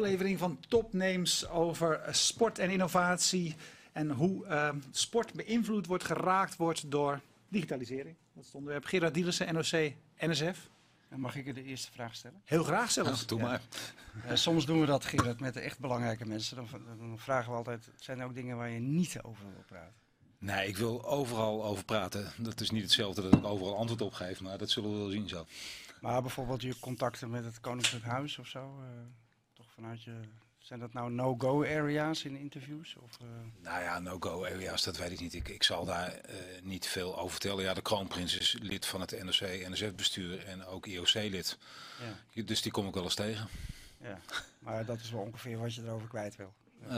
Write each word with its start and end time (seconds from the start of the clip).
aflevering 0.00 0.38
van 0.38 0.58
Topnames 0.68 1.48
over 1.48 2.00
eh, 2.00 2.12
sport 2.12 2.58
en 2.58 2.70
innovatie. 2.70 3.56
En 3.92 4.10
hoe 4.10 4.46
eh, 4.46 4.70
sport 4.90 5.32
beïnvloed 5.32 5.86
wordt, 5.86 6.04
geraakt 6.04 6.56
wordt 6.56 6.90
door 6.90 7.20
digitalisering. 7.48 8.16
Dat 8.32 8.40
is 8.42 8.46
het 8.46 8.54
onderwerp. 8.54 8.84
Gerard 8.84 9.14
Dielissen, 9.14 9.54
NOC, 9.54 9.92
NSF. 10.18 10.70
En 11.08 11.20
Mag 11.20 11.36
ik 11.36 11.44
je 11.46 11.52
de 11.52 11.64
eerste 11.64 11.92
vraag 11.92 12.14
stellen? 12.14 12.40
Heel 12.44 12.64
graag 12.64 12.90
zelfs. 12.90 13.10
Nou, 13.10 13.26
doe 13.26 13.38
Ja. 13.38 13.44
maar. 13.44 13.60
Eh, 14.26 14.36
soms 14.36 14.66
doen 14.66 14.80
we 14.80 14.86
dat, 14.86 15.04
Gerard, 15.04 15.40
met 15.40 15.54
de 15.54 15.60
echt 15.60 15.78
belangrijke 15.78 16.26
mensen. 16.26 16.56
Dan, 16.56 16.66
dan 16.98 17.18
vragen 17.18 17.50
we 17.50 17.56
altijd, 17.56 17.90
zijn 17.96 18.18
er 18.20 18.24
ook 18.26 18.34
dingen 18.34 18.56
waar 18.56 18.70
je 18.70 18.80
niet 18.80 19.22
over 19.22 19.44
wil 19.52 19.64
praten? 19.66 19.94
Nee, 20.38 20.68
ik 20.68 20.76
wil 20.76 21.04
overal 21.06 21.64
over 21.64 21.84
praten. 21.84 22.32
Dat 22.38 22.60
is 22.60 22.70
niet 22.70 22.82
hetzelfde 22.82 23.22
dat 23.22 23.34
ik 23.34 23.44
overal 23.44 23.76
antwoord 23.76 24.00
op 24.00 24.12
geef, 24.12 24.40
maar 24.40 24.58
dat 24.58 24.70
zullen 24.70 24.90
we 24.92 24.96
wel 24.98 25.08
zien 25.10 25.28
zo. 25.28 25.46
Maar 26.00 26.22
bijvoorbeeld 26.22 26.62
je 26.62 26.78
contacten 26.78 27.30
met 27.30 27.44
het 27.44 27.60
Koninklijk 27.60 28.04
Huis 28.04 28.38
of 28.38 28.46
zo? 28.46 28.58
eh, 28.80 28.86
toch 29.80 29.88
vanuit 29.88 30.02
je... 30.02 30.28
Zijn 30.58 30.80
dat 30.80 30.92
nou 30.92 31.10
no-go 31.10 31.64
areas 31.64 32.24
in 32.24 32.36
interviews? 32.36 32.96
Of, 32.96 33.10
eh, 33.20 33.26
Nou 33.62 33.82
ja, 33.82 33.98
no-go 33.98 34.44
areas, 34.44 34.82
dat 34.82 34.96
weet 34.96 35.10
ik 35.10 35.20
niet. 35.20 35.34
Ik, 35.34 35.48
ik 35.48 35.62
zal 35.62 35.84
daar 35.84 36.08
eh, 36.12 36.34
niet 36.62 36.86
veel 36.86 37.18
over 37.18 37.30
vertellen. 37.30 37.64
Ja, 37.64 37.74
de 37.74 37.82
kroonprins 37.82 38.38
is 38.38 38.56
lid 38.62 38.86
van 38.86 39.00
het 39.00 39.22
NOC, 39.24 39.68
NSF-bestuur 39.68 40.44
en 40.46 40.66
ook 40.66 40.86
IOC-lid. 40.86 41.58
ja, 42.32 42.42
Dus 42.42 42.62
die 42.62 42.72
kom 42.72 42.88
ik 42.88 42.94
wel 42.94 43.02
eens 43.02 43.14
tegen. 43.14 43.48
ja. 44.02 44.18
Maar 44.58 44.84
dat 44.84 45.00
is 45.00 45.10
wel 45.10 45.20
ongeveer 45.20 45.58
wat 45.58 45.74
je 45.74 45.82
erover 45.82 46.08
kwijt 46.08 46.36
wil. 46.36 46.52
Eh, 46.88 46.90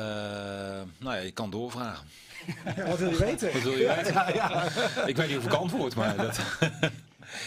nou 0.99 1.15
ja, 1.15 1.15
je 1.17 1.33
kan 1.33 1.51
doorvragen. 1.51 2.07
Wat 2.87 2.99
wil 2.99 3.11
je 3.11 3.17
weten? 3.17 3.53
Wat 3.53 3.63
wil 3.63 3.73
je 3.77 3.87
weten? 3.97 5.09
Ik 5.09 5.17
weet 5.17 5.29
niet 5.29 5.39
of 5.39 5.45
ik 5.45 5.53
antwoord, 5.53 5.95
maar 5.95 6.17
dat... 6.17 6.41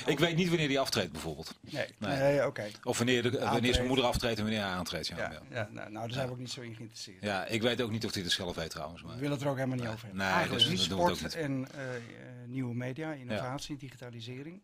ik 0.05 0.19
weet 0.19 0.35
niet 0.35 0.49
wanneer 0.49 0.67
die 0.67 0.79
aftreedt 0.79 1.11
bijvoorbeeld. 1.11 1.55
Nee, 1.61 1.87
Nee. 1.97 2.17
nee 2.17 2.45
oké. 2.45 2.65
Of 2.83 2.97
wanneer, 2.97 3.23
de, 3.23 3.39
wanneer 3.39 3.73
zijn 3.73 3.87
moeder 3.87 4.05
aftreedt 4.05 4.37
en 4.37 4.43
wanneer 4.43 4.61
hij 4.61 4.71
aantreedt. 4.71 5.07
Ja, 5.07 5.17
Ja, 5.17 5.31
ja. 5.31 5.39
ja, 5.49 5.69
nou, 5.71 5.91
nou, 5.91 6.05
daar 6.05 6.11
zijn 6.13 6.27
we 6.27 6.31
ook 6.33 6.39
niet 6.39 6.51
zo 6.51 6.61
in 6.61 6.75
geïnteresseerd. 6.75 7.21
Ja, 7.23 7.45
ik 7.45 7.61
weet 7.61 7.81
ook 7.81 7.91
niet 7.91 8.05
of 8.05 8.13
hij 8.13 8.23
het 8.23 8.31
zelf 8.31 8.55
weet 8.55 8.69
trouwens. 8.69 9.01
Maar... 9.03 9.13
We 9.13 9.19
willen 9.19 9.33
het 9.35 9.43
er 9.45 9.49
ook 9.49 9.55
helemaal 9.57 9.77
niet 9.77 9.87
over 9.87 9.99
hebben. 10.07 10.17
Nee, 10.17 10.27
Eigenlijk 10.33 10.65
dus 10.69 10.87
dat 10.87 11.17
sport 11.17 11.35
en 11.35 11.67
eh, 11.73 11.95
eh, 11.95 12.01
nieuwe 12.45 12.75
media, 12.75 13.11
innovatie, 13.11 13.77
digitalisering. 13.77 14.61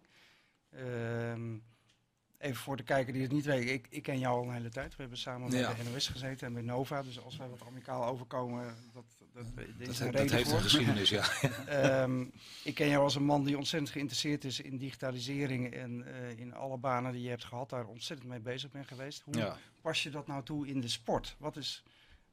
Ehm, 0.72 1.58
even 2.38 2.56
voor 2.56 2.78
de 2.78 2.84
kijker 2.84 3.14
die 3.14 3.22
het 3.22 3.32
niet 3.32 3.46
weet, 3.46 3.70
ik, 3.70 3.88
ik 3.90 4.04
ken 4.04 4.20
jou 4.20 4.38
al 4.42 4.48
een 4.48 4.54
hele 4.54 4.70
tijd. 4.70 4.90
We 4.96 5.02
hebben 5.02 5.18
samen 5.18 5.50
bij 5.50 5.60
Ja. 5.60 5.74
de 5.74 5.90
NOS 5.92 6.08
gezeten 6.08 6.48
en 6.48 6.54
bij 6.54 6.62
Nova. 6.62 7.04
Dus 7.04 7.24
als 7.24 7.38
wij 7.38 7.48
wat 7.50 7.62
amicaal 7.68 8.06
overkomen, 8.06 8.76
dat, 8.94 9.04
dat, 9.34 10.14
dat 10.14 10.30
heeft 10.30 10.48
voor. 10.50 10.58
een 10.58 10.64
geschiedenis, 10.64 11.10
ja. 11.10 11.26
Ehm, 11.66 12.26
ik 12.64 12.76
ken 12.76 12.90
jou 12.90 13.04
als 13.04 13.16
een 13.16 13.24
man 13.24 13.44
die 13.44 13.58
ontzettend 13.58 13.92
geïnteresseerd 13.92 14.44
is 14.44 14.60
in 14.62 14.78
digitalisering 14.78 15.74
en 15.74 16.06
eh, 16.06 16.40
in 16.40 16.54
alle 16.54 16.78
banen 16.78 17.12
die 17.12 17.22
je 17.22 17.30
hebt 17.30 17.44
gehad, 17.46 17.70
daar 17.70 17.86
ontzettend 17.86 18.30
mee 18.30 18.40
bezig 18.40 18.72
bent 18.72 18.88
geweest. 18.88 19.22
Hoe 19.22 19.38
ja. 19.38 19.58
pas 19.82 20.04
je 20.04 20.10
dat 20.10 20.28
nou 20.28 20.44
toe 20.44 20.68
in 20.68 20.82
de 20.82 20.88
sport? 20.88 21.36
Wat 21.40 21.58
is, 21.58 21.84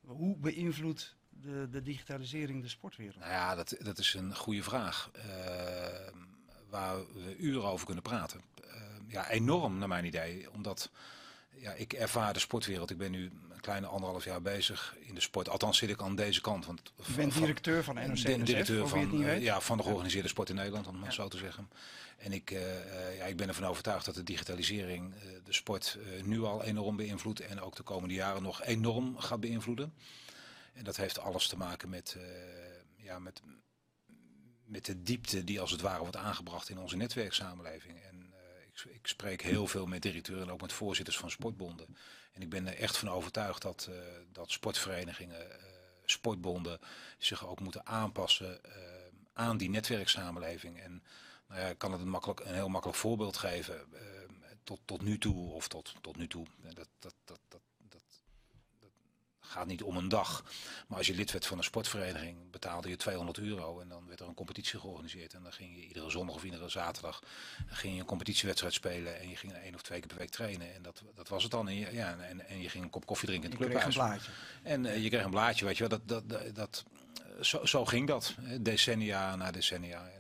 hoe 0.01 0.37
beïnvloedt 0.37 1.17
de, 1.29 1.69
de 1.71 1.83
digitalisering 1.83 2.63
de 2.63 2.69
sportwereld? 2.69 3.19
Nou 3.19 3.31
ja, 3.31 3.55
dat, 3.55 3.77
dat 3.79 3.99
is 3.99 4.15
een 4.15 4.35
goede 4.37 4.63
vraag. 4.63 5.11
eh, 5.13 6.13
waar 6.69 6.97
we 6.97 7.37
uren 7.39 7.65
over 7.65 7.87
kunnen 7.87 8.03
praten. 8.03 8.41
Eh, 8.65 8.83
ja, 9.07 9.29
enorm 9.31 9.79
naar 9.79 9.89
mijn 9.89 10.05
idee. 10.05 10.51
Omdat 10.53 10.91
ja, 11.55 11.73
ik 11.73 11.93
ervaar 11.93 12.33
de 12.33 12.39
sportwereld. 12.39 12.91
Ik 12.91 12.99
ben 12.99 13.11
nu 13.11 13.31
een 13.59 13.65
kleine 13.65 13.87
anderhalf 13.87 14.25
jaar 14.25 14.43
bezig 14.43 14.97
in 15.01 15.15
de 15.15 15.21
sport. 15.21 15.49
Althans 15.49 15.79
zit 15.79 15.91
ik 15.91 16.03
aan 16.03 16.17
deze 16.17 16.41
kant. 16.41 16.67
Want 16.67 16.93
Je 17.07 17.13
bent 17.13 17.33
van- 17.33 17.41
directeur 17.43 17.85
van 17.85 17.95
NOC 17.95 18.07
NSF, 18.13 18.25
directeur 18.45 18.89
van, 18.89 18.99
niet 19.11 19.21
eh, 19.21 19.27
weet. 19.27 19.43
ja, 19.43 19.61
van 19.61 19.77
de 19.77 19.83
georganiseerde 19.83 20.29
sport 20.29 20.49
in 20.49 20.55
Nederland, 20.55 20.87
om 20.87 20.95
het 20.97 21.05
Ja. 21.05 21.11
zo 21.11 21.29
te 21.29 21.37
zeggen. 21.37 21.69
En 22.17 22.33
ik, 22.33 22.51
eh, 22.51 23.09
eh, 23.11 23.17
ja, 23.17 23.25
ik 23.25 23.37
ben 23.37 23.49
ervan 23.49 23.65
overtuigd 23.65 24.05
dat 24.05 24.15
de 24.15 24.23
digitalisering 24.23 25.15
de 25.45 25.53
sport 25.53 25.99
nu 26.25 26.43
al 26.43 26.63
enorm 26.65 26.97
beïnvloedt 26.97 27.41
en 27.41 27.61
ook 27.61 27.77
de 27.77 27.83
komende 27.83 28.15
jaren 28.15 28.43
nog 28.43 28.63
enorm 28.65 29.19
gaat 29.19 29.41
beïnvloeden. 29.41 29.95
En 30.75 30.85
dat 30.85 30.97
heeft 30.97 31.19
alles 31.19 31.47
te 31.49 31.57
maken 31.57 31.89
met, 31.89 32.17
ja, 32.97 33.19
met, 33.19 33.43
met 34.65 34.85
de 34.85 35.03
diepte 35.03 35.45
die 35.45 35.61
als 35.61 35.71
het 35.71 35.81
ware 35.81 36.01
wordt 36.01 36.17
aangebracht 36.17 36.69
in 36.69 36.79
onze 36.79 36.97
netwerksamenleving. 36.97 38.01
En 38.03 38.33
ik, 38.73 38.85
ik 38.95 39.07
spreek 39.07 39.43
heel 39.43 39.67
veel 39.67 39.87
met 39.87 40.03
directeuren 40.03 40.47
en 40.47 40.53
ook 40.53 40.61
met 40.61 40.73
voorzitters 40.73 41.17
van 41.19 41.31
sportbonden. 41.31 41.97
En 42.39 42.45
ik 42.45 42.51
ben 42.51 42.67
er 42.67 42.79
echt 42.79 42.97
van 42.97 43.11
overtuigd 43.11 43.63
dat, 43.63 43.89
eh, 43.91 43.97
dat 44.33 44.51
sportverenigingen, 44.51 45.51
eh, 45.51 45.67
sportbonden 46.05 46.79
zich 47.19 47.47
ook 47.47 47.61
moeten 47.61 47.87
aanpassen 47.87 48.65
eh, 48.65 48.73
aan 49.33 49.57
die 49.57 49.71
netwerksamenleving. 49.71 50.81
En 50.81 51.03
nou 51.49 51.61
ja, 51.61 51.67
ik 51.67 51.79
kan 51.79 51.93
het 51.93 52.01
een, 52.01 52.09
makkelijk, 52.09 52.41
een 52.41 52.55
heel 52.55 52.69
makkelijk 52.69 52.99
voorbeeld 52.99 53.37
geven. 53.37 53.93
Eh, 53.93 54.01
tot, 54.65 54.81
tot 54.85 55.03
nu 55.03 55.19
toe, 55.19 55.53
of 55.53 55.69
tot, 55.69 55.95
tot 56.01 56.17
nu 56.17 56.27
toe, 56.27 56.47
dat, 56.75 56.89
dat, 56.99 57.15
dat 57.25 57.61
gaat 59.49 59.67
niet 59.67 59.83
om 59.83 59.97
een 59.97 60.09
dag. 60.09 60.45
Maar 60.87 60.99
als 60.99 61.07
je 61.07 61.15
lid 61.15 61.33
werd 61.33 61.47
van 61.47 61.59
een 61.59 61.65
sportvereniging, 61.65 62.51
betaalde 62.51 62.89
je 62.89 62.97
200 62.97 63.39
euro. 63.39 63.81
En 63.81 63.89
dan 63.89 64.07
werd 64.07 64.21
er 64.21 64.27
een 64.27 64.35
competitie 64.35 64.79
georganiseerd. 64.79 65.35
En 65.35 65.43
dan 65.43 65.53
ging 65.53 65.77
je 65.77 65.87
iedere 65.87 66.11
zondag 66.11 66.35
of 66.35 66.45
iedere 66.45 66.69
zaterdag 66.69 67.23
ging 67.67 67.95
je 67.95 68.01
een 68.01 68.07
competitiewedstrijd 68.07 68.75
spelen. 68.75 69.21
En 69.21 69.29
je 69.29 69.37
ging 69.37 69.53
één 69.53 69.75
of 69.75 69.83
twee 69.83 69.99
keer 69.99 70.09
per 70.09 70.19
week 70.19 70.31
trainen. 70.31 70.75
En 70.75 70.83
dat, 70.83 71.03
dat 71.15 71.29
was 71.29 71.43
het 71.43 71.53
dan. 71.53 71.69
En 71.69 71.75
je, 71.75 71.93
ja, 71.93 72.17
en, 72.19 72.49
en 72.49 72.61
je 72.61 72.69
ging 72.69 72.85
een 72.85 72.91
kop 72.91 73.07
koffie 73.07 73.29
drinken 73.29 73.51
in 73.51 73.57
Je 73.59 73.65
het 73.65 73.73
kreeg 73.73 73.85
een 73.85 73.93
clubhuis. 73.93 74.25
plaatje. 74.25 74.33
En 74.63 74.87
eh, 74.87 75.03
je 75.03 75.09
kreeg 75.09 75.25
een 75.25 75.31
blaadje, 75.31 75.65
weet 75.65 75.77
je 75.79 75.89
wel. 75.89 75.99
Dat, 75.99 76.09
dat, 76.09 76.29
dat, 76.29 76.55
dat, 76.55 76.85
zo, 77.41 77.67
zo 77.67 77.85
ging 77.85 78.07
dat. 78.07 78.35
Decennia 78.61 79.37
na 79.37 79.51
decennia 79.51 80.11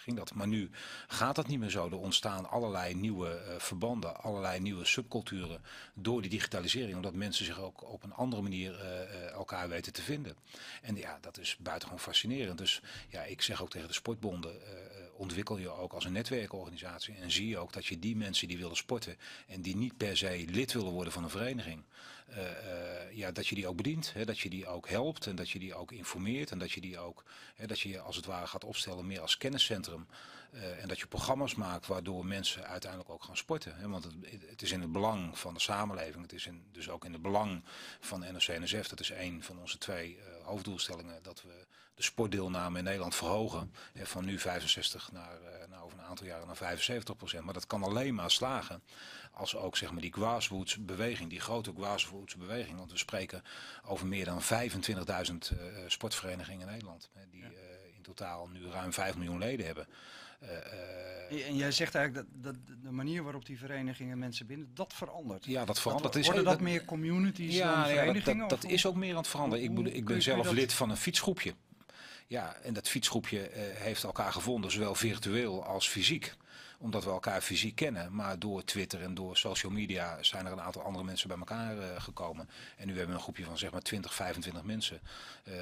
ging 0.00 0.16
dat. 0.16 0.34
Maar 0.34 0.46
nu 0.46 0.70
gaat 1.06 1.36
dat 1.36 1.46
niet 1.46 1.58
meer 1.58 1.70
zo. 1.70 1.86
Er 1.86 1.98
ontstaan 1.98 2.50
allerlei 2.50 2.94
nieuwe 2.94 3.28
eh, 3.28 3.58
verbanden, 3.58 4.22
allerlei 4.22 4.60
nieuwe 4.60 4.84
subculturen 4.84 5.62
door 5.94 6.20
die 6.20 6.30
digitalisering. 6.30 6.96
Omdat 6.96 7.14
mensen 7.14 7.44
zich 7.44 7.60
ook 7.60 7.92
op 7.92 8.02
een 8.02 8.14
andere 8.14 8.42
manier 8.42 8.80
eh, 8.80 9.02
eh, 9.02 9.30
elkaar 9.30 9.68
weten 9.68 9.92
te 9.92 10.02
vinden. 10.02 10.36
En 10.82 10.96
ja, 10.96 11.18
dat 11.20 11.38
is 11.38 11.56
buitengewoon 11.60 12.02
fascinerend. 12.02 12.58
Dus 12.58 12.82
ja, 13.08 13.22
ik 13.22 13.42
zeg 13.42 13.62
ook 13.62 13.70
tegen 13.70 13.88
de 13.88 13.94
sportbonden, 13.94 14.54
ontwikkel 15.16 15.58
je 15.58 15.68
ook 15.68 15.92
als 15.92 16.04
een 16.04 16.12
netwerkorganisatie. 16.12 17.14
En 17.14 17.30
zie 17.30 17.48
je 17.48 17.58
ook 17.58 17.72
dat 17.72 17.86
je 17.86 17.98
die 17.98 18.16
mensen 18.16 18.48
die 18.48 18.58
willen 18.58 18.76
sporten 18.76 19.16
en 19.46 19.62
die 19.62 19.76
niet 19.76 19.96
per 19.96 20.16
se 20.16 20.44
lid 20.48 20.72
willen 20.72 20.92
worden 20.92 21.12
van 21.12 21.24
een 21.24 21.30
vereniging, 21.30 21.82
ja, 23.12 23.32
dat 23.32 23.46
je 23.46 23.54
die 23.54 23.66
ook 23.66 23.76
bedient. 23.76 24.12
Hè, 24.12 24.24
dat 24.24 24.38
je 24.38 24.50
die 24.50 24.66
ook 24.66 24.88
helpt 24.88 25.26
en 25.26 25.36
dat 25.36 25.50
je 25.50 25.58
die 25.58 25.74
ook 25.74 25.92
informeert. 25.92 26.50
En 26.50 26.58
dat 26.58 26.72
je 26.72 26.80
die 26.80 26.98
ook, 26.98 27.24
hè, 27.54 27.66
dat 27.66 27.80
je 27.80 27.88
je 27.88 28.00
als 28.00 28.16
het 28.16 28.26
ware 28.26 28.46
gaat 28.46 28.64
opstellen 28.64 29.06
meer 29.06 29.20
als 29.20 29.36
kenniscentrum. 29.36 30.06
Eh, 30.52 30.82
en 30.82 30.88
dat 30.88 30.98
je 30.98 31.06
programma's 31.06 31.54
maakt 31.54 31.86
waardoor 31.86 32.26
mensen 32.26 32.66
uiteindelijk 32.66 33.10
ook 33.10 33.24
gaan 33.24 33.36
sporten. 33.36 33.76
Hè, 33.76 33.88
want 33.88 34.04
het, 34.04 34.14
het 34.46 34.62
is 34.62 34.72
in 34.72 34.80
het 34.80 34.92
belang 34.92 35.38
van 35.38 35.54
de 35.54 35.60
samenleving. 35.60 36.22
Het 36.22 36.32
is 36.32 36.46
in, 36.46 36.64
dus 36.72 36.88
ook 36.88 37.04
in 37.04 37.12
het 37.12 37.22
belang 37.22 37.64
van 38.00 38.20
NOC-NSF. 38.20 38.88
Dat 38.88 39.00
is 39.00 39.10
een 39.10 39.42
van 39.42 39.58
onze 39.58 39.78
twee 39.78 40.18
eh, 40.18 40.46
hoofddoelstellingen. 40.46 41.22
Dat 41.22 41.42
we 41.42 41.66
de 42.00 42.06
sportdeelname 42.06 42.78
in 42.78 42.84
Nederland 42.84 43.14
verhogen. 43.14 43.72
Van 43.94 44.24
nu 44.24 44.38
65 44.38 45.12
naar, 45.12 45.42
eh, 45.42 45.68
nou, 45.68 45.84
over 45.84 45.98
een 45.98 46.04
aantal 46.04 46.26
jaren 46.26 46.46
naar 46.46 46.56
75 46.56 47.16
procent. 47.16 47.44
Maar 47.44 47.54
dat 47.54 47.66
kan 47.66 47.82
alleen 47.82 48.14
maar 48.14 48.30
slagen 48.30 48.82
als 49.32 49.56
ook 49.56 49.76
zeg 49.76 49.92
maar, 49.92 50.00
die 50.00 50.12
grassroots 50.12 50.84
beweging, 50.84 51.30
die 51.30 51.40
grote 51.40 51.72
grassroots 51.76 52.36
beweging. 52.36 52.78
Want 52.78 52.90
we 52.90 52.98
spreken 52.98 53.42
over 53.84 54.06
meer 54.06 54.24
dan 54.24 54.42
25.000 54.42 55.50
eh, 55.50 55.56
sportverenigingen 55.86 56.60
in 56.60 56.72
Nederland. 56.72 57.10
Die 57.30 57.42
eh, 57.42 57.48
in 57.96 58.02
totaal 58.02 58.48
nu 58.48 58.66
ruim 58.66 58.92
5 58.92 59.16
miljoen 59.16 59.38
leden 59.38 59.66
hebben. 59.66 59.86
En 61.30 61.56
jij 61.56 61.72
zegt 61.72 61.94
eigenlijk 61.94 62.28
dat, 62.42 62.54
dat 62.54 62.76
de 62.82 62.90
manier 62.90 63.22
waarop 63.22 63.46
die 63.46 63.58
verenigingen 63.58 64.18
mensen 64.18 64.46
binden, 64.46 64.70
dat 64.74 64.92
verandert. 64.94 65.44
ja, 65.44 65.64
dat 65.64 65.80
verandert. 65.80 66.12
Dat, 66.12 66.22
is 66.22 66.26
worden 66.26 66.44
dat 66.44 66.60
meer 66.60 66.84
communities 66.84 67.58
dan 67.58 67.68
ja, 67.68 67.88
ja, 67.88 68.46
dat, 68.48 68.64
is 68.64 68.86
ook 68.86 68.94
meer 68.94 69.10
aan 69.10 69.16
het 69.16 69.28
veranderen. 69.28 69.64
Ik, 69.64 69.70
hoe- 69.76 70.02
ben 70.02 70.22
zelf 70.22 70.50
lid 70.50 70.72
van 70.72 70.90
een 70.90 70.96
fietsgroepje. 70.96 71.54
Ja, 72.30 72.56
en 72.62 72.74
dat 72.74 72.88
fietsgroepje 72.88 73.40
eh, 73.48 73.62
heeft 73.76 74.02
elkaar 74.04 74.32
gevonden, 74.32 74.70
zowel 74.70 74.94
virtueel 74.94 75.64
als 75.64 75.88
fysiek 75.88 76.34
omdat 76.82 77.04
we 77.04 77.10
elkaar 77.10 77.40
fysiek 77.40 77.74
kennen. 77.74 78.14
Maar 78.14 78.38
door 78.38 78.64
Twitter 78.64 79.02
en 79.02 79.14
door 79.14 79.36
social 79.36 79.72
media 79.72 80.18
zijn 80.20 80.46
er 80.46 80.52
een 80.52 80.60
aantal 80.60 80.82
andere 80.82 81.04
mensen 81.04 81.28
bij 81.28 81.36
elkaar 81.38 81.78
eh, 81.78 82.00
gekomen. 82.02 82.48
En 82.76 82.86
nu 82.86 82.92
hebben 82.92 83.08
we 83.10 83.14
een 83.16 83.22
groepje 83.22 83.44
van 83.44 83.58
zeg 83.58 83.70
maar 83.70 83.80
20, 83.82 84.14
25 84.14 84.62
mensen 84.62 85.00
eh, 85.44 85.52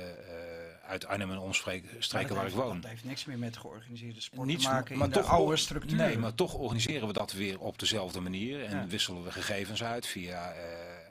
uit 0.86 1.06
Arnhem 1.06 1.30
en 1.30 1.38
omstreken 1.38 2.34
waar 2.34 2.46
ik 2.46 2.52
woon. 2.52 2.80
Dat 2.80 2.90
heeft 2.90 3.04
niks 3.04 3.24
meer 3.24 3.38
met 3.38 3.56
georganiseerde 3.56 4.20
sport 4.20 4.46
Niets, 4.46 4.64
te 4.64 4.70
maken 4.70 4.98
maar 4.98 5.06
in 5.06 5.12
de 5.12 5.18
toch 5.20 5.30
oude 5.30 5.50
or- 5.50 5.58
structuur. 5.58 5.96
Nee, 5.96 6.18
maar 6.18 6.34
toch 6.34 6.54
organiseren 6.54 7.06
we 7.06 7.12
dat 7.12 7.32
weer 7.32 7.60
op 7.60 7.78
dezelfde 7.78 8.20
manier. 8.20 8.64
En 8.64 8.76
Ja. 8.76 8.86
wisselen 8.86 9.24
we 9.24 9.32
gegevens 9.32 9.82
uit 9.84 10.06
via 10.06 10.52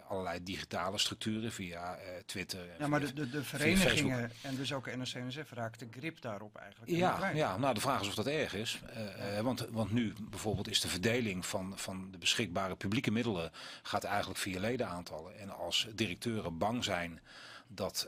allerlei 0.07 0.44
digitale 0.44 0.98
structuren, 0.98 1.51
via 1.51 1.95
eh, 1.95 2.24
Twitter. 2.25 2.59
en 2.59 2.75
Ja, 2.80 2.88
maar 2.88 3.00
de, 3.00 3.13
de, 3.13 3.30
de 3.30 3.44
verenigingen 3.44 4.31
en 4.42 4.56
dus 4.56 4.74
ook 4.74 4.95
NOC-NSF 4.95 5.51
raakt 5.51 5.80
de 5.80 5.88
grip 5.92 6.21
daarop 6.21 6.56
eigenlijk 6.56 6.92
Ja, 6.92 7.30
ja, 7.30 7.57
nou 7.57 7.74
de 7.74 7.81
vraag 7.81 8.01
is 8.01 8.07
of 8.07 8.15
dat 8.15 8.27
erg 8.27 8.54
is. 8.54 8.81
Eh, 8.94 9.38
eh, 9.38 9.44
want, 9.44 9.68
want 9.69 9.92
nu 9.92 10.13
bijvoorbeeld 10.30 10.69
is 10.69 10.81
de 10.81 10.88
verdeling 10.88 11.45
van, 11.45 11.74
van 11.75 12.12
de 12.12 12.18
beschikbare 12.18 12.75
publieke 12.75 13.12
middelen 13.12 13.51
gaat 13.81 14.04
eigenlijk 14.04 14.39
via 14.39 14.59
ledenaantallen. 14.59 15.39
En 15.39 15.50
als 15.50 15.88
directeuren 15.95 16.57
bang 16.57 16.83
zijn 16.83 17.19
dat 17.68 18.07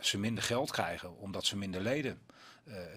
ze 0.00 0.18
minder 0.18 0.42
geld 0.42 0.70
krijgen 0.70 1.18
omdat 1.18 1.44
ze 1.44 1.56
minder 1.56 1.80
leden 1.80 2.18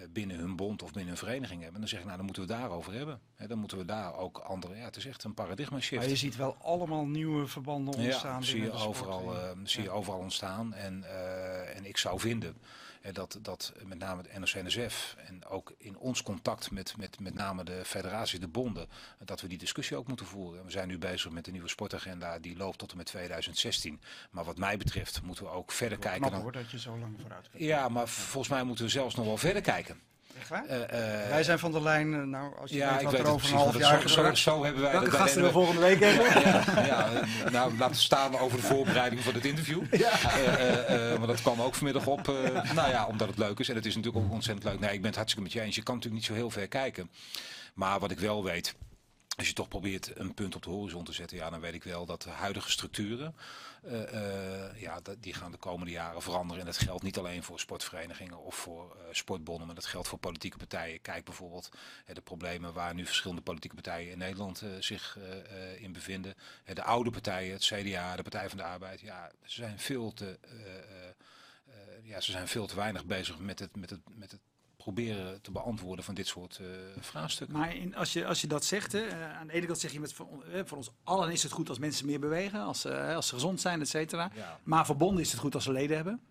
binnen 0.09 0.37
hun 0.37 0.55
bond 0.55 0.83
of 0.83 0.91
binnen 0.91 1.07
hun 1.07 1.17
vereniging 1.17 1.61
hebben. 1.61 1.79
Dan 1.79 1.89
zeg 1.89 1.99
ik, 1.99 2.05
nou 2.05 2.17
dan 2.17 2.25
moeten 2.25 2.43
we 2.43 2.49
daarover 2.49 2.93
hebben. 2.93 3.19
Dan 3.47 3.57
moeten 3.59 3.77
we 3.77 3.85
daar 3.85 4.15
ook 4.15 4.37
andere. 4.37 4.75
Ja, 4.75 4.83
het 4.85 4.95
is 4.95 5.05
echt 5.05 5.23
een 5.23 5.33
paradigma 5.33 5.79
shift. 5.79 6.01
Maar 6.01 6.09
je 6.09 6.15
ziet 6.17 6.35
wel 6.35 6.55
allemaal 6.61 7.05
nieuwe 7.05 7.47
verbanden 7.47 7.93
ontstaan. 7.93 8.39
Ja, 8.39 8.45
zie 8.45 8.61
je, 8.61 8.71
overal, 8.71 9.35
eh, 9.35 9.49
zie 9.63 9.81
je 9.81 9.87
Ja. 9.89 9.93
overal 9.93 10.19
ontstaan. 10.19 10.73
En, 10.73 11.03
eh, 11.03 11.75
en 11.77 11.85
ik 11.85 11.97
zou 11.97 12.19
vinden 12.19 12.49
eh, 12.61 12.67
dat, 13.13 13.39
dat 13.41 13.73
met 13.85 13.97
name 13.97 14.21
het 14.21 14.39
NOC-NSF 14.39 15.15
en 15.17 15.45
ook 15.45 15.73
in 15.77 15.97
ons 15.97 16.23
contact 16.23 16.71
met, 16.71 16.97
met, 16.97 17.19
met 17.19 17.33
name 17.33 17.63
de 17.63 17.85
federatie, 17.85 18.39
de 18.39 18.47
bonden, 18.47 18.87
dat 19.25 19.41
we 19.41 19.47
die 19.47 19.57
discussie 19.57 19.97
ook 19.97 20.07
moeten 20.07 20.25
voeren. 20.25 20.65
We 20.65 20.71
zijn 20.71 20.87
nu 20.87 20.97
bezig 20.97 21.31
met 21.31 21.45
de 21.45 21.51
nieuwe 21.51 21.67
sportagenda, 21.67 22.39
die 22.39 22.57
loopt 22.57 22.77
tot 22.77 22.91
en 22.91 22.97
met 22.97 23.05
2016. 23.05 24.01
Maar 24.31 24.43
wat 24.43 24.57
mij 24.57 24.77
betreft 24.77 25.21
moeten 25.21 25.43
we 25.43 25.49
ook 25.49 25.71
verder 25.71 25.97
Knap 25.97 26.11
kijken. 26.11 26.31
Dan, 26.31 26.41
hoor, 26.41 26.51
dat 26.51 26.71
je 26.71 26.79
zo 26.79 26.97
lang 26.97 27.15
vooruit 27.21 27.49
bent. 27.51 27.63
ja, 27.63 27.89
maar 27.89 28.07
volgens 28.07 28.53
mij 28.53 28.63
moeten 28.63 28.85
we 28.85 28.91
zelfs 28.91 29.15
nog 29.15 29.25
wel 29.25 29.37
verder 29.37 29.61
kijken. 29.61 30.01
Echt 30.39 30.49
waar? 30.49 30.65
Eh, 30.65 31.23
eh, 31.23 31.29
Wij 31.29 31.43
zijn 31.43 31.59
van 31.59 31.71
de 31.71 31.81
lijn, 31.81 32.13
eh, 32.13 32.19
nou, 32.21 32.53
als 32.61 32.71
je 32.71 32.77
ja, 32.77 32.93
weet 32.93 33.03
wat 33.03 33.13
er 33.13 33.19
het 33.19 33.27
over 33.27 33.37
precies. 33.37 33.51
een 33.51 33.57
half 33.57 33.71
want 33.71 33.83
jaar 33.83 34.09
zo, 34.09 34.33
zo, 34.33 34.63
hebben 34.63 34.81
wij 34.81 34.91
Welke 34.91 35.09
dat 35.09 35.19
gasten 35.19 35.41
we 35.43 35.51
volgende 35.51 35.81
week 35.81 35.99
hebben? 35.99 36.41
ja, 36.41 36.85
ja, 36.85 37.09
nou, 37.51 37.77
laten 37.77 37.95
we 37.95 38.01
staan 38.01 38.37
over 38.37 38.57
de 38.57 38.63
voorbereiding 38.63 39.21
van 39.23 39.33
het 39.33 39.45
interview. 39.45 39.81
Eh, 39.91 40.53
eh, 40.53 41.11
eh, 41.13 41.17
maar 41.17 41.27
dat 41.27 41.41
kwam 41.41 41.61
ook 41.61 41.75
vanmiddag 41.75 42.05
op. 42.07 42.27
eh, 42.29 42.71
nou 42.73 42.89
ja, 42.89 43.05
omdat 43.05 43.27
het 43.27 43.37
leuk 43.37 43.59
is. 43.59 43.69
En 43.69 43.75
het 43.75 43.85
is 43.85 43.95
natuurlijk 43.95 44.25
ook 44.25 44.31
ontzettend 44.31 44.65
leuk. 44.71 44.79
Nee, 44.79 44.93
ik 44.93 44.97
ben 44.97 45.05
het 45.07 45.15
hartstikke 45.15 45.43
met 45.49 45.53
je 45.53 45.61
eens. 45.61 45.75
Je 45.75 45.83
kan 45.83 45.95
natuurlijk 45.95 46.21
niet 46.21 46.29
zo 46.31 46.37
heel 46.37 46.49
ver 46.49 46.67
kijken. 46.67 47.09
Maar 47.73 47.99
wat 47.99 48.11
ik 48.11 48.19
wel 48.19 48.43
weet. 48.43 48.75
Als 49.37 49.47
je 49.47 49.53
toch 49.53 49.67
probeert 49.67 50.19
een 50.19 50.33
punt 50.33 50.55
op 50.55 50.63
de 50.63 50.69
horizon 50.69 51.03
te 51.03 51.11
zetten, 51.11 51.37
ja, 51.37 51.49
dan 51.49 51.59
weet 51.59 51.73
ik 51.73 51.83
wel 51.83 52.05
dat 52.05 52.21
de 52.21 52.29
huidige 52.29 52.71
structuren, 52.71 53.35
eh, 53.83 54.13
eh, 54.13 54.81
ja, 54.81 54.99
die 55.19 55.33
gaan 55.33 55.51
de 55.51 55.57
komende 55.57 55.91
jaren 55.91 56.21
veranderen. 56.21 56.59
En 56.59 56.65
dat 56.65 56.77
geldt 56.77 57.03
niet 57.03 57.17
alleen 57.17 57.43
voor 57.43 57.59
sportverenigingen 57.59 58.37
of 58.37 58.55
voor 58.55 58.95
eh, 58.95 59.03
sportbonden, 59.11 59.65
maar 59.65 59.75
dat 59.75 59.85
geldt 59.85 60.07
voor 60.07 60.17
politieke 60.17 60.57
partijen. 60.57 61.01
Kijk 61.01 61.25
bijvoorbeeld 61.25 61.69
de 62.05 62.21
problemen 62.21 62.73
waar 62.73 62.93
nu 62.93 63.05
verschillende 63.05 63.41
politieke 63.41 63.75
partijen 63.75 64.11
in 64.11 64.17
Nederland 64.17 64.63
zich 64.79 65.17
in 65.77 65.93
bevinden. 65.93 66.35
De 66.73 66.83
oude 66.83 67.09
partijen, 67.09 67.53
het 67.53 67.63
CDA, 67.65 68.15
de 68.15 68.21
Partij 68.21 68.49
van 68.49 68.57
de 68.57 68.63
Arbeid, 68.63 69.01
ja, 69.01 69.31
ze 69.45 69.55
zijn 69.55 69.79
veel 69.79 70.13
te, 70.13 70.39
ja, 72.03 72.19
ze 72.19 72.31
zijn 72.31 72.47
veel 72.47 72.67
te 72.67 72.75
weinig 72.75 73.05
bezig 73.05 73.39
met 73.39 73.59
het, 73.59 73.75
met 73.75 73.89
het, 73.89 74.01
met 74.09 74.31
het 74.31 74.41
proberen 74.93 75.41
te 75.41 75.51
beantwoorden 75.51 76.05
van 76.05 76.15
dit 76.15 76.27
soort 76.27 76.59
eh, 76.61 76.67
vraagstukken. 76.99 77.57
Maar 77.57 77.75
in, 77.75 77.95
als, 77.95 78.13
je, 78.13 78.25
als 78.25 78.41
je 78.41 78.47
dat 78.47 78.65
zegt, 78.65 78.91
hè, 78.91 78.99
eh, 78.99 79.37
aan 79.37 79.47
de 79.47 79.53
ene 79.53 79.65
kant 79.65 79.79
zeg 79.79 79.91
je 79.91 79.99
met 79.99 80.13
voor, 80.13 80.43
eh, 80.43 80.61
voor 80.65 80.77
ons 80.77 80.91
allen 81.03 81.31
is 81.31 81.43
het 81.43 81.51
goed 81.51 81.69
als 81.69 81.79
mensen 81.79 82.05
meer 82.05 82.19
bewegen, 82.19 82.61
als, 82.61 82.85
als 82.85 83.27
ze 83.27 83.33
gezond 83.33 83.61
zijn, 83.61 83.81
et 83.81 83.89
cetera. 83.89 84.31
Ja. 84.35 84.59
Maar 84.63 84.85
voor 84.85 84.97
bonden 84.97 85.23
is 85.23 85.31
het 85.31 85.39
goed 85.39 85.55
als 85.55 85.63
ze 85.63 85.71
leden 85.71 85.95
hebben. 85.95 86.21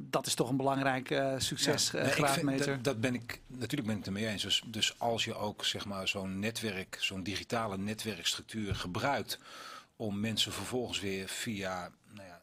Dat 0.00 0.26
is 0.26 0.34
toch 0.34 0.48
een 0.50 0.56
belangrijk 0.56 1.10
ik 1.10 1.40
succesgraadmeter. 1.40 2.64
vind, 2.64 2.84
dat, 2.84 2.84
dat 2.84 3.00
ben 3.00 3.14
ik, 3.14 3.40
natuurlijk 3.46 3.86
ben 3.86 3.98
ik 3.98 4.04
het 4.04 4.06
ermee 4.06 4.26
eens. 4.26 4.42
Dus, 4.42 4.62
dus 4.66 4.98
als 4.98 5.24
je 5.24 5.34
ook 5.34 5.64
zeg 5.64 5.84
maar, 5.84 6.08
zo'n 6.08 6.38
netwerk, 6.38 6.96
zo'n 7.00 7.22
digitale 7.22 7.78
netwerkstructuur 7.78 8.74
gebruikt 8.74 9.38
om 9.96 10.20
mensen 10.20 10.52
vervolgens 10.52 11.00
weer 11.00 11.28
via 11.28 11.90
nou 12.10 12.26
ja, 12.28 12.40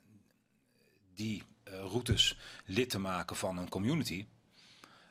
die 1.16 1.44
routes 1.64 2.38
lid 2.66 2.90
te 2.90 3.00
maken 3.00 3.36
van 3.36 3.58
een 3.58 3.70
community, 3.70 4.26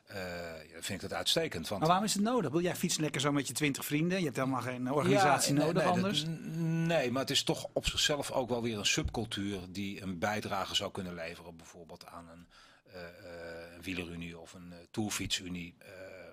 eh, 0.09 0.69
ja, 0.71 0.81
vind 0.81 1.01
ik 1.03 1.09
dat 1.09 1.13
uitstekend. 1.17 1.67
Want 1.67 1.79
maar 1.79 1.89
waarom 1.89 2.05
is 2.05 2.13
het 2.13 2.23
nodig? 2.23 2.51
Wil 2.51 2.61
jij 2.61 2.75
fietsen 2.75 3.01
lekker 3.01 3.21
zo 3.21 3.31
met 3.31 3.47
je 3.47 3.53
twintig 3.53 3.85
vrienden? 3.85 4.17
Je 4.17 4.23
hebt 4.23 4.35
helemaal 4.37 4.61
geen 4.61 4.91
organisatie 4.91 5.53
nee, 5.53 5.65
nodig 5.65 5.83
nee, 5.83 5.91
anders. 5.91 6.23
dat- 6.25 6.33
nee, 6.53 7.11
maar 7.11 7.21
het 7.21 7.29
is 7.31 7.43
toch 7.43 7.67
op 7.73 7.87
zichzelf 7.87 8.31
ook 8.31 8.49
wel 8.49 8.61
weer 8.61 8.77
een 8.77 8.85
subcultuur 8.85 9.59
die 9.69 10.01
een 10.01 10.19
bijdrage 10.19 10.75
zou 10.75 10.91
kunnen 10.91 11.13
leveren. 11.13 11.55
Bijvoorbeeld 11.57 12.05
aan 12.05 12.29
een 12.29 12.47
eh, 12.93 13.01
eh, 13.01 13.73
een 13.75 13.81
wielerunie 13.81 14.37
of 14.39 14.53
een 14.53 14.71
eh, 14.73 14.77
tourfietsunie. 14.91 15.75
Eh, 15.77 15.87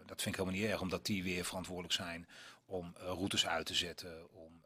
dat 0.07 0.23
vind 0.23 0.35
ik 0.35 0.41
helemaal 0.41 0.61
niet 0.61 0.71
erg, 0.71 0.81
omdat 0.81 1.07
die 1.07 1.23
weer 1.23 1.45
verantwoordelijk 1.45 1.95
zijn 1.95 2.29
om 2.67 2.95
eh, 2.97 3.05
routes 3.07 3.47
uit 3.47 3.67
te 3.67 3.75
zetten, 3.75 4.13
om 4.33 4.61
eh, 4.65 4.66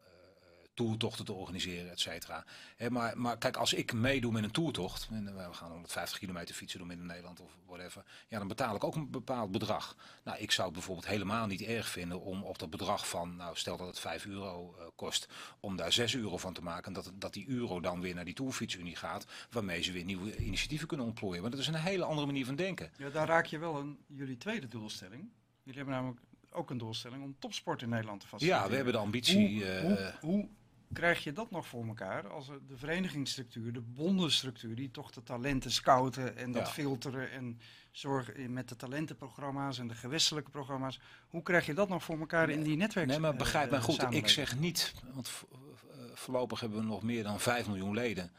toertochten 0.81 1.25
te 1.25 1.33
organiseren, 1.33 1.91
et 1.91 1.99
cetera. 1.99 2.45
Maar, 2.89 3.17
maar 3.17 3.37
kijk, 3.37 3.57
als 3.57 3.73
ik 3.73 3.93
meedoe 3.93 4.31
met 4.31 4.43
een 4.43 4.51
toertocht, 4.51 5.07
en 5.11 5.27
eh, 5.27 5.47
we 5.47 5.53
gaan 5.53 5.69
150 5.69 6.19
kilometer 6.19 6.55
fietsen 6.55 6.79
door 6.79 6.87
midden 6.87 7.05
Nederland 7.05 7.39
of 7.39 7.51
whatever, 7.65 8.03
ja, 8.27 8.37
dan 8.37 8.47
betaal 8.47 8.75
ik 8.75 8.83
ook 8.83 8.95
een 8.95 9.09
bepaald 9.09 9.51
bedrag. 9.51 9.95
Nou, 10.23 10.37
ik 10.37 10.51
zou 10.51 10.67
het 10.67 10.75
bijvoorbeeld 10.75 11.07
helemaal 11.07 11.47
niet 11.47 11.61
erg 11.61 11.87
vinden 11.87 12.21
om 12.21 12.43
op 12.43 12.59
dat 12.59 12.69
bedrag 12.69 13.07
van, 13.07 13.35
nou 13.35 13.55
stel 13.55 13.77
dat 13.77 13.87
het 13.87 13.99
5 13.99 14.25
euro 14.25 14.75
eh, 14.79 14.85
kost, 14.95 15.27
om 15.59 15.75
daar 15.75 15.91
6 15.91 16.15
euro 16.15 16.37
van 16.37 16.53
te 16.53 16.63
maken. 16.63 16.85
En 16.85 16.93
dat, 16.93 17.11
dat 17.15 17.33
die 17.33 17.49
euro 17.49 17.79
dan 17.79 18.01
weer 18.01 18.15
naar 18.15 18.25
die 18.25 18.33
toerfietsunie 18.33 18.95
gaat, 18.95 19.25
waarmee 19.51 19.81
ze 19.81 19.91
weer 19.91 20.03
nieuwe 20.03 20.37
initiatieven 20.37 20.87
kunnen 20.87 21.05
ontplooien. 21.05 21.41
Want 21.41 21.53
dat 21.53 21.61
is 21.61 21.67
een 21.67 21.75
hele 21.75 22.03
andere 22.03 22.27
manier 22.27 22.45
van 22.45 22.55
denken. 22.55 22.91
Ja, 22.97 23.09
daar 23.09 23.27
raak 23.27 23.45
je 23.45 23.57
wel 23.57 23.77
een 23.77 23.97
jullie 24.07 24.37
tweede 24.37 24.67
doelstelling. 24.67 25.29
Jullie 25.63 25.79
hebben 25.79 25.95
namelijk 25.95 26.21
ook 26.51 26.69
een 26.69 26.77
doelstelling 26.77 27.23
om 27.23 27.35
topsport 27.39 27.81
in 27.81 27.89
Nederland 27.89 28.19
te 28.19 28.27
faciliteren. 28.27 28.63
Ja, 28.63 28.69
we 28.69 28.75
hebben 28.75 28.93
de 28.93 28.99
ambitie. 28.99 29.65
Hoe, 29.65 29.65
eh, 29.65 29.81
hoe, 29.81 30.13
hoe 30.19 30.49
krijg 30.93 31.23
je 31.23 31.31
dat 31.33 31.51
nog 31.51 31.67
voor 31.67 31.87
elkaar 31.87 32.27
als 32.29 32.47
de 32.47 32.77
verenigingsstructuur, 32.77 33.73
de 33.73 33.81
bondenstructuur, 33.81 34.75
die 34.75 34.91
toch 34.91 35.11
de 35.11 35.23
talenten 35.23 35.71
scouten 35.71 36.37
en 36.37 36.51
dat 36.51 36.65
Ja. 36.67 36.71
filteren 36.73 37.31
en 37.31 37.59
zorgen 37.91 38.53
met 38.53 38.69
de 38.69 38.75
talentenprogramma's 38.75 39.79
en 39.79 39.87
de 39.87 39.95
gewestelijke 39.95 40.49
programma's. 40.49 40.99
Hoe 41.29 41.43
krijg 41.43 41.65
je 41.65 41.73
dat 41.73 41.89
nog 41.89 42.03
voor 42.03 42.19
elkaar 42.19 42.49
in 42.49 42.63
die 42.63 42.77
netwerk? 42.77 43.07
Nee, 43.07 43.19
maar 43.19 43.35
begrijp 43.35 43.65
eh, 43.65 43.71
mij 43.71 43.81
goed. 43.81 44.13
Ik 44.13 44.27
zeg 44.27 44.57
niet, 44.59 44.93
want 45.13 45.31
eh, 45.51 45.57
voorlopig 46.13 46.59
hebben 46.59 46.79
we 46.79 46.85
nog 46.85 47.03
meer 47.03 47.23
dan 47.23 47.39
5 47.39 47.67
miljoen 47.67 47.93
leden 47.93 48.31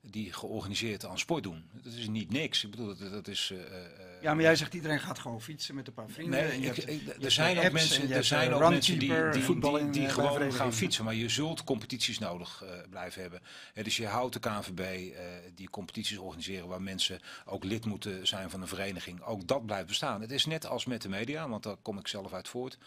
die 0.00 0.32
georganiseerd 0.32 1.04
aan 1.04 1.18
sport 1.18 1.42
doen. 1.42 1.64
Dat 1.82 1.92
is 1.92 2.08
niet 2.08 2.30
niks. 2.30 2.64
Ik 2.64 2.70
bedoel, 2.70 2.96
dat, 2.96 3.10
dat 3.10 3.28
is. 3.28 3.50
eh, 3.52 3.60
eh, 3.84 4.07
Ja, 4.20 4.34
maar 4.34 4.42
jij 4.42 4.56
zegt 4.56 4.74
iedereen 4.74 5.00
gaat 5.00 5.18
gewoon 5.18 5.40
fietsen 5.42 5.74
met 5.74 5.86
een 5.86 5.92
paar 5.92 6.08
vrienden. 6.08 6.40
Nee, 6.40 6.50
en 6.50 6.60
je 6.60 6.66
ik- 6.68 6.76
hebt- 6.76 6.88
ik- 6.88 7.02
je 7.18 7.24
er 7.24 7.30
zijn 7.30 7.58
ook 7.58 7.72
mensen, 7.72 8.10
er 8.10 8.24
zijn 8.24 8.50
eh, 8.50 8.56
ook 8.62 8.70
mensen 8.70 8.98
die, 8.98 9.08
die, 9.30 9.30
die, 9.60 9.78
in, 9.78 9.90
die 9.90 10.06
eh, 10.06 10.12
gewoon 10.12 10.52
gaan 10.52 10.72
fietsen. 10.72 11.04
Maar 11.04 11.14
je 11.14 11.28
zult 11.28 11.64
competities 11.64 12.18
nodig 12.18 12.62
eh, 12.62 12.70
blijven 12.90 13.20
hebben. 13.22 13.40
Dus 13.82 13.96
je 13.96 14.06
houdt 14.06 14.32
de 14.32 14.40
KNVB 14.40 14.78
eh, 14.80 15.22
die 15.54 15.70
competities 15.70 16.18
organiseren 16.18 16.68
waar 16.68 16.82
mensen 16.82 17.20
ook 17.44 17.64
lid 17.64 17.84
moeten 17.84 18.26
zijn 18.26 18.50
van 18.50 18.60
een 18.62 18.68
vereniging. 18.68 19.22
Ook 19.22 19.46
dat 19.46 19.66
blijft 19.66 19.86
bestaan. 19.86 20.20
Het 20.20 20.30
is 20.30 20.46
net 20.46 20.66
als 20.66 20.84
met 20.84 21.02
de 21.02 21.08
media, 21.08 21.48
want 21.48 21.62
daar 21.62 21.76
kom 21.76 21.98
ik 21.98 22.08
zelf 22.08 22.32
uit 22.32 22.48
voort. 22.48 22.78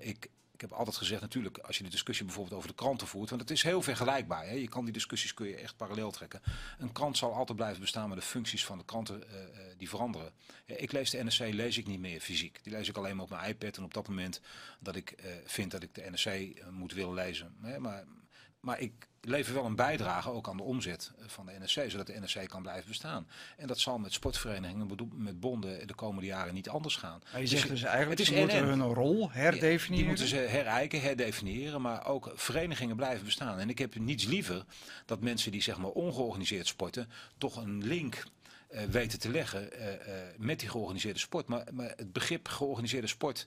Ik 0.00 0.28
heb 0.62 0.72
altijd 0.72 0.96
gezegd, 0.96 1.20
natuurlijk, 1.20 1.58
als 1.58 1.78
je 1.78 1.84
de 1.84 1.90
discussie 1.90 2.26
bijvoorbeeld 2.26 2.56
over 2.56 2.68
de 2.68 2.74
kranten 2.74 3.06
voert, 3.06 3.28
want 3.28 3.40
het 3.40 3.50
is 3.50 3.62
heel 3.62 3.82
vergelijkbaar. 3.82 4.46
Hè? 4.46 4.52
Je 4.52 4.68
kan 4.68 4.84
die 4.84 4.92
discussies 4.92 5.34
kun 5.34 5.46
je 5.46 5.56
echt 5.56 5.76
parallel 5.76 6.10
trekken. 6.10 6.42
Een 6.78 6.92
krant 6.92 7.16
zal 7.16 7.34
altijd 7.34 7.56
blijven 7.56 7.80
bestaan, 7.80 8.08
maar 8.08 8.16
de 8.16 8.22
functies 8.22 8.64
van 8.64 8.78
de 8.78 8.84
kranten 8.84 9.28
eh, 9.28 9.42
eh, 9.42 9.48
die 9.76 9.88
veranderen. 9.88 10.32
Ik 10.66 10.92
lees 10.92 11.10
de 11.10 11.22
NRC 11.22 11.38
lees 11.38 11.78
ik 11.78 11.86
niet 11.86 12.00
meer 12.00 12.20
fysiek. 12.20 12.58
Die 12.62 12.72
lees 12.72 12.88
ik 12.88 12.96
alleen 12.96 13.16
maar 13.16 13.24
op 13.24 13.30
mijn 13.30 13.50
iPad 13.50 13.76
en 13.76 13.84
op 13.84 13.94
dat 13.94 14.08
moment 14.08 14.40
dat 14.78 14.96
ik 14.96 15.10
eh, 15.10 15.30
vind 15.44 15.70
dat 15.70 15.82
ik 15.82 15.94
de 15.94 16.10
NRC 16.10 16.62
moet 16.70 16.92
willen 16.92 17.14
lezen. 17.14 17.56
Maar, 17.78 18.04
maar 18.60 18.80
ik 18.80 19.08
lever 19.24 19.54
wel 19.54 19.64
een 19.64 19.76
bijdrage 19.76 20.30
ook 20.30 20.48
aan 20.48 20.56
de 20.56 20.62
omzet 20.62 21.12
eh, 21.18 21.24
van 21.26 21.46
de 21.46 21.52
NRC, 21.58 21.90
zodat 21.90 22.06
de 22.06 22.18
NRC 22.20 22.48
kan 22.48 22.62
blijven 22.62 22.88
bestaan. 22.88 23.26
En 23.56 23.66
dat 23.66 23.78
zal 23.78 23.98
met 23.98 24.12
sportverenigingen, 24.12 25.12
met 25.14 25.40
bonden 25.40 25.86
de 25.86 25.94
komende 25.94 26.26
jaren 26.26 26.54
niet 26.54 26.68
anders 26.68 26.96
gaan. 26.96 27.22
Maar 27.32 27.40
je 27.40 27.46
zegt 27.46 27.68
dus 27.68 27.82
eigenlijk, 27.82 28.18
het 28.18 28.28
is 28.28 28.36
moeten 28.36 28.62
NN. 28.62 28.68
hun 28.68 28.94
rol 28.94 29.30
herdefiniëren. 29.30 29.96
Die 29.96 30.06
moeten 30.06 30.26
ze 30.26 30.36
herijken, 30.36 31.00
herdefiniëren, 31.00 31.80
maar 31.80 32.06
ook 32.06 32.32
verenigingen 32.34 32.96
blijven 32.96 33.24
bestaan. 33.24 33.58
En 33.58 33.68
ik 33.68 33.78
heb 33.78 33.94
niets 33.94 34.24
liever 34.24 34.64
dat 35.06 35.20
mensen 35.20 35.52
die 35.52 35.62
zeg 35.62 35.78
maar 35.78 35.90
ongeorganiseerd 35.90 36.66
sporten, 36.66 37.10
toch 37.38 37.56
een 37.56 37.84
link 37.84 38.24
eh, 38.68 38.84
weten 38.84 39.18
te 39.18 39.30
leggen 39.30 39.72
eh, 39.72 40.14
met 40.36 40.60
die 40.60 40.68
georganiseerde 40.68 41.18
sport. 41.18 41.46
Maar, 41.46 41.64
maar 41.72 41.92
het 41.96 42.12
begrip 42.12 42.48
georganiseerde 42.48 43.06
sport 43.06 43.46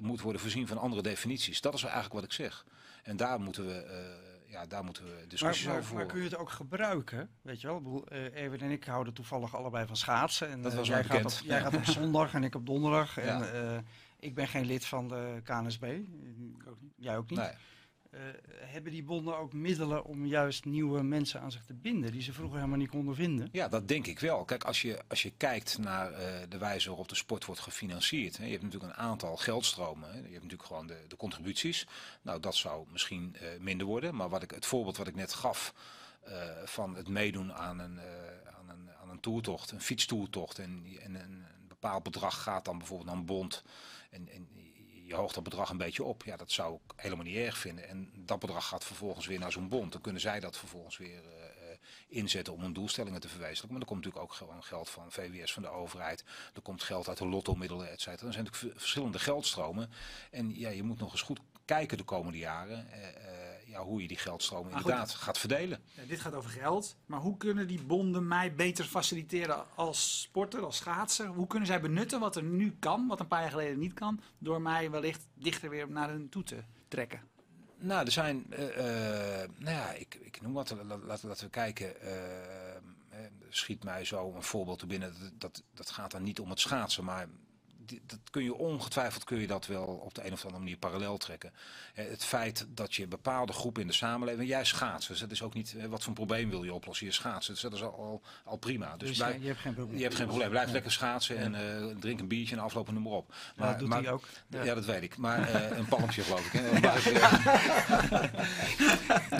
moet 0.00 0.20
worden 0.20 0.40
voorzien 0.40 0.66
van 0.66 0.78
andere 0.78 1.02
definities. 1.02 1.60
Dat 1.60 1.74
is 1.74 1.82
eigenlijk 1.82 2.14
wat 2.14 2.24
ik 2.24 2.32
zeg. 2.32 2.64
En 3.02 3.16
daar 3.16 3.40
moeten 3.40 3.66
we, 3.66 3.84
ja, 4.54 4.66
daar 4.66 4.84
moeten 4.84 5.04
we 5.04 5.26
discussies 5.26 5.66
maar, 5.66 5.78
over 5.78 5.94
maar 5.94 6.06
kun 6.06 6.18
je 6.18 6.24
het 6.24 6.36
ook 6.36 6.50
gebruiken? 6.50 7.30
Weet 7.42 7.60
je 7.60 7.66
wel, 7.66 7.76
Ik 7.76 7.82
bedoel, 7.82 8.06
eh, 8.06 8.62
en 8.62 8.70
ik 8.70 8.84
houden 8.84 9.12
toevallig 9.12 9.56
allebei 9.56 9.86
van 9.86 9.96
schaatsen. 9.96 10.50
En, 10.50 10.62
Dat 10.62 10.72
eh, 10.72 10.78
was 10.78 10.88
jij, 10.88 11.04
gaat 11.04 11.24
op, 11.24 11.46
jij 11.46 11.60
gaat 11.60 11.74
op 11.74 11.84
zondag 11.84 12.34
en 12.34 12.44
ik 12.44 12.54
op 12.54 12.66
donderdag. 12.66 13.18
En, 13.18 13.52
eh, 13.54 13.78
ik 14.18 14.34
ben 14.34 14.48
geen 14.48 14.64
lid 14.64 14.84
van 14.84 15.08
de 15.08 15.40
KNSB. 15.44 15.98
Jij 16.96 17.16
ook 17.16 17.30
niet. 17.30 17.38
Nee. 17.38 17.52
Eh, 18.14 18.20
hebben 18.48 18.92
die 18.92 19.02
bonden 19.02 19.38
ook 19.38 19.52
middelen 19.52 20.04
om 20.04 20.26
juist 20.26 20.64
nieuwe 20.64 21.02
mensen 21.02 21.40
aan 21.40 21.52
zich 21.52 21.64
te 21.64 21.74
binden 21.74 22.12
die 22.12 22.22
ze 22.22 22.32
vroeger 22.32 22.56
helemaal 22.56 22.78
niet 22.78 22.88
konden 22.88 23.14
vinden? 23.14 23.48
Ja, 23.52 23.68
dat 23.68 23.88
denk 23.88 24.06
ik 24.06 24.18
wel. 24.18 24.44
Kijk, 24.44 24.64
als 24.64 24.82
je, 24.82 25.02
als 25.08 25.22
je 25.22 25.32
kijkt 25.36 25.78
naar 25.78 26.12
eh, 26.12 26.42
de 26.48 26.58
wijze 26.58 26.88
waarop 26.88 27.08
de 27.08 27.14
sport 27.14 27.44
wordt 27.44 27.60
gefinancierd. 27.60 28.36
Hè, 28.36 28.44
je 28.44 28.50
hebt 28.50 28.62
natuurlijk 28.62 28.92
een 28.92 28.98
aantal 28.98 29.36
geldstromen. 29.36 30.08
Hè, 30.08 30.16
je 30.16 30.22
hebt 30.22 30.32
natuurlijk 30.32 30.62
gewoon 30.62 30.86
de, 30.86 31.04
de 31.08 31.16
contributies. 31.16 31.86
Nou, 32.22 32.40
dat 32.40 32.54
zou 32.54 32.86
misschien 32.92 33.36
eh, 33.36 33.48
minder 33.60 33.86
worden. 33.86 34.14
Maar 34.14 34.28
wat 34.28 34.42
ik, 34.42 34.50
het 34.50 34.66
voorbeeld 34.66 34.96
wat 34.96 35.08
ik 35.08 35.14
net 35.14 35.34
gaf 35.34 35.74
van 36.64 36.96
het 36.96 37.08
meedoen 37.08 37.52
aan 37.52 37.78
een, 37.78 38.00
aan 38.58 38.68
een, 38.68 38.90
aan 39.02 39.10
een 39.10 39.20
toertocht, 39.20 39.70
een 39.70 39.80
fietstoertocht. 39.80 40.58
En, 40.58 40.86
en 41.02 41.14
een, 41.14 41.30
een 41.30 41.68
bepaald 41.68 42.02
bedrag 42.02 42.42
gaat 42.42 42.64
dan 42.64 42.78
bijvoorbeeld 42.78 43.08
naar 43.08 43.18
een 43.18 43.26
bond. 43.26 43.62
En, 44.10 44.28
en 44.28 44.48
je 45.06 45.14
hoogt 45.14 45.34
dat 45.34 45.44
bedrag 45.44 45.70
een 45.70 45.76
beetje 45.76 46.04
op. 46.04 46.22
Ja, 46.24 46.36
dat 46.36 46.52
zou 46.52 46.74
ik 46.74 46.92
helemaal 46.96 47.24
niet 47.24 47.36
erg 47.36 47.58
vinden. 47.58 47.88
En 47.88 48.10
dat 48.16 48.38
bedrag 48.38 48.68
gaat 48.68 48.84
vervolgens 48.84 49.26
weer 49.26 49.38
naar 49.38 49.52
zo'n 49.52 49.68
bond. 49.68 49.92
Dan 49.92 50.00
kunnen 50.00 50.20
zij 50.20 50.40
dat 50.40 50.56
vervolgens 50.56 50.96
weer 50.96 51.22
eh, 51.24 51.44
eh, 51.44 51.78
inzetten 52.08 52.52
om 52.52 52.60
hun 52.60 52.72
doelstellingen 52.72 53.20
te 53.20 53.28
verwezenlijken. 53.28 53.72
Maar 53.72 53.80
er 53.80 53.86
komt 53.86 54.04
natuurlijk 54.04 54.30
ook 54.30 54.36
gewoon 54.36 54.64
geld 54.64 54.90
van 54.90 55.12
VWS, 55.12 55.52
van 55.52 55.62
de 55.62 55.68
overheid. 55.68 56.24
Er 56.54 56.62
komt 56.62 56.82
geld 56.82 57.08
uit 57.08 57.18
de 57.18 57.26
lottomiddelen, 57.26 57.90
et 57.90 58.00
cetera. 58.00 58.26
Er 58.26 58.32
zijn 58.32 58.44
natuurlijk 58.44 58.80
verschillende 58.80 59.18
geldstromen. 59.18 59.90
En 60.30 60.58
ja, 60.58 60.68
je 60.68 60.82
moet 60.82 60.98
nog 60.98 61.12
eens 61.12 61.22
goed 61.22 61.40
kijken 61.64 61.96
de 61.96 62.04
komende 62.04 62.38
jaren 62.38 62.86
ja, 63.74 63.82
hoe 63.82 64.02
je 64.02 64.08
die 64.08 64.16
geldstromen 64.16 64.72
inderdaad 64.72 65.10
gaat 65.10 65.38
verdelen. 65.38 65.80
Ja, 65.94 66.02
dit 66.04 66.20
gaat 66.20 66.34
over 66.34 66.50
geld, 66.50 66.96
maar 67.06 67.20
hoe 67.20 67.36
kunnen 67.36 67.66
die 67.66 67.82
bonden 67.82 68.28
mij 68.28 68.54
beter 68.54 68.84
faciliteren 68.84 69.64
als 69.76 70.20
sporter, 70.20 70.64
als 70.64 70.76
schaatser? 70.76 71.26
Hoe 71.26 71.46
kunnen 71.46 71.66
zij 71.66 71.80
benutten 71.80 72.20
wat 72.20 72.36
er 72.36 72.42
nu 72.42 72.76
kan, 72.78 73.06
wat 73.06 73.20
een 73.20 73.28
paar 73.28 73.40
jaar 73.40 73.50
geleden 73.50 73.78
niet 73.78 73.94
kan, 73.94 74.20
door 74.38 74.62
mij 74.62 74.90
wellicht 74.90 75.26
dichter 75.34 75.70
weer 75.70 75.90
naar 75.90 76.08
hun 76.08 76.28
toe 76.28 76.42
te 76.42 76.62
trekken? 76.88 77.20
Nou, 77.76 78.04
er 78.04 78.12
zijn, 78.12 78.46
uh, 78.50 78.58
nou 79.56 79.76
ja, 79.76 79.92
ik, 79.92 80.14
ik 80.14 80.40
noem 80.40 80.52
wat, 80.52 80.74
laten, 81.06 81.26
laten 81.28 81.44
we 81.44 81.50
kijken. 81.50 81.94
Uh, 82.02 82.10
schiet 83.48 83.84
mij 83.84 84.04
zo 84.04 84.32
een 84.34 84.42
voorbeeld 84.42 84.78
te 84.78 84.86
binnen. 84.86 85.14
Dat, 85.20 85.32
dat, 85.38 85.62
dat 85.74 85.90
gaat 85.90 86.10
dan 86.10 86.22
niet 86.22 86.40
om 86.40 86.50
het 86.50 86.60
schaatsen, 86.60 87.04
maar 87.04 87.28
dat 87.86 88.18
kun 88.30 88.42
je 88.42 88.54
ongetwijfeld 88.54 89.24
kun 89.24 89.38
je 89.38 89.46
dat 89.46 89.66
wel 89.66 89.84
op 89.84 90.14
de 90.14 90.26
een 90.26 90.32
of 90.32 90.42
andere 90.42 90.62
manier 90.62 90.76
parallel 90.76 91.16
trekken. 91.16 91.52
Eh, 91.94 92.08
het 92.08 92.24
feit 92.24 92.66
dat 92.68 92.94
je 92.94 93.06
bepaalde 93.06 93.52
groepen 93.52 93.82
in 93.82 93.88
de 93.88 93.94
samenleving, 93.94 94.48
jij 94.48 94.64
schaatsen, 94.64 95.10
dus 95.10 95.20
dat 95.20 95.30
is 95.30 95.42
ook 95.42 95.54
niet 95.54 95.74
eh, 95.78 95.86
wat 95.86 95.98
voor 96.00 96.08
een 96.08 96.14
probleem 96.14 96.50
wil 96.50 96.62
je 96.62 96.74
oplossen. 96.74 97.06
Je 97.06 97.12
schaatsen, 97.12 97.52
dus 97.52 97.62
dat 97.62 97.72
is 97.72 97.82
al, 97.82 98.22
al, 98.44 98.56
prima. 98.56 98.96
Dus, 98.96 99.08
dus 99.08 99.16
blijf, 99.16 99.40
je 99.40 99.46
hebt 99.46 99.60
geen 99.60 99.74
probleem. 99.74 99.96
Je 99.96 100.02
hebt 100.02 100.14
geen 100.14 100.26
probleem. 100.26 100.50
Blijf 100.50 100.70
lekker 100.70 100.92
schaatsen 100.92 101.36
en 101.36 101.54
uh, 101.54 101.96
drink 101.96 102.20
een 102.20 102.28
biertje 102.28 102.56
en 102.56 102.62
aflopen 102.62 102.94
noem 102.94 103.02
maar 103.02 103.12
op. 103.12 103.34
Maar, 103.56 103.70
dat 103.70 103.78
doet 103.78 103.92
hij 103.92 104.10
ook. 104.10 104.28
Ja. 104.48 104.74
dat 104.74 104.84
weet 104.84 105.02
ik. 105.02 105.16
Maar 105.16 105.50
uh, 105.50 105.76
een 105.78 105.86
palmpje 105.86 106.22
geloof 106.22 106.52
ik. 106.52 106.60
Hè. 106.60 106.80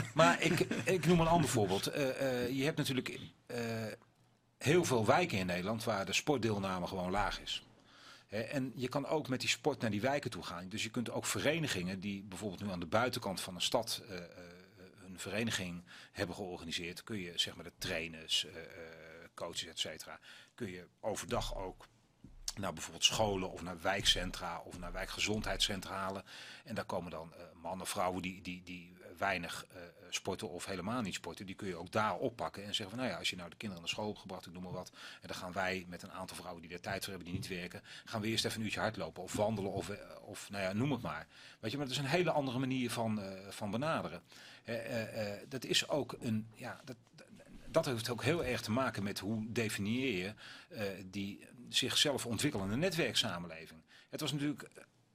maar 0.20 0.42
ik, 0.42 0.60
ik 0.84 1.06
noem 1.06 1.20
een 1.20 1.26
ander 1.26 1.50
voorbeeld. 1.50 1.84
je 2.50 2.62
hebt 2.64 2.76
natuurlijk 2.76 3.20
heel 4.58 4.84
veel 4.84 5.06
wijken 5.06 5.38
in 5.38 5.46
Nederland 5.46 5.84
waar 5.84 6.06
de 6.06 6.12
sportdeelname 6.12 6.86
gewoon 6.86 7.10
laag 7.10 7.40
is. 7.40 7.64
En 8.34 8.72
je 8.74 8.88
kan 8.88 9.06
ook 9.06 9.28
met 9.28 9.40
die 9.40 9.48
sport 9.48 9.80
naar 9.80 9.90
die 9.90 10.00
wijken 10.00 10.30
toe 10.30 10.42
gaan. 10.42 10.68
Dus 10.68 10.82
je 10.82 10.90
kunt 10.90 11.10
ook 11.10 11.26
verenigingen 11.26 12.00
die 12.00 12.22
bijvoorbeeld 12.22 12.62
nu 12.62 12.70
aan 12.70 12.80
de 12.80 12.86
buitenkant 12.86 13.40
van 13.40 13.54
een 13.54 13.60
stad 13.60 14.02
uh, 14.10 14.16
een 15.04 15.18
vereniging 15.18 15.84
hebben 16.12 16.36
georganiseerd, 16.36 17.04
kun 17.04 17.18
je 17.18 17.32
zeg 17.38 17.54
maar 17.54 17.64
de 17.64 17.72
trainers, 17.78 18.44
uh, 18.44 18.52
coaches, 19.34 19.66
et 19.66 19.78
cetera, 19.78 20.20
kun 20.54 20.70
je 20.70 20.86
overdag 21.00 21.56
ook 21.56 21.86
naar 22.54 22.72
bijvoorbeeld 22.72 23.04
scholen 23.04 23.50
of 23.50 23.62
naar 23.62 23.80
wijkcentra 23.80 24.60
of 24.60 24.78
naar 24.78 24.92
wijkgezondheidscentrale. 24.92 26.24
En 26.64 26.74
daar 26.74 26.84
komen 26.84 27.10
dan 27.10 27.34
mannen, 27.54 27.86
vrouwen 27.86 28.22
die, 28.22 28.42
die, 28.42 28.62
die 28.62 28.96
weinig 29.18 29.66
uh, 29.75 29.83
sporten 30.11 30.50
of 30.50 30.64
helemaal 30.66 31.00
niet 31.00 31.14
sporten, 31.14 31.47
die 31.47 31.54
kun 31.54 31.68
je 31.68 31.76
ook 31.76 31.92
daar 31.92 32.16
oppakken 32.16 32.64
en 32.64 32.75
zeggen 32.75 32.88
van 32.88 32.99
nou 32.99 33.11
ja, 33.11 33.18
als 33.18 33.30
je 33.30 33.37
nou 33.37 33.50
de 33.50 33.56
kinderen 33.56 33.85
naar 33.85 33.92
school 33.92 34.14
gebracht, 34.14 34.47
ik 34.47 34.52
noem 34.52 34.62
maar 34.62 34.73
wat, 34.73 34.90
en 35.21 35.28
dan 35.28 35.37
gaan 35.37 35.52
wij 35.52 35.85
met 35.88 36.02
een 36.02 36.12
aantal 36.12 36.37
vrouwen 36.37 36.62
die 36.62 36.73
er 36.73 36.80
tijd 36.80 37.04
voor 37.04 37.12
hebben, 37.12 37.33
die 37.33 37.40
niet 37.40 37.49
werken, 37.49 37.83
gaan 38.04 38.21
we 38.21 38.26
eerst 38.26 38.44
even 38.44 38.59
een 38.59 38.64
uurtje 38.64 38.80
hardlopen 38.80 39.23
of 39.23 39.33
wandelen 39.33 39.73
of, 39.73 39.88
uh, 39.88 39.97
of 40.21 40.50
nou 40.50 40.62
ja, 40.62 40.73
noem 40.73 40.92
het 40.92 41.02
maar. 41.02 41.26
Weet 41.61 41.71
je, 41.71 41.76
maar 41.76 41.87
dat 41.87 41.97
is 41.97 42.02
een 42.02 42.09
hele 42.09 42.30
andere 42.30 42.59
manier 42.59 42.90
van, 42.90 43.18
uh, 43.18 43.49
van 43.49 43.71
benaderen. 43.71 44.23
dat 45.49 45.64
is 45.64 45.88
ook 45.88 46.16
een, 46.21 46.49
ja, 46.54 46.80
dat, 46.85 46.97
dat 47.66 47.85
heeft 47.85 48.11
ook 48.11 48.23
heel 48.23 48.44
erg 48.44 48.61
te 48.61 48.71
maken 48.71 49.02
met 49.02 49.18
hoe 49.18 49.52
definieer 49.52 50.16
je 50.16 50.35
die 51.11 51.47
zichzelf 51.68 52.26
ontwikkelende 52.26 52.76
netwerksamenleving. 52.76 53.80
Het 54.11 54.21
was 54.21 54.33
natuurlijk 54.33 54.71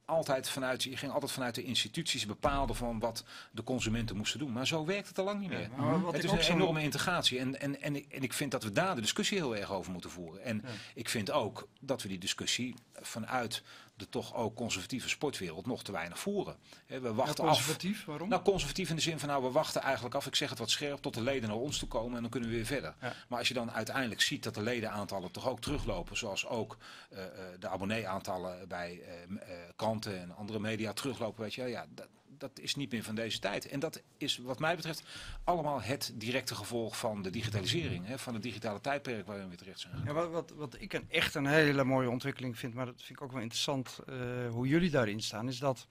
altijd 0.10 0.50
vanuit, 0.50 0.84
je 0.84 0.98
ging 0.98 1.12
altijd 1.12 1.32
vanuit 1.32 1.56
de 1.56 1.64
instituties 1.64 2.26
bepaalden 2.26 2.76
van 2.76 3.00
wat 3.00 3.24
de 3.52 3.64
consumenten 3.64 4.18
moesten 4.18 4.40
doen. 4.40 4.52
Maar 4.52 4.68
zo 4.68 4.86
werkt 4.86 5.08
het 5.08 5.20
al 5.20 5.26
lang 5.26 5.40
niet 5.40 5.50
meer. 5.50 5.70
het 6.12 6.24
is 6.24 6.32
een 6.32 6.56
enorme 6.56 6.82
integratie. 6.82 7.40
En, 7.40 7.60
en, 7.62 7.82
en 7.82 8.22
ik 8.22 8.34
vind 8.34 8.52
dat 8.52 8.64
we 8.64 8.72
daar 8.72 8.96
de 8.96 9.02
discussie 9.02 9.38
heel 9.38 9.56
erg 9.56 9.72
over 9.72 9.92
moeten 9.92 10.10
voeren. 10.10 10.44
En 10.44 10.64
ik 10.94 11.10
vind 11.10 11.32
ook 11.32 11.68
dat 11.80 12.02
we 12.02 12.08
die 12.08 12.18
discussie 12.18 12.76
vanuit 12.94 13.64
de 14.00 14.10
toch 14.10 14.36
ook 14.36 14.56
conservatieve 14.56 15.10
sportwereld 15.10 15.66
nog 15.66 15.84
te 15.84 15.92
weinig 15.92 16.20
voeren. 16.20 16.56
we 16.88 17.14
wachten 17.14 17.44
ja, 17.44 17.50
conservatief, 17.50 18.06
waarom? 18.06 18.30
Nou, 18.30 18.42
conservatief 18.42 18.90
in 18.90 18.96
de 18.96 19.02
zin 19.02 19.20
van 19.20 19.30
nou, 19.30 19.44
we 19.44 19.52
wachten 19.52 19.82
eigenlijk 19.82 20.16
af, 20.16 20.26
ik 20.26 20.36
zeg 20.36 20.50
het 20.50 20.60
wat 20.60 20.70
scherp, 20.70 21.02
tot 21.02 21.14
de 21.14 21.22
leden 21.22 21.50
naar 21.50 21.58
ons 21.58 21.78
toe 21.78 21.88
komen 21.88 22.16
en 22.16 22.22
dan 22.22 22.32
kunnen 22.32 22.50
we 22.50 22.56
weer 22.56 22.66
verder. 22.66 22.96
Maar 23.28 23.40
als 23.40 23.48
je 23.48 23.54
dan 23.54 23.72
uiteindelijk 23.72 24.22
ziet 24.22 24.44
dat 24.44 24.54
de 24.54 24.62
ledenaantallen 24.62 25.32
toch 25.32 25.48
ook 25.48 25.62
teruglopen, 25.62 26.18
zoals 26.18 26.48
ook 26.48 26.78
uh, 27.12 27.20
de 27.60 27.68
abonneeaantallen 27.68 28.68
bij 28.68 29.02
uh, 29.30 29.38
kranten 29.76 30.22
en 30.22 30.36
andere 30.36 30.60
media 30.60 30.94
teruglopen, 30.94 31.42
weet 31.42 31.54
je, 31.54 31.64
ja, 31.64 31.86
dat, 31.90 32.08
dat 32.40 32.60
is 32.60 32.76
niet 32.76 32.92
meer 32.92 33.04
van 33.04 33.16
deze 33.16 33.40
tijd. 33.40 33.68
En 33.68 33.80
dat 33.80 34.02
is 34.18 34.38
wat 34.38 34.60
mij 34.60 34.76
betreft 34.76 35.04
allemaal 35.44 35.82
het 35.82 36.12
directe 36.16 36.56
gevolg 36.56 36.98
van 36.98 37.22
de 37.22 37.30
digitalisering. 37.30 38.06
Hè, 38.06 38.20
van 38.20 38.34
het 38.34 38.44
digitale 38.44 38.82
tijdperk 38.82 39.28
waarin 39.28 39.50
we 39.50 39.56
terecht 39.56 39.80
zijn. 39.80 40.02
Ja, 40.06 40.14
wat, 40.14 40.30
wat, 40.30 40.54
wat 40.56 40.76
ik 40.80 40.94
een, 40.94 41.06
echt 41.10 41.36
een 41.36 41.46
hele 41.46 41.84
mooie 41.84 42.10
ontwikkeling 42.10 42.58
vind, 42.58 42.74
maar 42.74 42.86
dat 42.86 42.98
vind 42.98 43.20
ik 43.20 43.22
ook 43.22 43.32
wel 43.32 43.42
interessant 43.42 44.00
uh, 44.10 44.16
hoe 44.50 44.68
jullie 44.68 44.90
daarin 44.90 45.22
staan, 45.22 45.48
is 45.48 45.60
dat 45.60 45.88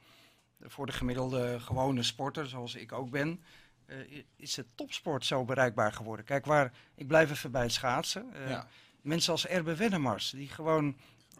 voor 0.60 0.86
de 0.86 0.92
gemiddelde 0.92 1.60
gewone 1.60 2.02
sporter, 2.02 2.46
zoals 2.46 2.74
ik 2.74 2.92
ook 2.92 3.10
ben, 3.10 3.42
uh, 3.86 3.96
is 4.36 4.56
het 4.56 4.66
topsport 4.74 5.24
zo 5.24 5.44
bereikbaar 5.44 5.92
geworden. 5.92 6.24
Kijk, 6.24 6.46
waar 6.46 6.72
ik 6.94 7.06
blijf 7.06 7.30
even 7.30 7.50
bij 7.50 7.62
het 7.62 7.72
schaatsen. 7.72 8.26
Uh, 8.34 8.50
ja. 8.50 8.68
Mensen 9.00 9.32
als 9.32 9.46
Erbe 9.46 9.76
Wennemars, 9.76 10.30
die 10.30 10.48
gewoon 10.48 10.96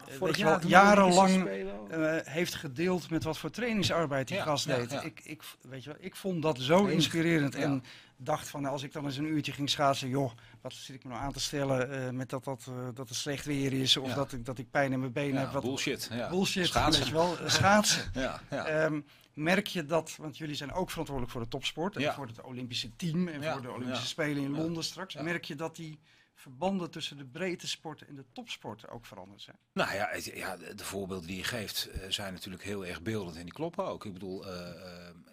Vorig 0.07 0.37
jaar 0.37 0.65
jarenlang 0.65 1.49
uh, 1.91 2.15
heeft 2.23 2.55
gedeeld 2.55 3.09
met 3.09 3.23
wat 3.23 3.37
voor 3.37 3.49
trainingsarbeid 3.49 4.27
die 4.27 4.41
gast 4.41 4.65
deed. 4.65 4.91
Ik, 4.91 5.21
ik, 5.23 5.41
weet 5.61 5.83
je 5.83 5.89
wel, 5.89 5.99
ik 6.01 6.15
vond 6.15 6.41
dat 6.41 6.59
zo 6.59 6.85
inspirerend 6.85 7.55
en 7.55 7.83
dacht 8.17 8.49
van 8.49 8.65
als 8.65 8.83
ik 8.83 8.91
dan 8.93 9.05
eens 9.05 9.17
een 9.17 9.25
uurtje 9.25 9.51
ging 9.51 9.69
schaatsen, 9.69 10.09
joh, 10.09 10.31
wat 10.61 10.73
zit 10.73 10.95
ik 10.95 11.03
me 11.03 11.09
nou 11.09 11.21
aan 11.21 11.31
te 11.31 11.39
stellen 11.39 11.91
uh, 11.91 12.09
met 12.09 12.29
dat, 12.29 12.43
dat, 12.43 12.65
uh, 12.69 12.75
dat 12.93 13.09
het 13.09 13.17
slecht 13.17 13.45
weer 13.45 13.73
is 13.73 13.97
of 13.97 14.13
dat, 14.13 14.33
ik, 14.33 14.45
dat 14.45 14.57
ik 14.57 14.71
pijn 14.71 14.91
in 14.91 14.99
mijn 14.99 15.11
benen 15.11 15.39
heb. 15.39 15.51
Wat, 15.51 15.63
bullshit. 15.63 16.09
Bullshit, 16.29 16.67
schaatsen. 16.67 17.01
Weet 17.03 17.11
je 17.11 17.15
wel, 17.15 17.37
schaatsen. 17.45 18.11
um, 18.83 19.05
merk 19.33 19.67
je 19.67 19.85
dat, 19.85 20.15
want 20.17 20.37
jullie 20.37 20.55
zijn 20.55 20.71
ook 20.71 20.89
verantwoordelijk 20.89 21.33
voor 21.33 21.43
de 21.43 21.49
topsport 21.49 21.95
en 21.95 22.13
voor 22.13 22.27
het 22.27 22.41
Olympische 22.41 22.95
team 22.95 23.27
en 23.27 23.43
voor 23.43 23.61
de 23.61 23.71
Olympische 23.71 24.07
Spelen 24.07 24.43
in 24.43 24.55
Londen 24.55 24.83
straks. 24.83 25.15
Merk 25.15 25.45
je 25.45 25.55
dat 25.55 25.75
die 25.75 25.99
verbanden 26.39 26.91
tussen 26.91 27.17
de 27.17 27.25
breedte 27.25 27.67
sport 27.67 28.01
en 28.01 28.15
de 28.15 28.25
topsport 28.33 28.89
ook 28.89 29.05
veranderd 29.05 29.41
zijn? 29.41 29.57
Nou 29.73 29.93
ja, 29.93 30.15
ja 30.33 30.57
de, 30.57 30.83
voorbeelden 30.83 31.27
die 31.27 31.37
je 31.37 31.43
geeft 31.43 31.89
uh, 31.95 32.03
zijn 32.09 32.33
natuurlijk 32.33 32.63
heel 32.63 32.85
erg 32.85 33.01
beeldend 33.01 33.35
en 33.35 33.43
die 33.43 33.53
kloppen 33.53 33.85
ook. 33.85 34.05
Ik 34.05 34.13
bedoel, 34.13 34.47
uh, 34.47 34.69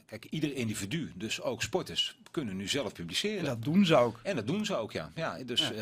kijk, 0.07 0.25
ieder 0.25 0.55
individu, 0.55 1.13
dus 1.17 1.43
ook 1.43 1.63
sporters, 1.63 2.19
kunnen 2.31 2.57
nu 2.57 2.69
zelf 2.69 2.93
publiceren. 2.93 3.39
En 3.39 3.45
dat 3.45 3.63
doen 3.63 3.87
ze 3.87 3.97
ook. 3.97 4.21
En 4.23 4.37
dat 4.37 4.47
doen 4.47 4.65
ze 4.65 4.77
ook, 4.77 4.93
ja. 4.93 5.11
ja 5.15 5.39
dus 5.45 5.61
ja. 5.61 5.73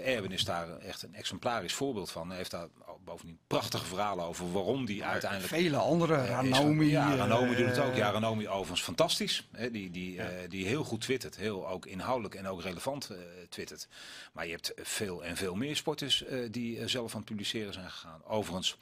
Erwin 0.00 0.32
is 0.32 0.44
daar 0.44 0.78
echt 0.78 1.02
een 1.02 1.14
exemplarisch 1.14 1.74
voorbeeld 1.74 2.10
van. 2.10 2.28
Hij 2.28 2.36
heeft 2.36 2.50
daar 2.50 2.68
bovendien 3.04 3.38
prachtige 3.46 3.84
verhalen 3.84 4.24
over 4.24 4.52
waarom 4.52 4.84
die 4.84 5.04
uiteindelijk... 5.04 5.52
Vele 5.52 5.76
andere, 5.76 6.26
Ranomi. 6.26 6.86
ja, 6.86 7.14
Ranomi 7.14 7.54
doet 7.54 7.66
het 7.66 7.78
ook. 7.78 7.94
Ja, 7.94 8.10
Ranomi 8.10 8.48
overigens 8.48 8.82
fantastisch. 8.82 9.48
Hè, 9.52 9.70
die, 9.70 9.90
die, 9.90 10.20
die 10.48 10.66
heel 10.66 10.84
goed 10.84 11.00
twittert. 11.00 11.36
Heel 11.36 11.68
ook 11.68 11.86
inhoudelijk 11.86 12.34
en 12.34 12.46
ook 12.46 12.62
relevant 12.62 13.10
twittert. 13.48 13.88
Maar 14.32 14.46
je 14.46 14.52
hebt 14.52 14.72
veel 14.82 15.24
en 15.24 15.36
veel 15.36 15.54
meer 15.54 15.76
sporters 15.76 16.24
uh, 16.24 16.48
die 16.50 16.78
uh, 16.78 16.86
zelf 16.86 17.12
aan 17.12 17.20
het 17.20 17.28
publiceren 17.28 17.72
zijn 17.72 17.90
gegaan. 17.90 18.24
Overigens. 18.24 18.76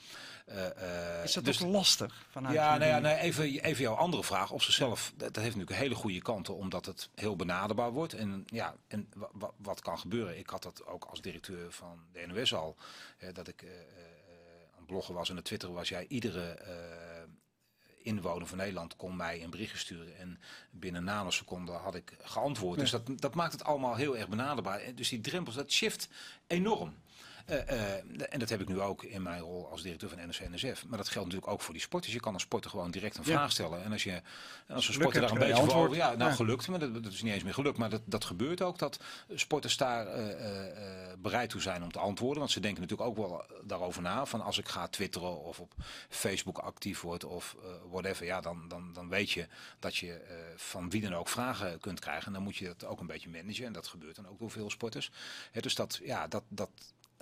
Uh, 0.49 1.25
is 1.25 1.33
dat 1.33 1.45
dus 1.45 1.59
lastig? 1.61 2.27
Vanuit 2.31 2.55
ja, 2.55 2.77
nou 2.77 2.91
ja 2.91 2.99
nee, 2.99 3.17
even, 3.17 3.45
even 3.45 3.83
jouw 3.83 3.95
andere 3.95 4.25
vraag. 4.25 4.51
Op 4.51 4.63
zichzelf, 4.63 5.13
dat, 5.17 5.35
dat 5.35 5.43
heeft 5.43 5.57
natuurlijk 5.57 5.83
hele 5.83 5.95
goede 5.95 6.23
kanten, 6.23 6.57
omdat 6.57 6.87
het 6.87 7.09
heel 7.21 7.37
benaderbaar 7.37 7.93
wordt. 7.93 8.13
En 8.13 8.45
ja, 8.47 8.75
en 8.89 9.09
wat 9.57 9.81
kan 9.81 9.99
gebeuren? 9.99 10.39
Ik 10.39 10.49
had 10.49 10.63
dat 10.63 10.87
ook 10.87 11.05
als 11.05 11.21
directeur 11.21 11.73
van 11.73 12.01
de 12.13 12.27
NOS 12.27 12.55
al. 12.55 12.77
dat 13.33 13.49
ik 13.49 13.65
aan 14.73 14.77
het 14.77 14.87
bloggen 14.87 15.15
was 15.15 15.31
en 15.31 15.37
het 15.37 15.45
twitteren 15.45 15.75
was. 15.75 15.89
Jij 15.89 16.07
iedere 16.09 16.59
inwoner 18.03 18.47
van 18.47 18.59
Nederland 18.59 18.97
kon 18.97 19.17
mij 19.17 19.43
een 19.43 19.51
berichtje 19.51 19.79
sturen. 19.79 20.19
En 20.19 20.41
binnen 20.71 21.05
nanoseconden 21.05 21.75
had 21.75 21.95
ik 21.95 22.17
geantwoord. 22.23 22.79
Dus 22.79 22.91
dat, 22.91 23.03
dat 23.17 23.35
maakt 23.35 23.53
het 23.53 23.65
allemaal 23.65 23.95
heel 23.95 24.17
erg 24.17 24.29
benaderbaar. 24.29 24.95
Dus 24.95 25.09
die 25.09 25.21
drempels, 25.21 25.55
dat 25.55 25.71
shift 25.71 26.09
enorm. 26.47 26.95
Uh, 27.51 27.57
uh, 27.57 27.95
en 28.29 28.39
dat 28.39 28.49
heb 28.49 28.61
ik 28.61 28.69
nu 28.69 28.81
ook 28.81 29.05
in 29.05 29.23
mijn 29.23 29.41
rol 29.41 29.69
als 29.71 29.83
directeur 29.83 30.09
van 30.09 30.19
NOC-NSF. 30.19 30.87
Maar 30.87 30.99
dat 30.99 31.09
geldt 31.09 31.29
natuurlijk 31.29 31.53
ook 31.53 31.61
voor 31.61 31.75
die 31.75 31.83
sporters. 31.83 32.13
Je 32.13 32.21
kan 32.21 32.33
als 32.33 32.43
sporter 32.43 32.71
gewoon 32.71 32.91
direct 32.91 33.17
een 33.17 33.25
vraag 33.25 33.51
stellen. 33.51 33.85
En 33.85 33.93
als, 33.93 34.05
je, 34.05 34.23
als 34.69 34.89
een 34.89 34.95
sporter 34.95 35.21
daar 35.21 35.31
een 35.31 35.39
beetje 35.39 35.65
voor 35.65 35.75
over... 35.75 35.97
Ja, 35.97 36.15
nou 36.15 36.31
ja. 36.31 36.37
gelukt, 36.37 36.69
maar 36.69 36.79
dat, 36.79 36.95
dat, 36.95 37.13
is 37.13 37.23
niet 37.23 37.33
eens 37.33 37.43
meer 37.43 37.55
gelukt. 37.55 37.79
Maar 37.79 37.91
dat, 37.91 38.03
dat 38.05 38.25
gebeurt 38.25 38.63
ook, 38.63 38.79
dat 38.79 39.01
sporters 39.35 39.77
daar 39.77 40.19
uh, 40.19 40.33
bereid 41.19 41.51
toe 41.51 41.61
zijn 41.61 41.83
om 41.83 41.93
te 41.93 41.99
antwoorden. 41.99 42.39
Want 42.39 42.51
ze 42.51 42.61
denken 42.61 42.81
natuurlijk 42.81 43.09
ook 43.09 43.17
wel 43.17 43.45
daarover 43.65 44.03
na. 44.03 44.27
Van 44.27 44.41
als 44.41 44.59
ik 44.59 44.69
ga 44.69 44.89
twitteren 44.89 45.43
of 45.43 45.61
op 45.61 45.73
Facebook 46.09 46.59
actief 46.59 47.01
word 47.01 47.25
of 47.25 47.57
whatever. 47.91 48.27
Ja, 48.27 48.41
dan, 48.41 48.69
dan, 48.69 48.93
dan 48.93 49.09
weet 49.09 49.31
je 49.31 49.47
dat 49.79 49.97
je 49.97 50.21
van 50.57 50.91
wie 50.91 51.01
dan 51.01 51.15
ook 51.15 51.29
vragen 51.29 51.81
kunt 51.81 52.01
krijgen. 52.01 52.27
En 52.27 52.33
dan 52.33 52.43
moet 52.43 52.57
je 52.57 52.65
dat 52.65 52.85
ook 52.85 53.01
een 53.01 53.07
beetje 53.07 53.29
managen. 53.29 53.67
En 53.67 53.73
dat 53.73 53.87
gebeurt 53.87 54.17
dan 54.17 54.29
ook 54.29 54.39
door 54.39 54.51
veel 54.51 54.71
sporters. 54.71 55.11
dus 55.53 55.75
dat, 55.75 56.01
ja, 56.03 56.29
dat, 56.29 56.43
dat 56.49 56.71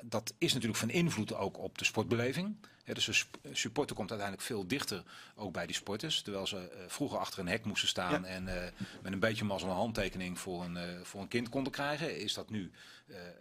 dat 0.02 0.34
is 0.38 0.52
natuurlijk 0.52 0.78
van 0.80 0.90
invloed 0.90 1.34
ook 1.34 1.58
op 1.58 1.78
de 1.78 1.84
sportbeleving. 1.84 2.56
Ja, 2.84 2.94
dus 2.94 3.04
de 3.04 3.12
sp- 3.12 3.36
supporter 3.52 3.96
komt 3.96 4.10
uiteindelijk 4.10 4.48
veel 4.48 4.66
dichter 4.66 5.02
ook 5.34 5.52
bij 5.52 5.66
die 5.66 5.74
sporters. 5.76 6.22
Terwijl 6.22 6.46
ze 6.46 6.68
eh, 6.68 6.84
vroeger 6.88 7.18
achter 7.18 7.38
een 7.40 7.48
hek 7.48 7.64
moesten 7.64 7.88
staan 7.88 8.22
Ja. 8.22 8.28
en 8.28 8.48
eh, 8.64 8.70
met 9.02 9.12
een 9.12 9.20
beetje 9.20 9.44
mazzel 9.44 9.68
een 9.70 9.74
handtekening 9.76 10.38
voor 10.38 10.64
een, 10.64 10.76
eh, 10.76 11.00
voor 11.02 11.20
een 11.20 11.28
kind 11.28 11.48
konden 11.48 11.72
krijgen. 11.72 12.18
Is 12.18 12.34
dat 12.34 12.50
nu, 12.50 12.70
eh, 13.06 13.26
eh, 13.26 13.32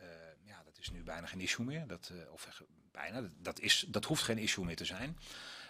ja, 0.43 0.61
dat 0.65 0.77
is 0.79 0.91
nu 0.91 1.03
bijna 1.03 1.27
geen 1.27 1.41
issue 1.41 1.65
meer. 1.65 1.87
Dat, 1.87 2.11
eh, 2.13 2.31
of 2.33 2.45
eh, 2.45 2.53
bijna, 2.91 3.29
dat, 3.41 3.59
is, 3.59 3.85
dat 3.87 4.05
hoeft 4.05 4.23
geen 4.23 4.37
issue 4.37 4.65
meer 4.65 4.75
te 4.75 4.85
zijn. 4.85 5.17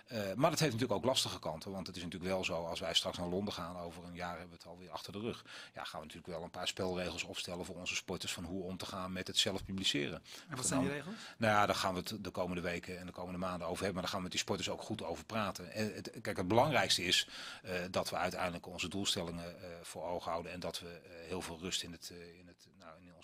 Eh, 0.07 0.33
maar 0.35 0.49
dat 0.49 0.59
heeft 0.59 0.71
natuurlijk 0.71 0.99
ook 0.99 1.05
lastige 1.05 1.39
kanten. 1.39 1.71
Want 1.71 1.87
het 1.87 1.95
is 1.95 2.03
natuurlijk 2.03 2.31
wel 2.31 2.43
zo, 2.43 2.65
als 2.65 2.79
wij 2.79 2.93
straks 2.93 3.17
naar 3.17 3.27
Londen 3.27 3.53
gaan, 3.53 3.77
over 3.77 4.03
een 4.03 4.15
jaar 4.15 4.37
hebben 4.37 4.49
we 4.49 4.55
het 4.55 4.65
alweer 4.65 4.89
achter 4.89 5.13
de 5.13 5.19
rug. 5.19 5.45
Ja, 5.73 5.83
gaan 5.83 5.99
we 5.99 6.05
natuurlijk 6.05 6.33
wel 6.33 6.43
een 6.43 6.49
paar 6.49 6.67
spelregels 6.67 7.23
opstellen 7.23 7.65
voor 7.65 7.75
onze 7.75 7.95
sporters 7.95 8.33
van 8.33 8.43
hoe 8.43 8.63
om 8.63 8.77
te 8.77 8.85
gaan 8.85 9.11
met 9.11 9.27
het 9.27 9.37
zelf 9.37 9.65
publiceren. 9.65 10.23
En 10.49 10.55
wat 10.55 10.65
zijn 10.65 10.81
die 10.81 10.89
regels? 10.89 11.15
Nou 11.37 11.53
ja, 11.53 11.65
daar 11.65 11.75
gaan 11.75 11.93
we 11.93 11.99
het 11.99 12.23
de 12.23 12.29
komende 12.29 12.61
weken 12.61 12.99
en 12.99 13.05
de 13.05 13.11
komende 13.11 13.39
maanden 13.39 13.67
over 13.67 13.83
hebben. 13.83 13.93
Maar 13.93 14.01
daar 14.01 14.11
gaan 14.11 14.17
we 14.17 14.23
met 14.23 14.31
die 14.31 14.41
sporters 14.41 14.69
ook 14.69 14.81
goed 14.81 15.03
over 15.03 15.25
praten. 15.25 15.71
En 15.71 15.93
het, 15.93 16.11
kijk, 16.21 16.37
het 16.37 16.47
belangrijkste 16.47 17.03
is 17.03 17.27
eh, 17.63 17.73
dat 17.91 18.09
we 18.09 18.15
uiteindelijk 18.15 18.67
onze 18.67 18.87
doelstellingen 18.87 19.61
eh, 19.61 19.69
voor 19.81 20.03
ogen 20.03 20.31
houden. 20.31 20.51
En 20.51 20.59
dat 20.59 20.79
we 20.79 21.01
heel 21.27 21.41
veel 21.41 21.59
rust 21.59 21.83
in, 21.83 21.91
het, 21.91 22.13
in, 22.39 22.47
het, 22.47 22.67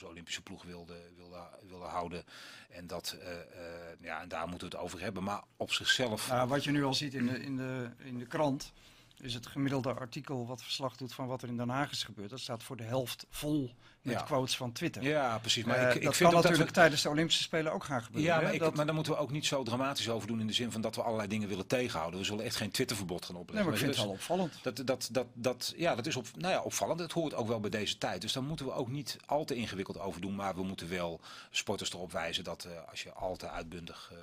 Olympische 0.08 0.42
ploeg 0.42 0.64
wilden, 0.64 1.16
wilden, 1.16 1.48
wilden 1.68 1.90
houden. 1.90 2.24
En, 2.70 2.88
dat, 2.88 3.18
eh, 3.22 3.32
eh, 3.32 4.00
ja, 4.02 4.22
en 4.22 4.28
daar 4.28 4.48
moeten 4.48 4.70
we 4.70 4.76
het 4.76 4.84
over 4.86 5.02
hebben. 5.02 5.24
Maar 5.24 5.44
op 5.58 5.72
zichzelf. 5.72 6.30
Nou, 6.30 6.48
wat 6.48 6.64
je 6.64 6.72
nu 6.72 6.84
al 6.84 6.94
ziet 6.94 7.14
in 7.14 7.26
de, 7.26 7.40
in, 7.40 7.58
de, 7.58 7.90
in 8.04 8.18
de 8.18 8.26
krant, 8.26 8.72
is 9.18 9.34
het 9.34 9.48
gemiddelde 9.48 9.94
artikel 9.94 10.48
wat 10.48 10.64
verslag 10.64 10.96
doet 10.96 11.14
van 11.14 11.28
wat 11.28 11.42
er 11.42 11.50
in 11.50 11.58
Den 11.58 11.70
Haag 11.70 11.92
is 11.92 12.04
gebeurd. 12.04 12.30
Dat 12.30 12.40
staat 12.40 12.64
voor 12.64 12.78
de 12.78 12.84
helft 12.84 13.26
vol 13.30 13.76
met 14.04 14.14
Ja. 14.14 14.22
quotes 14.22 14.58
van 14.58 14.72
Twitter. 14.72 15.04
Ja, 15.04 15.38
precies. 15.40 15.64
Maar 15.64 15.76
Eh, 15.78 15.90
ik, 15.90 15.96
ik 15.96 16.04
dat 16.04 16.16
vind 16.16 16.30
kan 16.30 16.42
dat 16.42 16.44
natuurlijk 16.44 16.70
we, 16.70 16.82
tijdens 16.82 17.02
de 17.02 17.10
Olympische 17.10 17.44
Spelen 17.44 17.72
ook 17.74 17.84
gaan 17.84 18.04
gebeuren. 18.04 18.34
Ja, 18.34 18.42
maar, 18.42 18.54
ik, 18.54 18.60
dat, 18.60 18.76
maar 18.76 18.86
daar 18.86 18.96
moeten 18.96 19.14
we 19.14 19.20
ook 19.20 19.32
niet 19.32 19.46
zo 19.46 19.64
dramatisch 19.64 20.10
over 20.10 20.28
doen 20.28 20.40
in 20.40 20.48
de 20.48 20.54
zin 20.54 20.72
van 20.72 20.82
dat 20.82 20.96
we 20.96 21.02
allerlei 21.02 21.28
dingen 21.28 21.48
willen 21.48 21.68
tegenhouden. 21.68 22.20
We 22.20 22.26
zullen 22.26 22.46
echt 22.46 22.56
geen 22.56 22.72
Twitterverbod 22.72 23.26
gaan 23.26 23.34
nee, 23.34 23.42
opleggen. 23.44 23.66
maar 23.66 23.80
ik 23.80 23.84
vind 23.86 23.96
het 23.96 24.06
wel 24.06 24.14
opvallend. 24.14 24.54
Dat, 24.62 24.76
dat, 24.86 25.10
dat, 25.12 25.26
dat, 25.34 25.74
ja, 25.76 25.96
dat 25.96 26.06
is 26.06 26.16
op, 26.16 26.26
nou 26.38 26.54
ja, 26.54 26.62
opvallend. 26.62 27.00
Het 27.00 27.12
hoort 27.12 27.34
ook 27.34 27.48
wel 27.48 27.60
bij 27.60 27.70
deze 27.70 27.98
tijd. 27.98 28.22
Dus 28.22 28.34
daar 28.34 28.44
moeten 28.44 28.66
we 28.66 28.72
ook 28.74 28.90
niet 28.90 29.18
al 29.26 29.46
te 29.46 29.56
ingewikkeld 29.56 30.00
over 30.00 30.22
doen. 30.22 30.36
Maar 30.36 30.56
we 30.56 30.64
moeten 30.64 30.90
wel 30.90 31.20
sporters 31.52 31.94
erop 31.94 32.12
wijzen 32.12 32.44
dat 32.44 32.64
eh, 32.64 32.72
als 32.90 33.04
je 33.04 33.12
al 33.14 33.36
te 33.36 33.50
uitbundig 33.50 34.12
eh, 34.12 34.18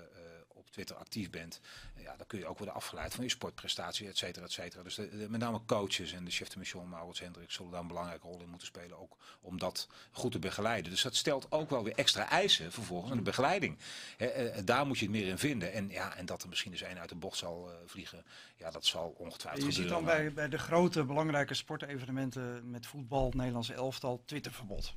Twitter 0.71 0.97
actief 0.97 1.31
bent, 1.31 1.61
eh, 1.97 2.03
ja, 2.03 2.17
dan 2.17 2.27
kun 2.27 2.39
je 2.39 2.47
ook 2.47 2.57
worden 2.57 2.75
afgeleid 2.75 3.15
van 3.15 3.25
je 3.25 3.31
sportprestatie, 3.31 4.09
et 4.09 4.17
cetera, 4.19 4.45
et 4.45 4.53
cetera. 4.53 4.83
Dus 4.83 4.95
de, 4.95 5.09
de- 5.19 5.29
met 5.31 5.41
name 5.41 5.61
coaches 5.67 6.13
en 6.13 6.25
de 6.25 6.31
chef 6.31 6.49
de 6.49 6.59
mission, 6.59 6.89
Maurits 6.89 7.21
Hendrik, 7.21 7.51
zullen 7.51 7.71
daar 7.71 7.81
een 7.81 7.87
belangrijke 7.87 8.27
rol 8.27 8.41
in 8.41 8.49
moeten 8.49 8.67
spelen. 8.67 8.99
Ook 8.99 9.17
om 9.41 9.59
dat 9.59 9.89
goed 10.13 10.33
te 10.33 10.39
begeleiden. 10.39 10.91
Dus 10.91 11.03
dat 11.03 11.15
stelt 11.17 11.53
ook 11.53 11.71
wel 11.71 11.85
weer 11.85 11.95
extra 11.95 12.29
eisen 12.31 12.73
vervolgens 12.73 13.11
aan 13.11 13.17
de 13.17 13.23
begeleiding. 13.23 13.79
Hè, 14.17 14.27
eh, 14.27 14.63
daar 14.65 14.87
moet 14.87 14.99
je 14.99 15.05
het 15.05 15.15
meer 15.15 15.27
in 15.27 15.39
vinden. 15.39 15.73
En, 15.73 15.89
ja, 15.89 16.17
en 16.17 16.27
dat 16.27 16.43
er 16.43 16.49
misschien 16.49 16.73
eens 16.73 16.83
één 16.83 16.99
uit 17.01 17.09
de 17.09 17.15
bocht 17.15 17.39
zal 17.39 17.71
eh, 17.71 17.77
vliegen, 17.87 18.25
ja, 18.57 18.71
dat 18.71 18.85
zal 18.87 19.15
ongetwijfeld 19.19 19.65
Je 19.67 19.73
ziet 19.73 19.83
gebeuren. 19.83 20.07
dan 20.07 20.15
maar- 20.15 20.25
bij, 20.25 20.33
bij 20.33 20.49
de 20.49 20.59
grote 20.59 21.05
belangrijke 21.05 21.55
sportevenementen 21.55 22.71
met 22.71 22.87
voetbal, 22.87 23.33
Nederlandse 23.37 23.75
elftal, 23.75 24.23
Twitterverbod. 24.25 24.95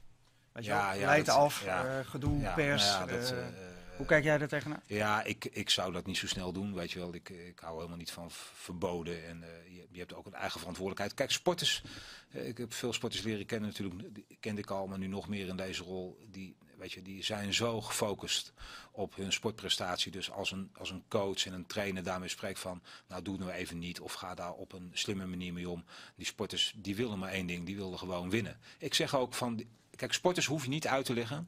Weet 0.51 0.63
je 0.65 0.69
Ja, 0.71 0.91
ja, 0.93 1.05
Leidt 1.05 1.25
dat- 1.25 1.35
af, 1.35 1.63
ja. 1.63 1.99
eh, 1.99 2.05
gedoe, 2.05 2.51
pers. 2.55 2.83
ja, 2.83 3.05
dat, 3.05 3.31
eh, 3.31 3.47
eh, 3.47 3.53
hoe 3.97 4.05
kijk 4.05 4.23
jij 4.23 4.37
daar 4.37 4.47
tegenaan? 4.47 4.81
Ja, 4.87 5.23
ik, 5.23 5.45
ik 5.45 5.69
zou 5.69 5.91
dat 5.91 6.05
niet 6.05 6.17
zo 6.17 6.27
snel 6.27 6.51
doen, 6.51 6.73
weet 6.73 6.91
je 6.91 6.99
wel. 6.99 7.13
Ik, 7.13 7.29
ik 7.29 7.59
hou 7.59 7.75
helemaal 7.75 7.97
niet 7.97 8.11
van 8.11 8.31
verboden 8.53 9.27
en 9.27 9.43
eh, 9.43 9.75
je, 9.75 9.87
je 9.91 9.99
hebt 9.99 10.13
ook 10.13 10.25
een 10.25 10.33
eigen 10.33 10.59
verantwoordelijkheid. 10.59 11.13
Kijk, 11.13 11.31
sporters, 11.31 11.83
eh, 12.31 12.47
ik 12.47 12.57
heb 12.57 12.73
veel 12.73 12.93
sporters 12.93 13.23
leren 13.23 13.45
kennen 13.45 13.69
natuurlijk, 13.69 14.15
die 14.15 14.37
kende 14.39 14.61
ik 14.61 14.69
al, 14.69 14.87
maar 14.87 14.97
nu 14.97 15.07
nog 15.07 15.27
meer 15.27 15.47
in 15.47 15.55
deze 15.55 15.83
rol. 15.83 16.17
Die, 16.31 16.55
weet 16.77 16.91
je, 16.91 17.01
die 17.01 17.23
zijn 17.23 17.53
zo 17.53 17.81
gefocust 17.81 18.53
op 18.91 19.15
hun 19.15 19.33
sportprestatie. 19.33 20.11
Dus 20.11 20.31
als 20.31 20.51
een, 20.51 20.69
als 20.73 20.89
een 20.89 21.03
coach 21.07 21.45
en 21.45 21.53
een 21.53 21.65
trainer 21.65 22.03
daarmee 22.03 22.29
spreekt 22.29 22.59
van, 22.59 22.81
nou 23.07 23.21
doe 23.21 23.35
het 23.35 23.43
nou 23.43 23.57
even 23.57 23.79
niet 23.79 23.99
of 23.99 24.13
ga 24.13 24.35
daar 24.35 24.53
op 24.53 24.73
een 24.73 24.89
slimme 24.93 25.25
manier 25.25 25.53
mee 25.53 25.69
om. 25.69 25.83
Die 26.15 26.25
sporters, 26.25 26.73
die 26.75 26.95
willen 26.95 27.19
maar 27.19 27.31
één 27.31 27.47
ding, 27.47 27.65
die 27.65 27.75
willen 27.75 27.97
gewoon 27.97 28.29
winnen. 28.29 28.59
Ik 28.77 28.93
zeg 28.93 29.15
ook 29.15 29.33
van, 29.33 29.63
kijk, 29.95 30.13
sporters 30.13 30.45
hoef 30.45 30.63
je 30.63 30.69
niet 30.69 30.87
uit 30.87 31.05
te 31.05 31.13
leggen 31.13 31.47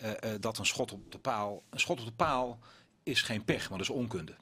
eh, 0.00 0.34
eh, 0.34 0.40
dat 0.40 0.58
een 0.58 0.66
schot 0.66 0.92
op 0.92 1.12
de 1.12 1.18
paal, 1.18 1.62
een 1.70 1.80
schot 1.80 2.00
op 2.00 2.06
de 2.06 2.12
paal 2.12 2.58
is 3.02 3.22
geen 3.22 3.44
pech, 3.44 3.68
maar 3.68 3.78
dat 3.78 3.88
is 3.88 3.94
onkunde. 3.94 4.34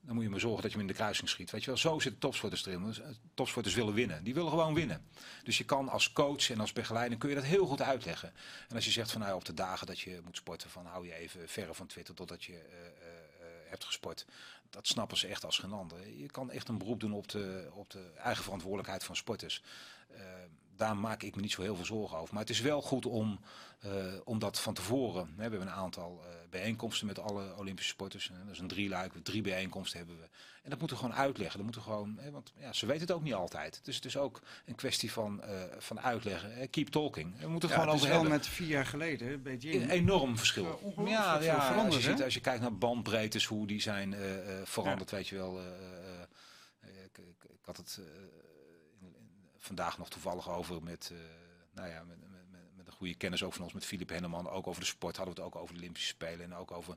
Dan 0.00 0.14
moet 0.14 0.24
je 0.24 0.30
maar 0.30 0.40
zorgen 0.40 0.62
dat 0.62 0.70
je 0.70 0.76
hem 0.78 0.86
in 0.86 0.92
de 0.92 0.98
kruising 0.98 1.28
schiet. 1.28 1.50
Weet 1.50 1.60
je 1.60 1.66
wel, 1.66 1.76
zo 1.76 1.98
zitten 1.98 2.20
topsporters 2.20 2.66
erin. 2.66 2.94
Eh, 2.94 3.08
Topsporters 3.34 3.74
willen 3.74 3.94
winnen. 3.94 4.24
Die 4.24 4.34
willen 4.34 4.50
gewoon 4.50 4.74
winnen. 4.74 5.06
Dus 5.44 5.58
je 5.58 5.64
kan 5.64 5.88
als 5.88 6.12
coach 6.12 6.50
en 6.50 6.60
als 6.60 6.72
begeleider 6.72 7.18
kun 7.18 7.28
je 7.28 7.34
dat 7.34 7.44
heel 7.44 7.66
goed 7.66 7.82
uitleggen. 7.82 8.32
En 8.68 8.74
als 8.74 8.84
je 8.84 8.90
zegt 8.90 9.10
van 9.10 9.20
nou 9.20 9.34
op 9.34 9.44
de 9.44 9.54
dagen 9.54 9.86
dat 9.86 10.00
je 10.00 10.20
moet 10.24 10.36
sporten, 10.36 10.70
van 10.70 10.86
hou 10.86 11.06
je 11.06 11.14
even 11.14 11.48
verre 11.48 11.74
van 11.74 11.86
Twitter 11.86 12.14
totdat 12.14 12.44
je 12.44 12.60
hebt 13.68 13.84
gesport. 13.84 14.26
Dat 14.70 14.86
snappen 14.86 15.16
ze 15.16 15.26
echt 15.26 15.44
als 15.44 15.58
geen 15.58 15.72
ander. 15.72 16.08
Je 16.16 16.30
kan 16.30 16.50
echt 16.50 16.68
een 16.68 16.78
beroep 16.78 17.00
doen 17.00 17.12
op 17.12 17.28
de, 17.28 17.68
op 17.72 17.90
de 17.90 18.10
eigen 18.16 18.44
verantwoordelijkheid 18.44 19.04
van 19.04 19.16
sporters. 19.16 19.62
Eh, 20.08 20.22
daar 20.78 20.96
maak 20.96 21.22
ik 21.22 21.34
me 21.36 21.40
niet 21.42 21.52
zo 21.52 21.62
heel 21.62 21.76
veel 21.76 21.84
zorgen 21.84 22.18
over. 22.18 22.34
Maar 22.34 22.42
het 22.42 22.52
is 22.52 22.60
wel 22.60 22.82
goed 22.82 23.06
om, 23.06 23.40
eh, 23.80 23.90
om 24.24 24.38
dat 24.38 24.60
van 24.60 24.74
tevoren. 24.74 25.26
Hè, 25.28 25.34
we 25.34 25.40
hebben 25.42 25.60
een 25.60 25.70
aantal 25.70 26.22
eh, 26.24 26.34
bijeenkomsten 26.50 27.06
met 27.06 27.18
alle 27.18 27.54
Olympische 27.56 27.90
sporters. 27.90 28.28
Hè, 28.28 28.44
dat 28.44 28.52
is 28.54 28.58
een 28.58 28.68
drieluik, 28.68 29.12
drie 29.22 29.42
bijeenkomsten 29.42 29.98
hebben 29.98 30.18
we. 30.18 30.28
En 30.62 30.70
dat 30.70 30.78
moeten 30.78 30.96
we 30.98 31.02
gewoon 31.04 31.18
uitleggen. 31.18 31.56
Dat 31.56 31.64
moeten 31.64 31.82
we 31.82 31.88
gewoon, 31.90 32.18
hè, 32.20 32.30
want 32.30 32.52
ja, 32.56 32.72
ze 32.72 32.86
weten 32.86 33.02
het 33.02 33.10
ook 33.12 33.22
niet 33.22 33.34
altijd. 33.34 33.80
Dus 33.82 33.94
het 33.96 34.04
is 34.04 34.16
ook 34.16 34.40
een 34.64 34.74
kwestie 34.74 35.12
van, 35.12 35.42
eh, 35.42 35.62
van 35.78 36.00
uitleggen. 36.00 36.54
Hè, 36.54 36.66
keep 36.66 36.88
talking. 36.88 37.40
We 37.40 37.48
moeten 37.48 37.68
Ja, 37.68 37.74
gewoon 37.74 37.94
het 37.94 38.02
is 38.02 38.08
wel 38.08 38.24
met 38.24 38.46
vier 38.46 38.66
jaar 38.68 38.86
geleden, 38.86 39.46
Een 39.46 39.90
enorm 39.90 40.36
verschil. 40.38 40.80
Ja, 41.06 41.40
ja, 41.40 41.74
als, 41.84 41.94
je 41.94 42.00
ziet, 42.00 42.22
als 42.22 42.34
je 42.34 42.40
kijkt 42.40 42.60
naar 42.60 42.76
bandbreedtes, 42.78 43.44
hoe 43.44 43.66
die 43.66 43.80
zijn 43.80 44.14
eh, 44.14 44.58
eh, 44.60 44.66
veranderd, 44.66 45.10
weet 45.10 45.28
je 45.28 45.36
wel. 45.36 45.58
eh, 45.58 45.64
eh, 45.66 46.20
eh, 46.80 46.88
ik, 47.04 47.18
ik, 47.18 47.44
ik 47.50 47.64
had 47.64 47.76
het 47.76 47.98
eh, 48.00 48.04
vandaag 49.68 49.98
nog 49.98 50.08
toevallig 50.08 50.50
over 50.50 50.82
met, 50.82 51.10
eh, 51.12 51.18
nou 51.74 51.88
ja, 51.88 52.02
met, 52.08 52.16
met, 52.50 52.60
met, 52.76 52.86
een 52.86 52.92
goede 52.92 53.14
kennis 53.14 53.42
ook 53.42 53.52
van 53.52 53.64
ons, 53.64 53.72
met 53.72 53.84
Filip 53.84 54.08
Henneman. 54.08 54.50
Ook 54.50 54.66
over 54.66 54.80
de 54.80 54.86
sport 54.86 55.16
hadden 55.16 55.34
we 55.34 55.40
het 55.40 55.50
ook 55.50 55.62
over 55.62 55.74
de 55.74 55.80
Olympische 55.80 56.08
Spelen 56.08 56.44
en 56.44 56.54
ook 56.54 56.70
over, 56.70 56.96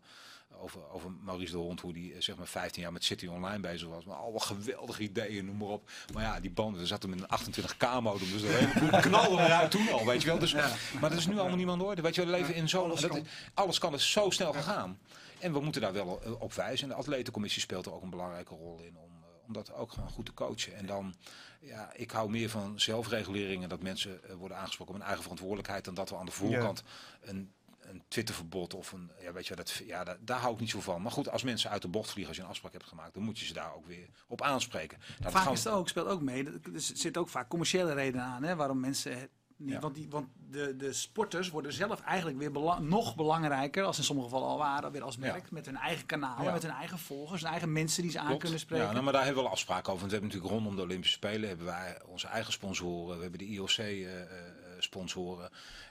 over, 0.60 0.90
over 0.90 1.12
Maurice 1.12 1.52
de 1.52 1.58
Hond, 1.58 1.82
hoe 1.82 1.94
die 1.94 2.14
eh, 2.14 2.22
zeg 2.22 2.36
maar 2.36 2.48
15 2.48 2.82
jaar 2.82 2.92
met 2.92 3.04
City 3.04 3.28
Online 3.28 3.60
bezig 3.60 3.88
was. 3.88 4.06
Maar 4.06 4.16
allemaal 4.16 4.40
geweldige 4.40 5.04
ideeën, 5.04 5.46
noem 5.46 5.58
maar 5.58 5.68
op. 5.68 5.90
Maar 6.14 6.24
ja, 6.24 6.40
die 6.40 6.52
banden, 6.52 6.82
er 6.82 6.88
zat 6.88 7.02
hem 7.02 7.14
in 7.14 7.26
een 7.28 7.40
28K-modem, 7.40 8.30
dus 8.32 8.42
de 8.48 8.48
hele 8.48 9.02
knalde 9.02 9.44
eruit 9.44 9.72
toen 9.72 9.92
al, 9.92 10.06
weet 10.06 10.22
je 10.22 10.28
wel. 10.28 10.40
Dus, 10.40 10.54
Maar 10.54 11.10
dat 11.10 11.20
is 11.20 11.28
nu 11.28 11.40
allemaal 11.40 11.78
de 11.78 11.84
orde. 11.84 12.02
Weet 12.02 12.16
je, 12.16 12.22
we 12.26 12.32
leven 12.32 12.56
in 12.56 12.70
zo'n... 12.70 12.84
Alles 12.84 13.02
dat- 13.02 13.12
kan. 13.12 13.26
alles 13.54 13.80
kan 13.80 13.92
dus 13.92 14.12
zo 14.12 14.30
snel 14.30 14.54
gegaan. 14.54 15.00
En 15.42 15.54
we 15.54 15.60
moeten 15.60 15.82
daar 15.82 15.94
wel 15.94 16.22
eh, 16.24 16.42
op 16.42 16.54
wijzen. 16.54 16.90
En 16.90 16.96
de 16.96 17.02
atletencommissie 17.02 17.62
speelt 17.62 17.86
er 17.86 17.94
ook 17.94 18.04
een 18.04 18.10
belangrijke 18.10 18.56
rol 18.56 18.80
in 18.80 18.98
om, 18.98 19.11
om 19.48 19.54
dat 19.54 19.74
ook 19.74 19.92
gewoon 19.92 20.10
goed 20.10 20.26
te 20.26 20.34
coachen. 20.34 20.76
En 20.76 20.86
dan, 20.86 21.16
ja, 21.60 21.94
ik 21.94 22.12
hou 22.12 22.30
meer 22.30 22.50
van 22.50 22.80
zelfregulering 22.80 23.64
en 23.64 23.70
dat 23.70 23.82
mensen 23.82 24.24
eh, 24.24 24.36
worden 24.36 24.58
aangesproken 24.58 24.94
op 24.94 25.00
hun 25.00 25.08
eigen 25.08 25.24
verantwoordelijkheid 25.24 25.86
dan 25.86 25.94
dat 25.94 26.10
we 26.10 26.16
aan 26.16 26.26
de 26.26 26.32
voorkant 26.32 26.84
een, 27.22 27.52
een 27.80 28.04
Twitterverbod 28.08 28.74
of 28.74 28.92
een, 28.92 29.12
ja, 29.22 29.34
weet 29.34 29.48
je, 29.48 29.56
dat, 29.56 29.72
ja, 29.86 30.04
daar, 30.04 30.18
daar 30.20 30.40
hou 30.40 30.54
ik 30.54 30.60
niet 30.60 30.70
zo 30.70 30.82
van. 30.82 31.02
Maar 31.02 31.12
goed, 31.12 31.30
als 31.30 31.44
mensen 31.44 31.70
uit 31.70 31.82
de 31.82 31.88
bocht 31.88 32.10
vliegen, 32.10 32.28
als 32.28 32.38
je 32.38 32.44
een 32.44 32.50
afspraak 32.50 32.74
hebt 32.74 32.88
gemaakt, 32.88 33.14
dan 33.14 33.24
moet 33.24 33.40
je 33.40 33.46
ze 33.46 33.54
daar 33.54 33.76
ook 33.76 33.86
weer 33.86 34.10
op 34.28 34.42
aanspreken. 34.42 34.98
Nou, 35.20 35.32
Vaak 35.32 35.44
gaan 35.44 35.54
is 35.54 35.64
het 35.64 35.74
ook, 35.74 35.90
speelt 35.90 36.08
ook 36.08 36.22
mee. 36.22 36.46
Er 36.46 36.62
zitten 36.76 37.22
ook 37.22 37.30
vaak 37.30 37.50
commerciële 37.50 37.94
redenen 37.94 38.26
aan, 38.26 38.44
hè, 38.44 38.56
waarom 38.56 38.80
mensen 38.80 39.30
Ja. 39.66 39.80
Want, 39.80 39.96
die, 39.96 40.10
want 40.10 40.28
de, 40.50 40.76
de 40.76 40.94
sporters 40.94 41.50
worden 41.50 41.74
zelf 41.74 42.02
eigenlijk 42.02 42.38
weer 42.38 42.52
bela- 42.52 42.80
nog 42.80 43.16
belangrijker, 43.16 43.84
als 43.84 43.98
in 43.98 44.04
sommige 44.04 44.28
gevallen 44.30 44.50
al 44.50 44.58
waren, 44.58 44.92
weer 44.92 45.04
als 45.04 45.18
merk. 45.18 45.44
Ja. 45.44 45.48
Met 45.52 45.66
hun 45.66 45.78
eigen 45.78 46.06
kanalen, 46.06 46.46
Ja. 46.46 46.52
met 46.52 46.62
hun 46.62 46.72
eigen 46.72 47.00
volgers, 47.00 47.42
hun 47.42 47.52
eigen 47.52 47.72
mensen 47.72 48.02
die 48.02 48.12
ze 48.12 48.20
aan 48.20 48.26
Klopt. 48.26 48.42
kunnen 48.42 48.60
spreken. 48.60 48.86
Ja, 48.86 48.92
nou, 48.92 49.04
maar 49.04 49.14
daar 49.14 49.24
hebben 49.24 49.40
we 49.42 49.46
wel 49.48 49.56
afspraken 49.58 49.94
over. 49.94 50.00
Want 50.00 50.12
we 50.12 50.18
hebben 50.18 50.30
natuurlijk 50.30 50.54
rondom 50.54 50.76
de 50.76 50.82
Olympische 50.92 51.16
Spelen 51.16 51.48
hebben 51.48 51.66
wij 51.66 52.02
onze 52.06 52.28
eigen 52.28 52.54
sponsoren. 52.54 53.16
We 53.16 53.22
hebben 53.22 53.40
de 53.40 53.46
IOC 53.46 53.70
eh, 53.78 54.22
eh. 54.22 54.28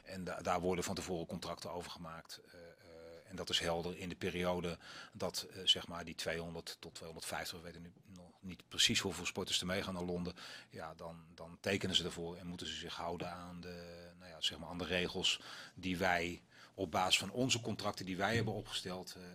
En 0.05 0.25
da- 0.25 0.41
daar 0.43 0.61
worden 0.61 0.85
van 0.85 0.95
tevoren 0.95 1.27
contracten 1.27 1.73
over 1.73 1.91
gemaakt. 1.91 2.41
Eh, 2.53 2.59
en 3.31 3.37
dat 3.37 3.51
is 3.51 3.59
helder 3.61 3.99
in 3.99 4.09
de 4.09 4.15
periode 4.17 4.79
dat 5.13 5.47
zeg 5.65 5.87
maar 5.89 6.05
die 6.05 6.15
200 6.15 6.77
tot 6.81 6.95
250, 6.95 7.59
we 7.59 7.65
weten 7.65 7.83
nu 7.83 7.93
nog 8.17 8.20
niet 8.41 8.69
precies 8.69 9.01
hoeveel 9.01 9.27
sporters 9.27 9.61
er 9.61 9.67
meegaan 9.67 9.95
naar 9.95 10.03
Londen. 10.03 10.35
Ja, 10.71 10.95
dan, 10.95 11.25
dan 11.35 11.59
tekenen 11.61 11.97
ze 11.97 12.05
ervoor 12.05 12.37
en 12.37 12.47
moeten 12.47 12.67
ze 12.67 12.75
zich 12.75 12.95
houden 12.97 13.33
aan 13.33 13.61
de, 13.61 14.09
nou 14.19 14.31
ja, 14.31 14.41
zeg 14.41 14.59
maar 14.59 14.69
aan 14.69 14.79
de 14.79 14.85
regels 14.85 15.41
die 15.75 15.97
wij 15.97 16.43
op 16.75 16.91
basis 16.91 17.19
van 17.19 17.31
onze 17.31 17.61
contracten 17.61 18.05
die 18.07 18.17
wij 18.17 18.35
hebben 18.35 18.55
opgesteld, 18.55 19.15
eh, 19.17 19.23
eh, 19.23 19.31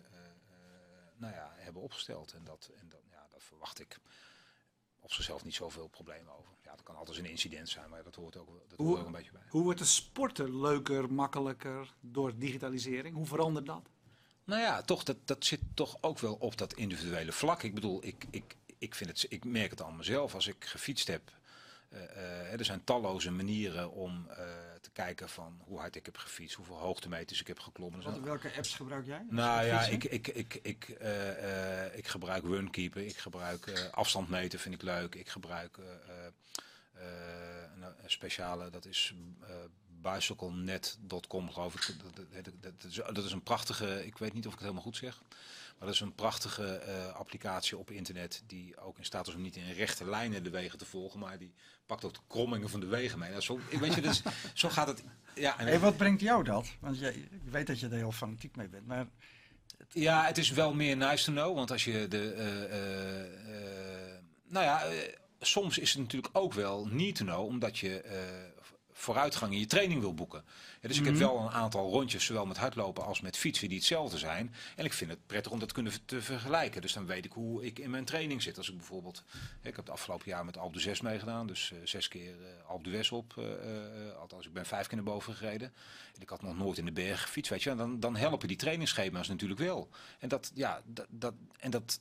nou 1.18 1.34
ja, 1.34 1.54
hebben 1.56 1.82
opgesteld. 1.82 2.34
En 2.34 2.44
dat, 2.44 2.70
en 2.80 2.90
dat, 2.90 3.02
ja, 3.12 3.28
dat 3.32 3.44
verwacht 3.44 3.80
ik 3.80 4.00
op 5.00 5.14
zichzelf 5.14 5.44
niet 5.44 5.56
zoveel 5.56 5.88
problemen 5.88 6.38
over. 6.38 6.52
Ja, 6.64 6.72
dat 6.72 6.84
kan 6.84 6.96
altijd 6.96 7.18
een 7.18 7.26
incident 7.26 7.70
zijn, 7.70 7.90
maar 7.90 8.04
dat 8.04 8.16
hoort 8.16 8.38
ook, 8.38 8.50
wel- 8.50 8.66
dat 8.68 8.78
Hoe- 8.78 8.88
hoort 8.88 9.00
ook 9.00 9.06
een 9.06 9.12
beetje 9.12 9.32
bij. 9.32 9.42
Hoe 9.50 9.64
wordt 9.64 9.80
de 9.80 9.86
sporten 9.86 10.60
leuker, 10.62 11.14
makkelijker 11.14 11.94
door 12.00 12.38
digitalisering? 12.38 13.16
Hoe 13.16 13.26
verandert 13.26 13.66
dat? 13.66 13.90
Nou 14.44 14.62
ja, 14.62 14.82
toch, 14.82 15.04
dat, 15.04 15.18
dat 15.28 15.46
zit 15.46 15.60
toch 15.74 15.98
ook 16.02 16.20
wel 16.20 16.34
op 16.36 16.58
dat 16.58 16.74
individuele 16.74 17.32
vlak. 17.32 17.64
Ik 17.64 17.74
bedoel, 17.74 18.06
ik, 18.06 18.26
ik, 18.30 18.56
ik, 18.86 18.96
vind 18.96 19.10
het, 19.10 19.26
ik 19.32 19.44
merk 19.46 19.70
het 19.70 19.82
aan 19.82 19.96
mezelf. 19.98 20.34
Als 20.34 20.48
ik 20.48 20.66
gefietst 20.66 21.08
heb 21.08 21.22
Eh, 21.90 22.02
eh, 22.52 22.60
er 22.60 22.66
zijn 22.66 22.84
talloze 22.84 23.32
manieren 23.32 23.92
om 23.92 24.26
eh, 24.30 24.36
te 24.82 24.90
kijken 24.94 25.30
van 25.30 25.62
hoe 25.66 25.80
hard 25.80 25.96
ik 25.96 26.06
heb 26.06 26.18
gefietst, 26.18 26.56
hoeveel 26.56 26.78
hoogtemeters 26.78 27.40
ik 27.42 27.48
heb 27.48 27.60
geklommen. 27.60 28.02
Wat, 28.04 28.14
zijn- 28.14 28.26
welke 28.26 28.54
apps 28.56 28.74
gebruik 28.76 29.06
jij? 29.06 29.26
nou 29.30 29.66
ja, 29.66 29.86
ik, 29.86 30.04
ik, 30.04 30.28
ik, 30.28 30.60
ik, 30.62 30.88
ik 31.94 32.08
gebruik 32.08 32.44
Runkeeper, 32.44 33.06
ik 33.06 33.18
gebruik 33.18 33.90
afstandmeten, 33.92 34.60
vind 34.60 34.76
ik 34.76 34.82
leuk. 34.82 35.16
Ik 35.16 35.30
gebruik 35.30 35.78
een, 36.94 37.84
een 37.84 38.10
speciale, 38.12 38.70
dat 38.70 38.86
is 38.86 39.14
bicyclenet.com 40.02 41.52
geloof 41.52 41.74
ik. 41.74 41.96
Dat, 42.96 43.16
dat 43.16 43.26
is 43.26 43.32
een 43.32 43.44
prachtige, 43.44 44.06
ik 44.06 44.18
weet 44.18 44.34
niet 44.34 44.46
of 44.46 44.52
ik 44.54 44.60
het 44.60 44.68
helemaal 44.68 44.84
goed 44.84 44.98
zeg, 44.98 45.22
maar 45.78 45.88
dat 45.88 45.94
is 45.94 46.00
een 46.00 46.16
prachtige 46.16 46.76
eh, 46.76 47.14
applicatie 47.14 47.78
op 47.78 47.92
internet 47.92 48.44
die 48.48 48.78
ook 48.78 48.98
in 48.98 49.06
staat 49.06 49.28
is 49.28 49.34
om 49.36 49.42
niet 49.42 49.56
in 49.56 49.72
rechte 49.74 50.06
lijnen 50.10 50.44
de 50.44 50.50
wegen 50.50 50.78
te 50.78 50.86
volgen, 50.86 51.20
maar 51.20 51.38
die 51.38 51.54
pakt 51.86 52.06
ook 52.06 52.14
de 52.14 52.20
krommingen 52.28 52.70
van 52.70 52.80
de 52.80 52.86
wegen 52.86 53.20
mee. 53.20 53.30
Nou, 53.30 53.42
zo, 53.42 53.60
ik 53.70 53.80
weet 53.80 53.94
je, 53.94 54.02
dus, 54.02 54.22
zo 54.54 54.70
gaat 54.70 54.88
het. 54.88 55.04
Ja, 55.36 55.60
en 55.60 55.68
Hey, 55.68 55.80
wat 55.80 55.98
brengt 55.98 56.22
jou 56.22 56.44
dat? 56.44 56.68
Want 56.80 57.00
jij, 57.00 57.14
ik 57.14 57.50
weet 57.52 57.68
dat 57.68 57.80
je 57.80 57.86
er 57.88 57.94
heel 57.94 58.12
fanatiek 58.12 58.56
mee 58.56 58.68
bent, 58.70 58.88
maar 58.88 59.08
Ja, 59.92 60.26
het 60.26 60.38
is 60.38 60.50
wel 60.50 60.74
meer 60.74 60.98
nice 60.98 61.24
to 61.26 61.32
know. 61.32 61.56
Want 61.56 61.72
als 61.72 61.84
je 61.84 62.08
de. 62.08 62.32
eh, 62.34 62.64
eh, 63.26 64.20
nou 64.48 64.66
ja, 64.66 64.84
soms 65.40 65.78
is 65.78 65.92
het 65.94 66.02
natuurlijk 66.02 66.38
ook 66.38 66.54
wel 66.54 66.86
need 66.88 67.16
to 67.16 67.26
know, 67.26 67.46
omdat 67.46 67.78
je 67.78 68.02
vooruitgang 68.98 69.54
in 69.54 69.60
je 69.60 69.66
training 69.66 70.00
wil 70.00 70.14
boeken. 70.14 70.44
Ja, 70.82 70.88
dus 70.88 71.00
ik 71.00 71.06
heb 71.06 71.16
wel 71.16 71.40
een 71.40 71.50
aantal 71.50 71.90
rondjes, 71.90 72.26
zowel 72.26 72.46
met 72.46 72.58
hardlopen 72.58 73.06
als 73.06 73.22
met 73.22 73.38
fietsen, 73.38 73.68
die 73.68 73.78
hetzelfde 73.78 74.18
zijn. 74.18 74.54
En 74.76 74.86
ik 74.86 74.94
vind 74.94 75.12
het 75.12 75.20
prettig 75.28 75.52
om 75.52 75.60
dat 75.60 75.72
kunnen 75.72 75.94
te 76.06 76.22
vergelijken. 76.22 76.82
Dus 76.82 76.94
dan 76.94 77.06
weet 77.06 77.26
ik 77.26 77.32
hoe 77.32 77.66
ik 77.66 77.80
in 77.80 77.90
mijn 77.90 78.06
training 78.06 78.42
zit. 78.42 78.58
Als 78.58 78.70
ik 78.70 78.78
bijvoorbeeld. 78.78 79.24
Ik 79.62 79.76
heb 79.76 79.76
het 79.76 79.90
afgelopen 79.90 80.30
jaar 80.30 80.46
met 80.46 80.58
Alpe 80.58 80.80
d'Huez 80.80 81.00
meegedaan. 81.00 81.48
Dus 81.48 81.72
eh, 81.72 81.78
zes 81.84 82.08
keer 82.08 82.34
eh 82.44 82.70
Alpe 82.70 82.84
d'Huez 82.84 83.12
op. 83.12 83.34
eh, 83.38 84.18
althans, 84.20 84.46
ik 84.46 84.54
ben 84.54 84.66
vijf 84.66 84.88
keer 84.88 84.96
naar 84.96 85.06
boven 85.06 85.34
gereden. 85.34 85.74
En 86.16 86.22
ik 86.22 86.30
had 86.30 86.42
nog 86.42 86.58
nooit 86.58 86.78
in 86.78 86.86
de 86.86 86.92
berg 86.92 87.22
gefietst, 87.22 87.52
weet 87.52 87.64
je. 87.64 87.70
En 87.70 87.78
dan, 87.78 88.00
dan 88.00 88.16
helpen 88.16 88.48
die 88.48 88.58
trainingsschema's 88.58 89.28
natuurlijk 89.28 89.60
wel. 89.60 89.90
En 90.20 90.30
dat, 90.30 90.52
ja, 90.54 90.82
dat, 90.86 91.08
dat, 91.10 91.34
en 91.60 91.72
dat 91.72 92.00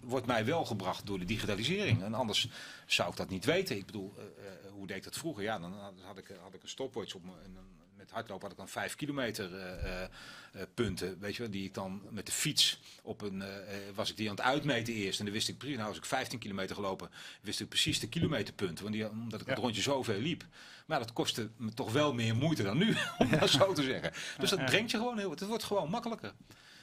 wordt 0.00 0.26
mij 0.26 0.44
wel 0.44 0.64
gebracht 0.64 1.06
door 1.06 1.18
de 1.18 1.24
digitalisering. 1.24 2.02
En 2.02 2.14
anders 2.14 2.48
zou 2.86 3.10
ik 3.10 3.16
dat 3.16 3.28
niet 3.28 3.44
weten. 3.44 3.76
Ik 3.76 3.86
bedoel, 3.86 4.14
eh, 4.18 4.24
eh, 4.24 4.72
hoe 4.72 4.86
deed 4.86 4.96
ik 4.96 5.04
dat 5.04 5.16
vroeger? 5.16 5.42
Ja, 5.42 5.58
dan 5.58 5.74
had- 6.02 6.18
ik, 6.18 6.26
had 6.42 6.54
ik 6.54 6.62
een 6.62 6.68
stopwatch 6.68 7.14
op 7.14 7.22
dan, 7.24 7.64
met 7.96 8.10
hardlopen 8.10 8.42
had 8.42 8.52
ik 8.52 8.56
dan 8.58 8.68
vijf 8.68 8.94
kilometer 8.94 9.54
eh, 9.56 9.84
eh, 10.02 10.02
eh, 10.52 10.62
punten, 10.74 11.16
weet 11.20 11.36
je 11.36 11.42
wel, 11.42 11.50
die 11.50 11.64
ik 11.64 11.74
dan 11.74 12.02
met 12.10 12.26
de 12.26 12.32
fiets 12.32 12.80
op 13.02 13.22
een, 13.22 13.42
eh, 13.42 13.56
eh, 13.88 13.94
was 13.94 14.10
ik 14.10 14.16
die 14.16 14.30
aan 14.30 14.36
het 14.36 14.44
uitmeten 14.44 14.94
eerst. 14.94 15.18
En 15.18 15.24
dan 15.24 15.34
wist 15.34 15.48
ik 15.48 15.58
precies, 15.58 15.76
nou 15.76 15.88
als 15.88 15.96
ik 15.96 16.04
15 16.04 16.38
kilometer 16.38 16.74
gelopen, 16.74 17.10
wist 17.40 17.60
ik 17.60 17.68
precies 17.68 18.00
de 18.00 18.08
kilometerpunten, 18.08 18.82
want 18.84 18.94
die, 18.96 19.08
omdat 19.10 19.40
ik 19.40 19.46
het 19.46 19.58
rondje 19.58 19.82
zoveel 19.82 20.18
liep. 20.20 20.44
Maar 20.86 20.98
dat 20.98 21.12
kostte 21.12 21.50
me 21.56 21.72
toch 21.74 21.92
wel 21.92 22.14
meer 22.14 22.36
moeite 22.36 22.62
dan 22.62 22.78
nu, 22.78 22.96
om 23.18 23.30
dat 23.30 23.50
zo 23.50 23.72
te 23.72 23.82
zeggen. 23.82 24.12
Dus 24.38 24.50
dat 24.50 24.64
brengt 24.64 24.90
je 24.90 24.96
gewoon 24.96 25.18
heel, 25.18 25.30
het 25.30 25.46
wordt 25.46 25.64
gewoon 25.64 25.90
makkelijker. 25.90 26.32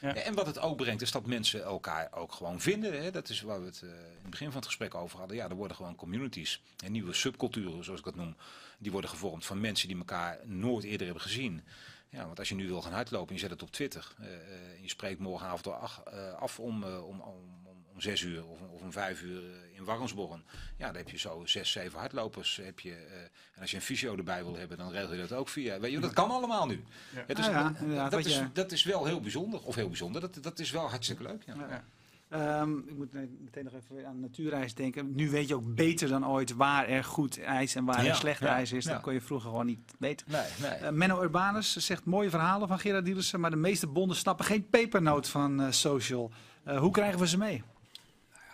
En 0.01 0.33
wat 0.33 0.45
het 0.45 0.59
ook 0.59 0.77
brengt, 0.77 1.01
is 1.01 1.11
dat 1.11 1.25
mensen 1.25 1.63
elkaar 1.63 2.07
ook 2.11 2.31
gewoon 2.31 2.61
vinden. 2.61 3.03
Hè? 3.03 3.11
Dat 3.11 3.29
is 3.29 3.41
waar 3.41 3.59
we 3.59 3.65
het 3.65 3.81
eh, 3.83 3.89
in 3.89 4.21
het 4.21 4.29
begin 4.29 4.47
van 4.47 4.55
het 4.55 4.65
gesprek 4.65 4.95
over 4.95 5.19
hadden. 5.19 5.37
Ja, 5.37 5.49
er 5.49 5.55
worden 5.55 5.77
gewoon 5.77 5.95
communities 5.95 6.61
en 6.83 6.91
nieuwe 6.91 7.13
subculturen, 7.13 7.83
zoals 7.83 7.99
ik 7.99 8.05
dat 8.05 8.15
noem. 8.15 8.35
Die 8.77 8.91
worden 8.91 9.09
gevormd 9.09 9.45
van 9.45 9.59
mensen 9.61 9.87
die 9.87 9.97
elkaar 9.97 10.39
nooit 10.43 10.83
eerder 10.83 11.05
hebben 11.05 11.23
gezien. 11.23 11.63
Ja, 12.09 12.25
want 12.25 12.39
als 12.39 12.49
je 12.49 12.55
nu 12.55 12.67
wil 12.67 12.81
gaan 12.81 12.93
hardlopen 12.93 13.27
en 13.27 13.33
je 13.33 13.39
zet 13.39 13.49
het 13.49 13.61
op 13.61 13.71
Twitter. 13.71 14.15
eh, 14.19 14.33
eh, 14.33 14.75
en 14.75 14.81
je 14.81 14.89
spreekt 14.89 15.19
morgenavond 15.19 15.65
eh, 16.05 16.33
af 16.33 16.59
om, 16.59 16.83
eh, 16.83 17.07
om, 17.07 17.21
om, 17.21 17.56
om, 17.97 18.03
zes 18.03 18.21
uur 18.21 18.45
of, 18.45 18.59
of 18.71 18.81
om 18.81 18.91
vijf 18.91 19.21
uur 19.21 19.37
eh, 19.43 19.77
in 19.77 19.83
Warrensborn. 19.83 20.43
Ja, 20.77 20.85
dan 20.85 20.95
heb 20.95 21.09
je 21.09 21.17
zo 21.17 21.41
zes, 21.45 21.71
zeven 21.71 21.99
hardlopers. 21.99 22.59
Heb 22.63 22.79
je, 22.79 22.91
eh, 22.93 23.21
en 23.53 23.61
als 23.61 23.69
je 23.71 23.75
een 23.75 23.81
fysio 23.83 24.15
erbij 24.17 24.43
wil 24.43 24.55
hebben, 24.55 24.77
dan 24.77 24.91
regel 24.91 25.13
je 25.13 25.19
dat 25.27 25.31
ook 25.33 25.49
via. 25.49 25.79
Weet 25.79 25.91
je, 25.91 25.99
dat 25.99 26.13
kan 26.13 26.29
allemaal 26.31 26.65
nu. 26.67 26.83
Ja. 27.15 27.23
Het 27.27 27.39
is, 27.39 27.47
Ah 27.47 27.53
ja, 27.53 27.73
dat- 28.03 28.11
dat, 28.11 28.25
is, 28.25 28.35
je- 28.35 28.49
dat 28.53 28.71
is 28.71 28.83
wel 28.83 29.05
heel 29.05 29.19
bijzonder. 29.19 29.61
Of 29.63 29.75
heel 29.75 29.87
bijzonder, 29.87 30.21
dat, 30.21 30.37
dat 30.41 30.59
is 30.59 30.71
wel 30.71 30.89
hartstikke 30.89 31.23
leuk. 31.23 31.43
Ja. 31.45 31.53
Ja. 31.69 31.83
Ehm, 32.29 32.77
ik 32.77 32.95
moet 32.97 33.13
meteen 33.13 33.63
nog 33.63 33.73
even 33.73 34.07
aan 34.07 34.19
natuurreis 34.19 34.73
denken. 34.73 35.15
Nu 35.15 35.29
weet 35.29 35.47
je 35.47 35.55
ook 35.55 35.75
beter 35.75 36.07
dan 36.07 36.27
ooit 36.27 36.53
waar 36.55 36.87
er 36.87 37.03
goed 37.03 37.39
ijs 37.41 37.75
en 37.75 37.85
waar 37.85 38.03
Ja, 38.03 38.09
er 38.09 38.15
slecht 38.15 38.39
ja, 38.39 38.47
ijs 38.47 38.71
is. 38.71 38.83
Dat 38.85 38.93
ja. 38.93 38.99
kon 38.99 39.13
je 39.13 39.21
vroeger 39.21 39.49
gewoon 39.49 39.65
niet 39.65 39.79
weten. 39.99 40.27
Nee, 40.29 40.41
nee. 40.61 40.69
Eh, 40.71 40.89
Menno 40.91 41.21
Urbanus 41.23 41.75
zegt 41.75 42.05
mooie 42.05 42.29
verhalen 42.29 42.67
van 42.67 42.79
Gerard 42.79 43.05
Dielissen, 43.05 43.39
maar 43.39 43.49
de 43.49 43.55
meeste 43.55 43.87
bonden 43.87 44.17
snappen 44.17 44.45
geen 44.45 44.69
pepernoot 44.69 45.27
van 45.29 45.61
eh, 45.61 45.71
social. 45.71 46.31
Eh, 46.63 46.79
hoe 46.79 46.91
krijgen 46.91 47.19
we 47.19 47.27
ze 47.27 47.37
mee? 47.37 47.63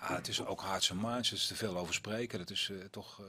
Ja, 0.07 0.15
het 0.15 0.27
is 0.27 0.45
ook 0.45 0.61
and 0.63 1.01
minds, 1.01 1.29
er 1.29 1.37
is 1.37 1.47
te 1.47 1.55
veel 1.55 1.77
over 1.77 1.93
spreken. 1.93 2.39
Dat 2.39 2.49
is 2.49 2.69
eh, 2.71 2.77
toch 2.91 3.19
eh 3.19 3.25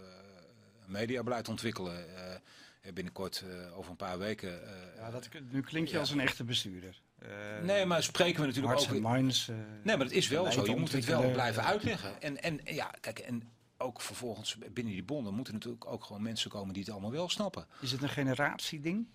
mediabeleid 0.86 1.48
ontwikkelen. 1.48 2.16
Eh, 2.16 2.92
binnenkort, 2.94 3.44
over 3.74 3.90
een 3.90 3.96
paar 3.96 4.18
weken. 4.18 4.60
ja, 4.96 5.10
dat, 5.10 5.28
nu 5.50 5.60
klink 5.60 5.86
je 5.86 5.94
Ja. 5.94 6.00
als 6.00 6.10
een 6.10 6.20
echte 6.20 6.44
bestuurder. 6.44 7.00
Nee, 7.62 7.86
maar 7.86 8.02
spreken 8.02 8.40
we 8.40 8.46
natuurlijk 8.46 8.80
ook... 8.80 9.00
minds. 9.00 9.48
Nee, 9.82 9.96
maar 9.96 10.06
het 10.06 10.14
is 10.14 10.28
wel 10.28 10.52
zo. 10.52 10.64
Je 10.64 10.76
moet 10.76 10.92
het 10.92 11.04
wel 11.04 11.30
blijven 11.30 11.64
uitleggen. 11.64 12.22
En, 12.22 12.42
en 12.42 12.60
ja, 12.64 12.90
kijk, 13.00 13.18
en 13.18 13.52
ook 13.76 14.00
vervolgens 14.00 14.56
binnen 14.72 14.92
die 14.92 15.02
bonden 15.02 15.34
moeten 15.34 15.54
natuurlijk 15.54 15.86
ook 15.86 16.04
gewoon 16.04 16.22
mensen 16.22 16.50
komen 16.50 16.74
die 16.74 16.82
het 16.82 16.92
allemaal 16.92 17.10
wel 17.10 17.28
snappen. 17.28 17.66
Is 17.80 17.92
het 17.92 18.02
een 18.02 18.08
generatieding? 18.08 19.06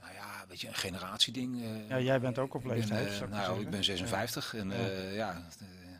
Nou 0.00 0.14
ja, 0.14 0.44
weet 0.48 0.60
je, 0.60 0.68
een 0.68 0.74
generatieding. 0.74 1.62
Ja, 1.88 2.00
jij 2.00 2.20
bent 2.20 2.38
ook 2.38 2.54
op 2.54 2.62
ben, 2.62 2.76
leeftijd. 2.76 3.30
nou, 3.30 3.60
ik 3.60 3.70
ben 3.70 3.84
56 3.84 4.54
en 4.54 4.72
eh, 4.72 5.14
ja, 5.14 5.42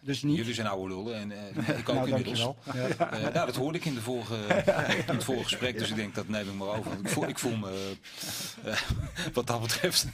Dus 0.05 0.23
niet. 0.23 0.37
jullie 0.37 0.55
zijn 0.55 0.67
oude 0.67 0.95
lullen 0.95 1.15
en 1.15 1.33
eh, 1.33 1.79
ik 1.79 1.88
ook 1.88 1.95
nou, 1.95 2.09
inmiddels. 2.09 2.38
dankjewel. 2.41 2.88
Ja. 2.99 3.11
Eh, 3.11 3.23
nou, 3.35 3.47
dat 3.47 3.57
hoorde 3.57 3.79
ik 3.79 3.85
in, 3.85 3.95
de 3.95 4.01
vorige, 4.01 4.35
in 5.09 5.15
het 5.15 5.25
vorige 5.25 5.45
gesprek, 5.45 5.79
dus 5.79 5.91
ik 5.91 5.97
denk 5.97 6.15
dat 6.15 6.29
neem 6.29 6.49
ik 6.49 6.55
maar 6.55 6.69
over. 6.69 6.93
Ik 6.93 7.09
voel, 7.09 7.29
ik 7.29 7.38
voel 7.38 7.57
me 7.57 7.71
eh, 7.71 8.73
eh, 8.73 8.79
wat 9.33 9.47
dat 9.47 9.61
betreft 9.61 10.07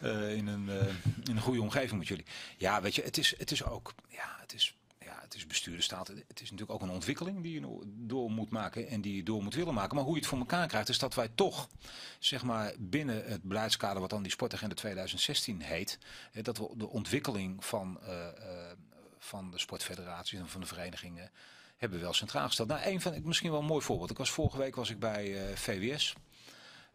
eh, 0.00 0.34
in, 0.36 0.46
een, 0.46 0.68
eh, 0.68 0.86
in 1.24 1.36
een 1.36 1.40
goede 1.40 1.62
omgeving 1.62 1.98
met 1.98 2.08
jullie. 2.08 2.24
Ja, 2.56 2.82
weet 2.82 2.94
je, 2.94 3.02
het 3.02 3.18
is, 3.18 3.34
het 3.38 3.50
is 3.50 3.64
ook, 3.64 3.94
ja, 4.08 4.36
het 4.40 4.54
is, 4.54 4.74
ja, 5.04 5.18
het 5.22 5.34
is 5.34 5.46
bestuurderstaat. 5.46 6.08
Het 6.08 6.40
is 6.40 6.50
natuurlijk 6.50 6.70
ook 6.70 6.82
een 6.82 6.94
ontwikkeling 6.94 7.42
die 7.42 7.60
je 7.60 7.78
door 7.86 8.30
moet 8.30 8.50
maken 8.50 8.88
en 8.88 9.00
die 9.00 9.16
je 9.16 9.22
door 9.22 9.42
moet 9.42 9.54
willen 9.54 9.74
maken. 9.74 9.94
Maar 9.94 10.04
hoe 10.04 10.14
je 10.14 10.20
het 10.20 10.28
voor 10.28 10.38
elkaar 10.38 10.66
krijgt, 10.66 10.88
is 10.88 10.98
dat 10.98 11.14
wij 11.14 11.28
toch, 11.34 11.68
zeg 12.18 12.42
maar, 12.42 12.74
binnen 12.78 13.24
het 13.24 13.42
beleidskader 13.42 14.00
wat 14.00 14.10
dan 14.10 14.22
die 14.22 14.32
Sportagenda 14.32 14.74
2016 14.74 15.60
heet, 15.62 15.98
eh, 16.32 16.44
dat 16.44 16.58
we 16.58 16.68
de 16.76 16.88
ontwikkeling 16.88 17.64
van, 17.64 17.98
eh, 18.02 18.26
eh, 18.26 18.32
van 19.30 19.50
de 19.50 19.58
sportfederaties 19.58 20.38
en 20.38 20.48
van 20.48 20.60
de 20.60 20.66
verenigingen 20.66 21.30
hebben 21.76 21.98
we 21.98 22.04
wel 22.04 22.14
centraal 22.14 22.46
gesteld. 22.46 22.68
Nou, 22.68 22.82
een 22.84 23.00
van, 23.00 23.20
misschien 23.24 23.50
wel 23.50 23.60
een 23.60 23.66
mooi 23.66 23.84
voorbeeld. 23.84 24.10
Ik 24.10 24.18
was 24.18 24.30
vorige 24.30 24.58
week 24.58 24.74
was 24.76 24.90
ik 24.90 24.98
bij 24.98 25.48
eh, 25.48 25.56
VWS. 25.56 26.14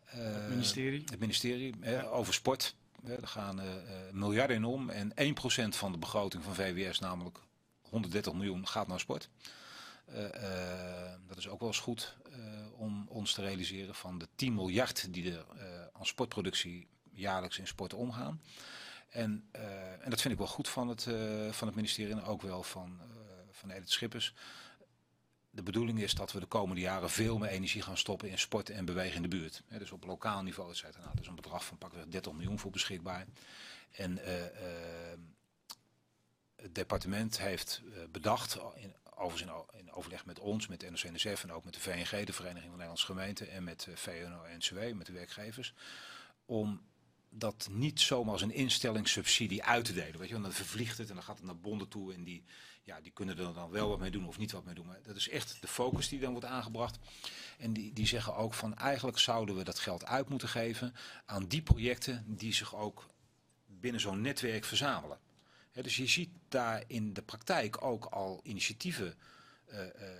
eh, 0.05 0.17
Het 0.23 0.49
ministerie. 0.49 1.03
Het 1.05 1.19
ministerie 1.19 1.75
eh, 1.81 2.13
over 2.13 2.33
sport. 2.33 2.75
Eh, 3.05 3.11
er 3.21 3.27
gaan 3.27 3.59
eh, 3.61 3.67
eh, 3.75 4.13
miljarden 4.13 4.55
in 4.55 4.65
om. 4.65 4.89
En 4.89 5.11
1% 5.15 5.75
van 5.75 5.91
de 5.91 5.97
begroting 5.97 6.43
van 6.43 6.55
VWS, 6.55 6.99
namelijk 6.99 7.37
130 7.89 8.33
miljoen, 8.33 8.67
gaat 8.67 8.87
naar 8.87 8.99
sport. 8.99 9.29
Eh, 10.05 10.25
eh, 10.25 11.19
dat 11.27 11.37
is 11.37 11.47
ook 11.47 11.59
wel 11.59 11.69
eens 11.69 11.79
goed 11.79 12.15
eh, 12.31 12.39
om 12.77 13.05
ons 13.09 13.33
te 13.33 13.41
realiseren 13.41 13.95
van 13.95 14.17
de 14.17 14.27
10 14.35 14.53
miljard 14.53 15.13
die 15.13 15.31
er 15.33 15.45
eh, 15.57 15.65
aan 15.93 16.05
sportproductie 16.05 16.87
jaarlijks 17.13 17.57
in 17.57 17.67
sport 17.67 17.93
omgaan. 17.93 18.41
En, 19.15 19.47
eh, 19.51 20.04
en 20.04 20.10
dat 20.10 20.21
vind 20.21 20.34
ik 20.34 20.39
wel 20.39 20.47
goed 20.47 20.69
van 20.69 20.88
het, 20.88 21.08
eh, 21.08 21.51
van 21.51 21.67
het 21.67 21.75
ministerie 21.75 22.13
en 22.13 22.23
ook 22.23 22.41
wel 22.41 22.63
van, 22.63 22.99
eh 23.01 23.08
van 23.51 23.69
Edith 23.69 23.91
Schippers. 23.91 24.34
De 25.49 25.63
bedoeling 25.63 26.01
is 26.01 26.13
dat 26.13 26.32
we 26.32 26.39
de 26.39 26.45
komende 26.45 26.82
jaren 26.82 27.10
veel 27.10 27.38
meer 27.38 27.49
energie 27.49 27.82
gaan 27.82 27.97
stoppen 27.97 28.30
in 28.30 28.39
sport 28.39 28.69
en 28.69 28.86
bewegen 28.86 29.15
in 29.15 29.21
de 29.21 29.28
buurt. 29.28 29.63
Dus 29.67 29.91
op 29.91 30.04
lokaal 30.04 30.43
niveau, 30.43 30.69
et 30.69 30.78
cetera. 30.78 31.04
Nou, 31.04 31.19
is 31.21 31.28
een 31.28 31.36
bedrag 31.36 31.65
van 31.65 31.78
pakweg 31.78 32.06
30 32.08 32.34
miljoen 32.34 32.60
voor 32.60 32.71
beschikbaar. 32.71 33.25
En 33.91 34.19
het 36.56 36.75
departement 36.75 37.39
heeft 37.39 37.82
bedacht, 38.12 38.58
in, 38.75 38.93
overigens 39.15 39.51
in, 39.71 39.80
in 39.80 39.91
overleg 39.91 40.25
met 40.25 40.39
ons, 40.39 40.67
met 40.67 40.80
de 40.80 40.89
NOC-NSF 40.89 41.43
en 41.43 41.51
ook 41.51 41.63
met 41.63 41.73
de 41.73 41.80
VNG, 41.80 42.25
de 42.25 42.34
Vereniging 42.34 42.63
van 42.63 42.71
Nederlandse 42.71 43.06
Gemeenten, 43.06 43.49
en 43.49 43.63
met 43.63 43.88
VNO-NCW, 43.93 44.93
met 44.93 45.06
de 45.06 45.13
werkgevers, 45.13 45.73
om 46.45 46.82
dat 47.37 47.67
niet 47.71 48.01
zomaar 48.01 48.31
als 48.31 48.41
een 48.41 48.53
instellingssubsidie 48.53 49.63
uit 49.63 49.85
te 49.85 49.93
delen. 49.93 50.19
Weet 50.19 50.27
je, 50.27 50.33
want 50.33 50.45
dan 50.45 50.53
vervliegt 50.53 50.97
het 50.97 51.09
en 51.09 51.15
dan 51.15 51.23
gaat 51.23 51.37
het 51.37 51.45
naar 51.45 51.57
bonden 51.59 51.87
toe 51.87 52.13
en 52.13 52.23
die, 52.23 52.43
ja, 52.83 53.01
die 53.01 53.11
kunnen 53.11 53.37
er 53.37 53.53
dan 53.53 53.69
wel 53.69 53.89
wat 53.89 53.99
mee 53.99 54.11
doen 54.11 54.27
of 54.27 54.37
niet 54.37 54.51
wat 54.51 54.65
mee 54.65 54.75
doen. 54.75 54.85
Maar 54.85 55.01
dat 55.03 55.15
is 55.15 55.29
echt 55.29 55.57
de 55.61 55.67
focus 55.67 56.09
die 56.09 56.19
dan 56.19 56.31
wordt 56.31 56.45
aangebracht. 56.45 56.99
En 57.57 57.73
die, 57.73 57.93
die 57.93 58.07
zeggen 58.07 58.35
ook 58.35 58.53
van 58.53 58.75
eigenlijk 58.75 59.19
zouden 59.19 59.55
we 59.55 59.63
dat 59.63 59.79
geld 59.79 60.05
uit 60.05 60.29
moeten 60.29 60.49
geven 60.49 60.93
aan 61.25 61.47
die 61.47 61.61
projecten 61.61 62.23
die 62.27 62.53
zich 62.53 62.75
ook 62.75 63.07
binnen 63.65 64.01
zo'n 64.01 64.21
netwerk 64.21 64.65
verzamelen. 64.65 65.19
Dus 65.71 65.95
je 65.95 66.07
ziet 66.07 66.29
daar 66.47 66.83
in 66.87 67.13
de 67.13 67.21
praktijk 67.21 67.83
ook 67.83 68.05
al 68.05 68.39
initiatieven. 68.43 69.15
eh, 69.65 69.79
eh, 69.79 69.89
eh, 69.89 70.15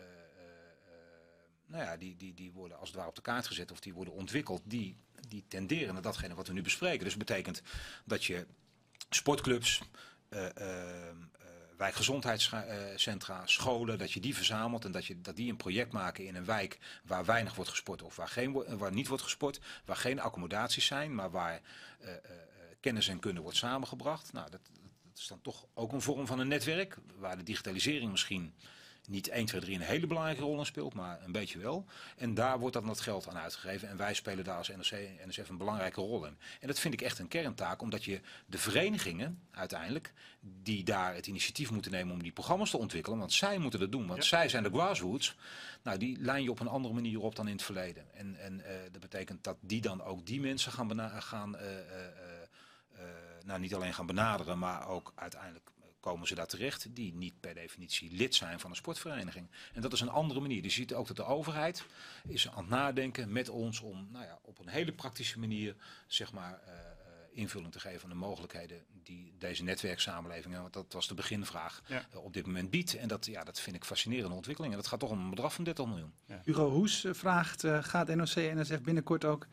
nou 1.65 1.84
ja, 1.84 1.97
die, 1.97 2.15
die, 2.15 2.34
die 2.34 2.51
worden 2.51 2.80
als 2.80 2.88
het 2.88 2.97
ware 2.97 3.10
op 3.10 3.15
de 3.15 3.21
kaart 3.21 3.47
gezet 3.47 3.71
of 3.71 3.80
die 3.80 3.93
worden 3.93 4.13
ontwikkeld, 4.13 4.62
die, 4.65 4.97
die 5.28 5.46
tenderen 5.48 5.94
naar 5.94 6.02
datgene 6.02 6.36
wat 6.36 6.48
we 6.48 6.54
nu 6.54 6.62
bespreken. 6.62 7.04
Dus 7.04 7.16
dat 7.16 7.28
betekent 7.28 7.62
dat 8.06 8.26
je 8.26 8.46
sportclubs, 9.10 9.82
eh, 10.30 10.46
eh, 10.46 11.16
wijkgezondheidscentra, 11.78 13.42
scholen, 13.46 13.98
dat 13.98 14.12
je 14.12 14.20
die 14.20 14.36
verzamelt 14.36 14.86
en 14.86 14.92
dat, 14.92 15.06
je, 15.06 15.22
dat 15.22 15.36
die 15.36 15.50
een 15.50 15.58
project 15.58 15.92
maken 15.92 16.26
in 16.26 16.36
een 16.36 16.46
wijk 16.46 16.80
waar 17.04 17.26
weinig 17.26 17.56
wordt 17.56 17.70
gesport 17.70 18.02
of 18.02 18.16
waar, 18.16 18.28
geen, 18.28 18.78
waar 18.78 18.92
niet 18.92 19.08
wordt 19.08 19.24
gesport, 19.24 19.60
waar 19.86 19.96
geen 19.96 20.20
accommodaties 20.20 20.86
zijn, 20.86 21.16
maar 21.16 21.32
waar 21.32 21.62
eh, 22.00 22.14
kennis 22.80 23.08
en 23.08 23.20
kunde 23.20 23.42
wordt 23.42 23.58
samengebracht. 23.58 24.34
Nou, 24.34 24.52
dat, 24.52 24.62
dat 25.04 25.18
is 25.18 25.28
dan 25.28 25.42
toch 25.42 25.66
ook 25.74 25.92
een 25.92 26.02
vorm 26.02 26.28
van 26.28 26.40
een 26.40 26.48
netwerk, 26.48 26.98
waar 27.18 27.38
de 27.38 27.44
digitalisering 27.44 28.12
misschien 28.12 28.54
niet 29.08 29.30
1, 29.30 29.46
2, 29.46 29.62
3 29.62 29.76
een 29.76 29.82
hele 29.82 30.08
belangrijke 30.08 30.41
rol 30.41 30.60
in 30.60 30.65
speelt, 30.65 30.94
maar 30.94 31.24
een 31.24 31.32
beetje 31.32 31.60
wel. 31.60 31.86
En 32.18 32.34
daar 32.34 32.60
wordt 32.60 32.76
dan 32.76 32.86
dat 32.86 33.00
geld 33.00 33.28
aan 33.28 33.38
uitgegeven. 33.38 33.89
En 33.89 33.98
wij 33.98 34.13
spelen 34.13 34.44
daar 34.44 34.58
als 34.58 34.70
NRC 34.70 34.91
en 34.91 35.28
NSF 35.28 35.50
een 35.50 35.58
belangrijke 35.58 36.02
rol 36.02 36.26
in. 36.26 36.38
En 36.60 36.68
dat 36.68 36.80
vind 36.80 36.94
ik 36.94 37.02
echt 37.02 37.20
een 37.20 37.28
kerntaak, 37.28 37.82
omdat 37.82 38.04
je 38.04 38.22
de 38.46 38.58
verenigingen 38.58 39.39
uiteindelijk, 39.52 40.13
die 40.39 40.84
daar 40.84 41.15
het 41.15 41.28
initiatief 41.28 41.72
moeten 41.72 41.91
nemen 41.91 42.13
om 42.13 42.24
die 42.24 42.32
programma's 42.32 42.70
te 42.70 42.78
ontwikkelen, 42.78 43.20
want 43.20 43.34
zij 43.34 43.58
moeten 43.58 43.80
dat 43.80 43.91
doen, 43.91 44.08
want 44.08 44.26
zij 44.26 44.50
zijn 44.50 44.63
de 44.63 44.70
grassroots. 44.70 45.36
Nou, 45.84 45.98
die 45.98 46.18
lijn 46.20 46.44
je 46.44 46.52
op 46.52 46.60
een 46.60 46.68
andere 46.68 46.94
manier 46.94 47.22
op 47.22 47.36
dan 47.36 47.48
in 47.48 47.54
het 47.54 47.63
verleden. 47.63 48.13
En, 48.13 48.36
en 48.39 48.65
eh, 48.65 48.76
dat 48.91 49.02
betekent 49.02 49.44
dat 49.44 49.58
die 49.60 49.82
dan 49.82 50.04
ook 50.04 50.26
die 50.26 50.41
mensen 50.41 50.72
gaan, 50.72 51.22
gaan 51.22 51.58
eh, 51.58 51.80
eh, 51.80 53.02
nou 53.46 53.60
niet 53.60 53.76
alleen 53.76 53.94
gaan 53.94 54.06
benaderen, 54.06 54.60
maar 54.60 54.88
ook 54.88 55.12
uiteindelijk 55.15 55.72
komen 56.06 56.28
ze 56.28 56.36
daar 56.36 56.48
terecht 56.48 56.96
die 56.96 57.13
niet 57.13 57.39
per 57.39 57.54
definitie 57.54 58.12
lid 58.12 58.36
zijn 58.36 58.60
van 58.60 58.70
een 58.70 58.76
sportvereniging. 58.76 59.48
En 59.74 59.82
dat 59.82 59.94
is 59.94 60.02
een 60.02 60.10
andere 60.10 60.39
manier. 60.39 60.63
Je 60.63 60.70
ziet 60.70 60.94
ook 60.94 61.08
dat 61.08 61.15
de 61.15 61.24
overheid 61.26 61.84
is 62.28 62.50
aan 62.50 62.58
het 62.58 62.68
nadenken 62.70 63.32
met 63.32 63.50
ons 63.50 63.80
om 63.80 64.08
nou 64.12 64.26
ja, 64.26 64.39
op 64.41 64.60
een 64.60 64.68
hele 64.68 64.91
praktische 64.94 65.39
manier 65.39 65.76
zeg 66.08 66.32
maar, 66.32 66.60
eh, 66.65 66.74
eh, 66.74 66.80
invulling 67.32 67.72
te 67.72 67.80
geven 67.80 68.04
aan 68.04 68.10
de 68.10 68.15
mogelijkheden 68.15 68.84
die 69.04 69.34
deze 69.38 69.63
netwerksamenleving, 69.63 70.56
want 70.56 70.74
dat 70.74 70.94
was 70.94 71.08
de 71.08 71.13
beginvraag, 71.13 71.82
Ja. 71.88 72.06
eh, 72.12 72.24
op 72.24 72.34
dit 72.34 72.46
moment 72.46 72.70
biedt. 72.70 72.96
En 72.96 73.08
dat, 73.08 73.26
ja, 73.26 73.44
dat 73.44 73.60
vind 73.60 73.76
ik 73.76 73.86
fascinerende 73.86 74.36
ontwikkeling. 74.36 74.74
En 74.74 74.80
dat 74.80 74.88
gaat 74.89 75.00
toch 75.00 75.10
om 75.12 75.20
een 75.20 75.30
bedrag 75.30 75.54
van 75.54 75.63
30 75.63 75.86
miljoen. 75.86 76.13
Hugo 76.44 76.70
Hoes 76.70 77.06
vraagt, 77.10 77.63
eh, 77.63 77.84
gaat 77.84 78.15
NOC 78.15 78.36
en 78.36 78.58
NSF 78.58 78.82
binnenkort 78.82 79.26
ook 79.26 79.48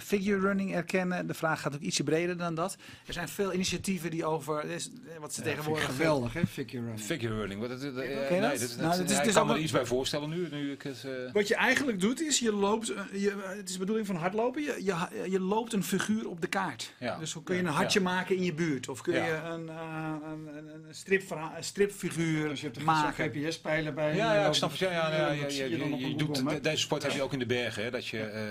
figure 0.00 0.40
running 0.40 0.74
erkennen? 0.74 1.26
De 1.26 1.34
vraag 1.34 1.60
gaat 1.60 1.74
ook 1.74 1.80
ietsje 1.80 2.02
breder 2.04 2.36
dan 2.36 2.54
dat. 2.54 2.76
Er 3.06 3.12
zijn 3.12 3.28
veel 3.28 3.52
initiatieven 3.52 4.10
die 4.10 4.24
over, 4.24 4.58
er 4.58 4.70
is, 4.70 4.90
eh, 5.14 5.18
wat 5.20 5.34
ze 5.34 5.42
tegenwoordig... 5.42 5.84
geweldig, 5.84 6.32
hè, 6.32 6.46
figure 6.46 6.82
running. 6.84 7.00
Figure 7.00 7.34
running, 7.34 7.60
wat, 7.60 7.70
eh, 7.70 7.80
dat? 7.80 7.94
nee, 7.94 8.40
dat, 8.40 8.40
Nou, 8.40 8.50
dat- 8.88 8.96
het 8.98 9.10
is- 9.10 9.18
ik 9.18 9.24
is 9.24 9.34
kan 9.34 9.46
me 9.46 9.52
er 9.54 9.58
iets 9.58 9.72
bij 9.72 9.86
voorstellen 9.86 10.28
nu, 10.30 10.48
nu 10.50 10.72
ik 10.72 10.82
het... 10.82 11.04
eh, 11.04 11.32
Wat 11.32 11.48
je 11.48 11.54
eigenlijk 11.54 12.00
doet 12.00 12.20
is, 12.20 12.38
je 12.38 12.52
loopt, 12.52 12.86
je, 13.12 13.52
het 13.56 13.66
is 13.68 13.72
de 13.72 13.78
bedoeling 13.78 14.06
van 14.06 14.16
hardlopen, 14.16 14.62
je, 14.62 14.80
je, 14.84 15.30
je 15.30 15.40
loopt 15.40 15.72
een 15.72 15.84
figuur 15.84 16.28
op 16.28 16.40
de 16.40 16.46
kaart. 16.46 16.92
Ja. 16.98 17.18
Dus 17.18 17.32
hoe 17.32 17.42
kun 17.42 17.54
je 17.56 17.60
een 17.62 17.66
hartje 17.68 17.98
Ja. 17.98 18.04
maken 18.04 18.36
in 18.36 18.44
je 18.44 18.54
buurt? 18.54 18.88
Of 18.88 19.00
kun 19.00 19.14
Ja. 19.14 19.24
je 19.26 19.32
een, 19.32 19.68
eh, 19.68 20.14
een, 20.30 20.48
een, 20.74 21.64
stripfiguur 21.64 22.48
Dus 22.48 22.60
je 22.60 22.66
hebt 22.66 22.78
er 22.78 22.84
maken? 22.84 23.30
GPS-pijlen 23.30 23.94
bij. 23.94 24.16
Ja, 24.16 24.34
ja, 24.34 24.46
ik 24.46 24.54
snap 24.54 24.70
het. 24.70 24.78
Ja, 24.78 24.90
ja, 24.92 25.30
je, 25.48 26.14
doet, 26.16 26.62
deze 26.62 26.76
sport 26.76 27.02
heb 27.02 27.12
je 27.12 27.22
ook 27.22 27.32
in 27.32 27.38
de 27.38 27.46
bergen. 27.46 27.82
Hè, 27.84 27.90
dat 27.90 28.06
je 28.06 28.18
eh, 28.20 28.42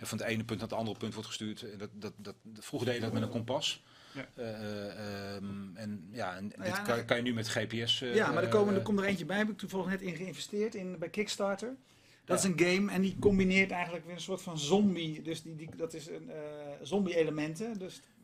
van 0.00 0.18
het 0.18 0.26
ene 0.26 0.44
punt 0.44 0.60
naar 0.60 0.68
het 0.68 0.78
andere 0.78 0.89
punt 0.98 1.12
wordt 1.14 1.28
gestuurd. 1.28 1.62
En 1.62 1.78
Dat, 1.78 1.90
dat, 1.92 2.12
dat, 2.16 2.34
vroeger 2.58 2.88
deed 2.88 2.96
je 2.98 3.04
dat 3.04 3.12
met 3.12 3.22
een 3.22 3.28
kompas. 3.28 3.82
Ja. 4.14 4.28
Eh, 4.34 4.48
eh, 4.48 5.34
ehm, 5.36 5.76
en 5.76 6.08
ja, 6.12 6.36
en 6.36 6.52
Nou 6.56 6.68
ja, 6.68 6.74
dit 6.76 6.82
kan, 6.86 7.04
kan 7.04 7.16
je 7.16 7.22
nu 7.22 7.32
met 7.34 7.48
GPS. 7.48 8.00
eh, 8.02 8.14
Ja, 8.14 8.32
maar 8.32 8.42
er, 8.42 8.48
komen, 8.48 8.72
er 8.74 8.78
eh, 8.80 8.84
komt 8.86 8.98
er 8.98 9.04
eentje 9.04 9.24
bij. 9.24 9.36
Heb 9.36 9.48
ik 9.50 9.58
toevallig 9.58 9.86
net 9.86 10.02
in 10.02 10.16
geïnvesteerd 10.16 10.74
in, 10.74 10.98
bij 10.98 11.08
Kickstarter. 11.08 11.76
Dat 12.24 12.38
is 12.38 12.44
een 12.44 12.58
game 12.60 12.92
en 12.92 13.00
die 13.00 13.16
combineert 13.18 13.70
eigenlijk 13.70 14.04
weer 14.06 14.14
een 14.14 14.20
soort 14.20 14.42
van 14.42 14.58
zombie. 14.58 15.22
Dus 15.22 15.42
die, 15.42 15.56
die, 15.56 15.68
dat 15.76 15.94
is 15.94 16.08
een 16.08 16.30
eh, 16.30 16.36
zombie-elementen. 16.82 17.78
Dus 17.78 17.96
eh, 17.96 18.19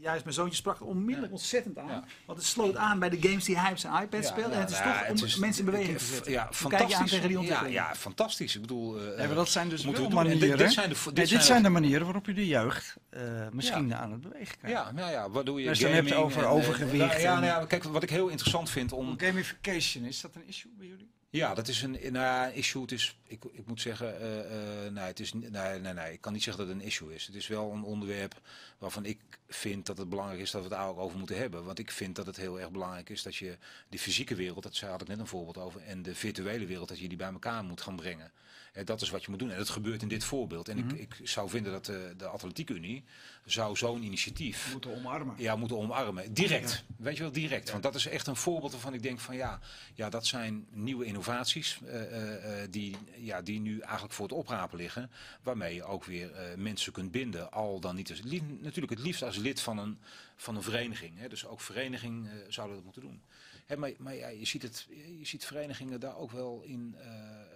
juist 0.00 0.22
mijn 0.24 0.34
zoontje 0.34 0.56
sprak 0.56 0.80
er 0.80 0.86
onmiddellijk 0.86 1.32
Ja. 1.32 1.38
ontzettend 1.38 1.78
aan. 1.78 1.86
Ja. 1.88 2.04
Want 2.26 2.38
het 2.38 2.46
sloot 2.48 2.76
aan 2.76 2.98
bij 2.98 3.08
de 3.10 3.18
games 3.20 3.44
die 3.44 3.58
hij 3.58 3.70
op 3.70 3.78
zijn 3.78 3.92
iPad 4.02 4.22
ja, 4.22 4.34
en 4.36 4.60
het 4.60 4.70
is 4.70 4.78
nou 4.78 4.98
toch 5.06 5.18
om 5.20 5.24
is- 5.24 5.36
mensen 5.36 5.64
in 5.64 5.70
beweging 5.70 5.98
te 5.98 6.04
zetten. 6.04 6.32
Ja, 6.32 6.46
je 6.50 6.54
fantastisch. 6.54 6.94
aan 6.96 7.06
tegen 7.06 7.28
die 7.28 7.38
ontwikkeling? 7.38 7.74
ja, 7.74 7.94
fantastisch. 7.94 8.54
Ik 8.54 8.60
bedoel, 8.60 9.00
eh, 9.16 9.34
dat 9.34 9.48
zijn 9.48 9.68
dus 9.68 9.84
wel 9.84 9.92
dit- 9.94 10.12
manieren. 10.12 10.58
Dit 10.58 10.72
zijn 10.72 10.88
de, 10.88 10.94
dit 10.94 11.04
Nee, 11.04 11.14
dit 11.14 11.28
zijn 11.28 11.42
zijn 11.42 11.62
de- 11.62 11.68
manieren 11.68 12.04
waarop 12.04 12.26
je 12.26 12.32
de 12.34 12.46
jeugd 12.46 12.96
eh, 13.10 13.22
misschien 13.52 13.94
aan 13.94 14.12
het 14.12 14.20
bewegen 14.20 14.58
krijgt. 14.58 14.76
Ja, 14.78 14.92
nou 14.92 15.10
ja, 15.10 15.28
je 15.58 15.68
Als 15.68 15.78
je 15.78 15.84
het 15.86 15.94
hebt 15.94 16.08
gaming 16.08 16.24
over 16.26 16.38
en, 16.42 16.46
eh, 16.48 16.52
overgewicht 16.52 16.98
nou 17.12 17.20
ja, 17.20 17.34
nou 17.34 17.44
ja, 17.46 17.66
kijk, 17.66 17.84
wat 17.84 18.02
ik 18.02 18.10
heel 18.10 18.28
interessant 18.28 18.70
vind 18.70 18.92
om... 18.92 19.14
Gamification, 19.20 20.04
is 20.04 20.20
dat 20.20 20.34
een 20.34 20.46
issue 20.46 20.72
bij 20.78 20.86
jullie? 20.86 21.14
Ja, 21.36 21.54
dat 21.54 21.68
is 21.68 21.82
een 21.82 21.98
nou, 22.10 22.52
issue. 22.52 22.82
Het 22.82 22.92
is, 22.92 23.16
ik, 23.24 23.44
ik 23.52 23.66
moet 23.66 23.80
zeggen, 23.80 24.20
eh, 24.20 24.86
eh, 24.86 24.92
nee, 24.92 25.04
het 25.04 25.20
is, 25.20 25.32
nee, 25.32 25.50
nee, 25.50 25.92
nee, 25.92 26.12
ik 26.12 26.20
kan 26.20 26.32
niet 26.32 26.42
zeggen 26.42 26.66
dat 26.66 26.74
het 26.74 26.82
een 26.82 26.88
issue 26.88 27.14
is. 27.14 27.26
Het 27.26 27.34
is 27.34 27.46
wel 27.46 27.72
een 27.72 27.82
onderwerp 27.82 28.40
waarvan 28.78 29.04
ik 29.04 29.18
vind 29.48 29.86
dat 29.86 29.98
het 29.98 30.08
belangrijk 30.08 30.40
is 30.40 30.50
dat 30.50 30.62
we 30.62 30.68
het 30.68 30.76
daar 30.76 30.88
ook 30.88 30.98
over 30.98 31.18
moeten 31.18 31.36
hebben. 31.36 31.64
Want 31.64 31.78
ik 31.78 31.90
vind 31.90 32.16
dat 32.16 32.26
het 32.26 32.36
heel 32.36 32.60
erg 32.60 32.70
belangrijk 32.70 33.08
is 33.08 33.22
dat 33.22 33.36
je 33.36 33.58
die 33.88 33.98
fysieke 33.98 34.34
wereld, 34.34 34.62
dat 34.62 34.78
had 34.78 35.00
ik 35.00 35.08
net 35.08 35.18
een 35.18 35.26
voorbeeld 35.26 35.58
over, 35.58 35.80
en 35.80 36.02
de 36.02 36.14
virtuele 36.14 36.66
wereld, 36.66 36.88
dat 36.88 36.98
je 36.98 37.08
die 37.08 37.16
bij 37.16 37.32
elkaar 37.32 37.64
moet 37.64 37.80
gaan 37.80 37.96
brengen. 37.96 38.32
Eh, 38.76 38.84
dat 38.84 39.00
is 39.00 39.10
wat 39.10 39.24
je 39.24 39.30
moet 39.30 39.38
doen. 39.38 39.50
En 39.50 39.56
dat 39.58 39.68
gebeurt 39.68 40.02
in 40.02 40.08
dit 40.08 40.24
voorbeeld. 40.24 40.68
En 40.68 40.78
ik, 40.78 40.92
ik 40.92 41.28
zou 41.28 41.48
vinden 41.48 41.72
dat 41.72 41.84
de, 41.84 42.14
de 42.16 42.26
Atletiek 42.26 42.70
Unie 42.70 43.04
zou 43.44 43.76
zo'n 43.76 44.02
initiatief 44.02 44.72
Moeten 44.72 44.94
omarmen. 44.94 45.34
ja, 45.38 45.56
moeten 45.56 45.76
omarmen. 45.78 46.34
Direct. 46.34 46.84
Weet 46.96 47.16
je 47.16 47.22
wel, 47.22 47.32
direct. 47.32 47.70
Want 47.70 47.82
dat 47.82 47.94
is 47.94 48.06
echt 48.06 48.26
een 48.26 48.36
voorbeeld 48.36 48.72
waarvan 48.72 48.94
ik 48.94 49.02
denk 49.02 49.20
van 49.20 49.36
ja, 49.36 49.60
ja 49.94 50.08
dat 50.10 50.26
zijn 50.26 50.66
nieuwe 50.70 51.04
innovaties 51.04 51.78
eh, 51.84 52.02
eh, 52.02 52.62
eh, 52.62 52.70
die, 52.70 52.96
ja, 53.16 53.42
die 53.42 53.60
nu 53.60 53.80
eigenlijk 53.80 54.12
voor 54.12 54.24
het 54.28 54.34
oprapen 54.36 54.78
liggen. 54.78 55.10
Waarmee 55.42 55.74
je 55.74 55.84
ook 55.84 56.04
weer 56.04 56.32
eh, 56.32 56.56
mensen 56.56 56.92
kunt 56.92 57.10
binden. 57.10 57.52
Al 57.52 57.80
dan 57.80 57.94
niet 57.94 58.10
als, 58.10 58.22
natuurlijk 58.60 58.90
het 58.90 58.98
liefst 59.02 59.22
als 59.22 59.36
lid 59.36 59.60
van 59.60 59.78
een, 59.78 59.98
van 60.36 60.56
een 60.56 60.62
vereniging. 60.62 61.18
Hè. 61.18 61.28
Dus 61.28 61.46
ook 61.46 61.60
vereniging 61.60 62.26
eh, 62.26 62.32
zouden 62.48 62.76
dat 62.76 62.84
moeten 62.84 63.02
doen. 63.02 63.22
Hè, 63.66 63.76
maar 63.76 63.90
maar 63.98 64.14
ja, 64.14 64.28
je, 64.28 64.44
ziet 64.44 64.62
het, 64.62 64.86
je 65.18 65.26
ziet 65.26 65.44
verenigingen 65.44 66.00
daar 66.00 66.16
ook 66.16 66.30
wel 66.30 66.62
in... 66.64 66.94
eh, 66.98 67.06
eh, 67.06 67.55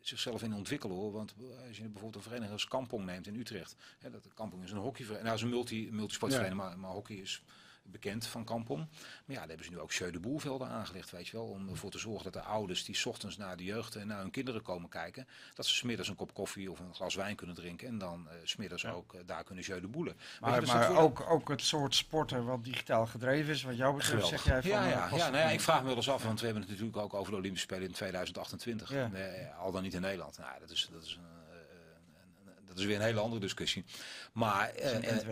zichzelf 0.00 0.42
in 0.42 0.54
ontwikkelen 0.54 0.96
hoor. 0.96 1.12
Want 1.12 1.34
als 1.68 1.76
je 1.76 1.82
bijvoorbeeld 1.82 2.14
een 2.14 2.22
vereniging 2.22 2.52
als 2.52 2.68
Kampong 2.68 3.04
neemt 3.04 3.26
in 3.26 3.36
Utrecht. 3.36 3.76
Hè, 3.98 4.10
dat, 4.10 4.28
Kampong 4.34 4.62
is 4.62 4.70
een 4.70 4.76
hockeyvereniging. 4.76 5.24
Nou, 5.24 5.36
is 5.36 5.42
een 5.42 5.48
multi, 5.48 5.92
multisportvereniging, 5.92 6.60
maar, 6.60 6.78
maar 6.78 6.90
hockey 6.90 7.16
is 7.16 7.42
bekend 7.90 8.26
van 8.26 8.44
Kampong. 8.44 8.78
Maar 8.78 8.88
ja, 9.26 9.38
daar 9.38 9.48
hebben 9.48 9.66
ze 9.66 9.72
nu 9.72 9.78
ook 9.78 9.92
Jeu 9.92 10.10
de 10.10 10.20
Boelvelden 10.20 10.68
aangelegd, 10.68 11.10
weet 11.10 11.28
je 11.28 11.36
wel. 11.36 11.46
Om 11.46 11.68
ervoor 11.68 11.90
te 11.90 11.98
zorgen 11.98 12.32
dat 12.32 12.42
de 12.42 12.48
ouders 12.48 12.84
die 12.84 12.94
's 12.94 13.06
ochtends 13.06 13.36
naar 13.36 13.56
de 13.56 13.64
jeugd 13.64 13.94
en 13.96 14.06
naar 14.06 14.20
hun 14.20 14.30
kinderen 14.30 14.62
komen 14.62 14.88
kijken. 14.88 15.26
Dat 15.54 15.66
ze 15.66 15.74
smiddags 15.74 16.08
een 16.08 16.14
kop 16.14 16.34
koffie 16.34 16.70
of 16.70 16.78
een 16.78 16.94
glas 16.94 17.14
wijn 17.14 17.36
kunnen 17.36 17.56
drinken. 17.56 17.88
En 17.88 17.98
dan 17.98 18.28
eh 18.28 18.34
smiddags 18.44 18.86
ook 18.86 19.14
eh, 19.14 19.20
daar 19.26 19.44
kunnen 19.44 19.64
Jeu 19.64 19.80
de 19.80 19.88
Boelen. 19.88 20.16
Maar, 20.40 20.60
dus 20.60 20.72
maar 20.72 20.96
ook, 20.96 21.20
ook 21.20 21.48
het 21.48 21.62
soort 21.62 21.94
sporten 21.94 22.44
wat 22.44 22.64
digitaal 22.64 23.06
gedreven 23.06 23.52
is, 23.52 23.62
wat 23.62 23.76
jou 23.76 23.96
betreft, 23.96 24.24
Geweldig. 24.24 24.42
zeg 24.42 24.62
jij 24.62 24.62
van... 24.62 24.70
ja, 24.70 24.84
eh, 24.84 24.90
ja, 24.90 25.16
ja, 25.16 25.30
nou 25.30 25.44
ja, 25.44 25.50
ik 25.50 25.60
vraag 25.60 25.80
me 25.80 25.86
wel 25.86 25.96
eens 25.96 26.10
af, 26.10 26.24
want 26.24 26.38
we 26.38 26.44
hebben 26.44 26.62
het 26.62 26.72
natuurlijk 26.72 26.98
ook 26.98 27.14
over 27.14 27.32
de 27.32 27.38
Olympische 27.38 27.66
Spelen 27.66 27.86
in 27.86 27.92
2028. 27.92 28.92
Ja. 28.92 29.10
Eh, 29.12 29.58
al 29.58 29.72
dan 29.72 29.82
niet 29.82 29.94
in 29.94 30.00
Nederland. 30.00 30.38
Nou, 30.38 30.60
dat 30.60 30.70
is, 30.70 30.88
dat, 30.92 31.04
is, 31.04 31.14
een, 31.14 32.54
dat 32.66 32.78
is 32.78 32.84
weer 32.84 32.96
een 32.96 33.02
hele 33.02 33.20
andere 33.20 33.40
discussie. 33.40 33.84
Maar 34.32 34.72
dat 34.74 35.24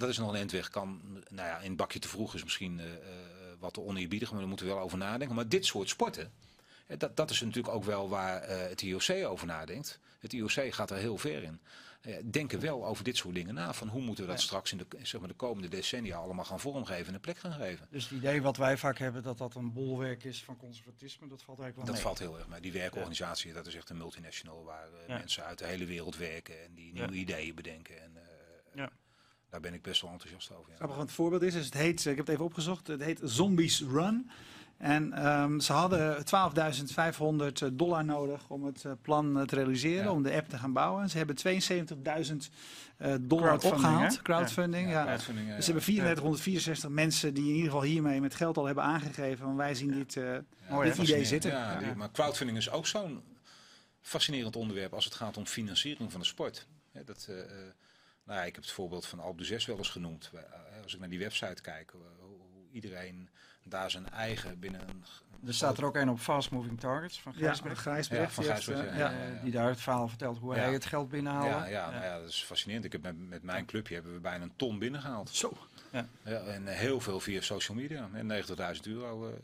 een 0.00 0.06
dat 0.06 0.08
is 0.08 0.18
nog 0.18 0.28
een 0.32 0.40
endweg. 0.40 0.68
Kan, 0.70 1.00
nou 1.28 1.48
ja, 1.48 1.58
in 1.58 1.68
het 1.68 1.76
bakje 1.76 1.98
te 1.98 2.08
vroeg 2.08 2.34
is 2.34 2.42
misschien 2.44 2.80
eh, 2.80 2.92
eh, 2.92 3.00
wat 3.58 3.74
te 3.74 3.80
oneerbiedig, 3.80 4.30
maar 4.30 4.38
daar 4.38 4.48
moeten 4.48 4.66
we 4.66 4.72
wel 4.72 4.82
over 4.82 4.98
nadenken. 4.98 5.36
Maar 5.36 5.48
dit 5.48 5.66
soort 5.66 5.88
sporten, 5.88 6.32
dat, 6.98 7.16
dat 7.16 7.30
is 7.30 7.40
natuurlijk 7.40 7.74
ook 7.74 7.84
wel 7.84 8.08
waar 8.08 8.40
eh, 8.42 8.68
het 8.68 8.82
IOC 8.82 9.26
over 9.26 9.46
nadenkt. 9.46 9.98
Het 10.20 10.32
IOC 10.32 10.74
gaat 10.74 10.90
er 10.90 10.96
heel 10.96 11.18
ver 11.18 11.42
in. 11.42 11.60
Denken 12.30 12.60
wel 12.60 12.86
over 12.86 13.04
dit 13.04 13.16
soort 13.16 13.34
dingen 13.34 13.54
na. 13.54 13.72
Van 13.72 13.88
hoe 13.88 14.00
moeten 14.02 14.24
we 14.24 14.30
dat 14.30 14.40
Ja. 14.40 14.46
straks 14.46 14.72
in 14.72 14.78
de, 14.78 14.86
zeg 15.02 15.20
maar, 15.20 15.28
de 15.28 15.34
komende 15.34 15.68
decennia 15.68 16.16
allemaal 16.16 16.44
gaan 16.44 16.60
vormgeven 16.60 17.06
en 17.06 17.14
een 17.14 17.20
plek 17.20 17.38
gaan 17.38 17.52
geven. 17.52 17.86
Dus 17.90 18.02
het 18.08 18.12
idee 18.18 18.42
wat 18.42 18.56
wij 18.56 18.76
vaak 18.76 18.98
hebben, 18.98 19.22
dat 19.22 19.38
dat 19.38 19.54
een 19.54 19.72
bolwerk 19.72 20.24
is 20.24 20.44
van 20.44 20.56
conservatisme, 20.56 21.28
dat 21.28 21.42
valt 21.42 21.58
eigenlijk 21.60 21.76
wel 21.76 21.84
Dat 21.84 21.94
mee. 21.94 22.02
valt 22.02 22.18
heel 22.18 22.38
erg 22.38 22.48
mee. 22.48 22.60
Die 22.60 22.72
werkorganisatie, 22.72 23.52
dat 23.52 23.66
is 23.66 23.74
echt 23.74 23.90
een 23.90 23.96
multinational 23.96 24.64
waar 24.64 24.88
Ja. 25.06 25.16
mensen 25.18 25.44
uit 25.44 25.58
de 25.58 25.66
hele 25.66 25.84
wereld 25.84 26.16
werken 26.16 26.64
en 26.64 26.74
die 26.74 26.86
Ja. 26.86 26.92
nieuwe 26.92 27.12
ideeën 27.16 27.54
bedenken. 27.54 28.02
En, 28.02 28.12
Ja. 28.74 28.90
Daar 29.50 29.60
ben 29.60 29.74
ik 29.74 29.82
best 29.82 30.02
wel 30.02 30.10
enthousiast 30.10 30.50
over. 30.52 30.70
Ja. 30.70 30.74
Grappig, 30.76 30.96
want 30.96 31.08
het 31.08 31.16
voorbeeld 31.18 31.42
is, 31.42 31.54
is 31.54 31.64
het 31.64 31.74
heet, 31.74 32.00
ik 32.00 32.16
heb 32.16 32.18
het 32.18 32.28
even 32.28 32.44
opgezocht, 32.44 32.86
het 32.86 33.02
heet 33.02 33.20
Zombies 33.22 33.80
Run. 33.90 34.30
En 34.76 35.12
ehm, 35.12 35.58
ze 35.58 35.72
hadden 35.72 36.24
12.500 37.68 37.72
dollar 37.72 38.04
nodig 38.04 38.48
om 38.48 38.64
het 38.64 38.84
eh, 38.84 38.92
plan 39.02 39.38
eh, 39.38 39.44
te 39.46 39.54
realiseren, 39.54 40.04
Ja. 40.04 40.10
om 40.10 40.22
de 40.22 40.32
app 40.32 40.48
te 40.48 40.58
gaan 40.58 40.72
bouwen. 40.72 41.10
Ze 41.10 41.16
hebben 41.16 41.36
72.000 41.36 42.50
eh, 42.96 43.14
dollar 43.20 43.46
Crowdfunding, 43.58 43.84
opgehaald, 43.84 44.16
hè? 44.16 44.22
crowdfunding. 44.22 44.90
Ja. 44.90 45.04
crowdfunding, 45.04 45.48
eh, 45.48 45.54
Dus 45.56 45.64
ze 45.64 45.70
hebben 45.72 45.88
3464 45.92 46.90
mensen 46.90 47.34
die 47.34 47.44
in 47.44 47.54
ieder 47.54 47.64
geval 47.70 47.82
hiermee 47.82 48.20
met 48.20 48.34
geld 48.34 48.56
al 48.56 48.64
hebben 48.66 48.84
aangegeven. 48.84 49.44
Want 49.44 49.56
wij 49.56 49.74
zien 49.74 49.90
dit, 49.92 50.16
eh, 50.16 50.36
dit 50.82 50.96
idee 50.98 51.24
zitten. 51.24 51.78
Die- 51.78 51.94
maar 51.94 52.10
crowdfunding 52.10 52.58
is 52.58 52.70
ook 52.70 52.86
zo'n 52.86 53.22
fascinerend 54.00 54.56
onderwerp 54.56 54.92
als 54.94 55.04
het 55.04 55.14
gaat 55.14 55.36
om 55.36 55.46
financiering 55.46 56.10
van 56.12 56.20
de 56.20 56.26
sport. 56.26 56.66
Hè, 56.92 57.04
dat, 57.04 57.26
eh, 57.28 57.40
eh, 57.40 57.46
nou 58.28 58.40
ja, 58.40 58.46
ik 58.46 58.54
heb 58.54 58.64
het 58.64 58.72
voorbeeld 58.72 59.06
van 59.06 59.20
Alpe 59.20 59.42
d'Huez 59.42 59.66
wel 59.66 59.76
eens 59.76 59.88
genoemd. 59.90 60.30
Eh, 60.34 60.82
Als 60.82 60.94
ik 60.94 61.00
naar 61.00 61.08
die 61.08 61.18
website 61.18 61.62
kijk, 61.62 61.90
eh, 61.92 61.98
hoe, 62.20 62.36
iedereen 62.72 63.28
daar 63.64 63.90
zijn 63.90 64.10
eigen 64.10 64.58
binnen 64.58 64.80
een... 64.88 65.04
Er 65.46 65.54
staat 65.54 65.78
er 65.78 65.84
ook 65.84 65.96
een 65.96 66.08
op 66.08 66.18
Fast 66.18 66.50
Moving 66.50 66.80
Targets 66.80 67.20
van 67.20 67.32
Ja, 67.36 67.38
Gijsbrecht. 67.46 67.80
Grijsbrecht. 67.80 68.22
Ja, 68.22 68.30
van 68.30 68.42
die 68.44 68.52
heeft, 68.52 68.64
Gijsbrecht, 68.64 68.96
ja. 68.98 69.10
ja. 69.10 69.42
die 69.42 69.52
daar 69.52 69.68
het 69.68 69.80
verhaal 69.80 70.08
vertelt 70.08 70.38
hoe 70.38 70.54
Ja. 70.54 70.60
hij 70.60 70.72
het 70.72 70.86
geld 70.86 71.08
binnenhaalde. 71.08 71.48
Ja, 71.48 71.66
ja, 71.66 71.90
nou 71.90 72.04
ja, 72.04 72.18
dat 72.20 72.28
is 72.28 72.42
fascinerend. 72.44 72.84
Ik 72.84 72.92
heb 72.92 73.02
met, 73.02 73.18
met 73.18 73.42
mijn 73.42 73.66
clubje 73.66 73.94
hebben 73.94 74.12
we 74.12 74.20
bijna 74.20 74.44
een 74.44 74.56
ton 74.56 74.78
binnengehaald. 74.78 75.30
Zo. 75.30 75.52
Ja, 75.92 76.06
en 76.24 76.68
eh, 76.68 76.76
heel 76.76 77.00
veel 77.00 77.20
via 77.20 77.40
social 77.40 77.76
media. 77.76 78.08
En 78.12 78.26
90.000 78.26 78.80
euro 78.82 79.38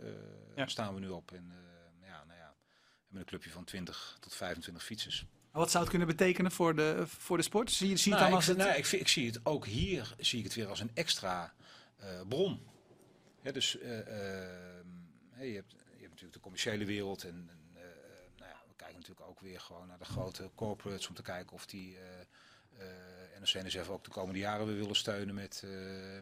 Ja. 0.56 0.66
staan 0.66 0.94
we 0.94 1.00
nu 1.00 1.08
op. 1.08 1.32
En 1.32 1.50
eh, 1.50 2.08
ja, 2.08 2.24
nou 2.26 2.38
ja, 2.38 2.54
we 2.54 3.02
hebben 3.02 3.18
een 3.20 3.24
clubje 3.24 3.50
van 3.50 3.64
20 3.64 4.16
tot 4.20 4.34
25 4.34 4.84
fietsers. 4.84 5.26
Wat 5.54 5.70
zou 5.70 5.82
het 5.82 5.90
kunnen 5.90 6.16
betekenen 6.16 6.52
voor 6.52 6.74
de, 6.74 7.04
voor 7.06 7.36
de 7.36 7.42
sport? 7.42 7.70
Zie 7.70 7.88
je, 7.88 7.96
zie 7.96 8.12
je 8.12 8.18
het 8.18 8.30
Nou, 8.30 8.30
dan 8.30 8.40
ik, 8.40 8.46
als 8.46 8.46
het... 8.46 8.56
nou, 8.56 8.78
ik, 8.78 9.00
ik 9.00 9.08
zie 9.08 9.26
het 9.26 9.40
ook 9.46 9.66
hier 9.66 10.14
zie 10.18 10.38
ik 10.38 10.44
het 10.44 10.54
weer 10.54 10.68
als 10.68 10.80
een 10.80 10.90
extra 10.94 11.52
eh, 11.96 12.20
bron. 12.28 12.60
Ja, 13.42 13.52
dus 13.52 13.78
eh, 13.78 13.90
hè, 15.30 15.42
je, 15.42 15.54
hebt, 15.54 15.70
je 15.70 16.00
hebt 16.00 16.08
natuurlijk 16.08 16.32
de 16.32 16.40
commerciële 16.40 16.84
wereld 16.84 17.24
en, 17.24 17.48
en 17.50 17.60
eh, 17.74 17.82
nou 18.36 18.50
ja, 18.50 18.62
we 18.68 18.74
kijken 18.76 18.96
natuurlijk 18.96 19.28
ook 19.28 19.40
weer 19.40 19.60
gewoon 19.60 19.86
naar 19.86 19.98
de 19.98 20.04
grote 20.04 20.50
corporates 20.54 21.08
om 21.08 21.14
te 21.14 21.22
kijken 21.22 21.52
of 21.52 21.66
die 21.66 21.96
eh 21.96 22.02
eh 22.78 23.40
NOC 23.40 23.54
en 23.54 23.66
NSF 23.66 23.88
ook 23.88 24.04
de 24.04 24.10
komende 24.10 24.38
jaren 24.38 24.66
weer 24.66 24.76
willen 24.76 24.96
steunen 24.96 25.34
met, 25.34 25.62
eh, 25.64 25.70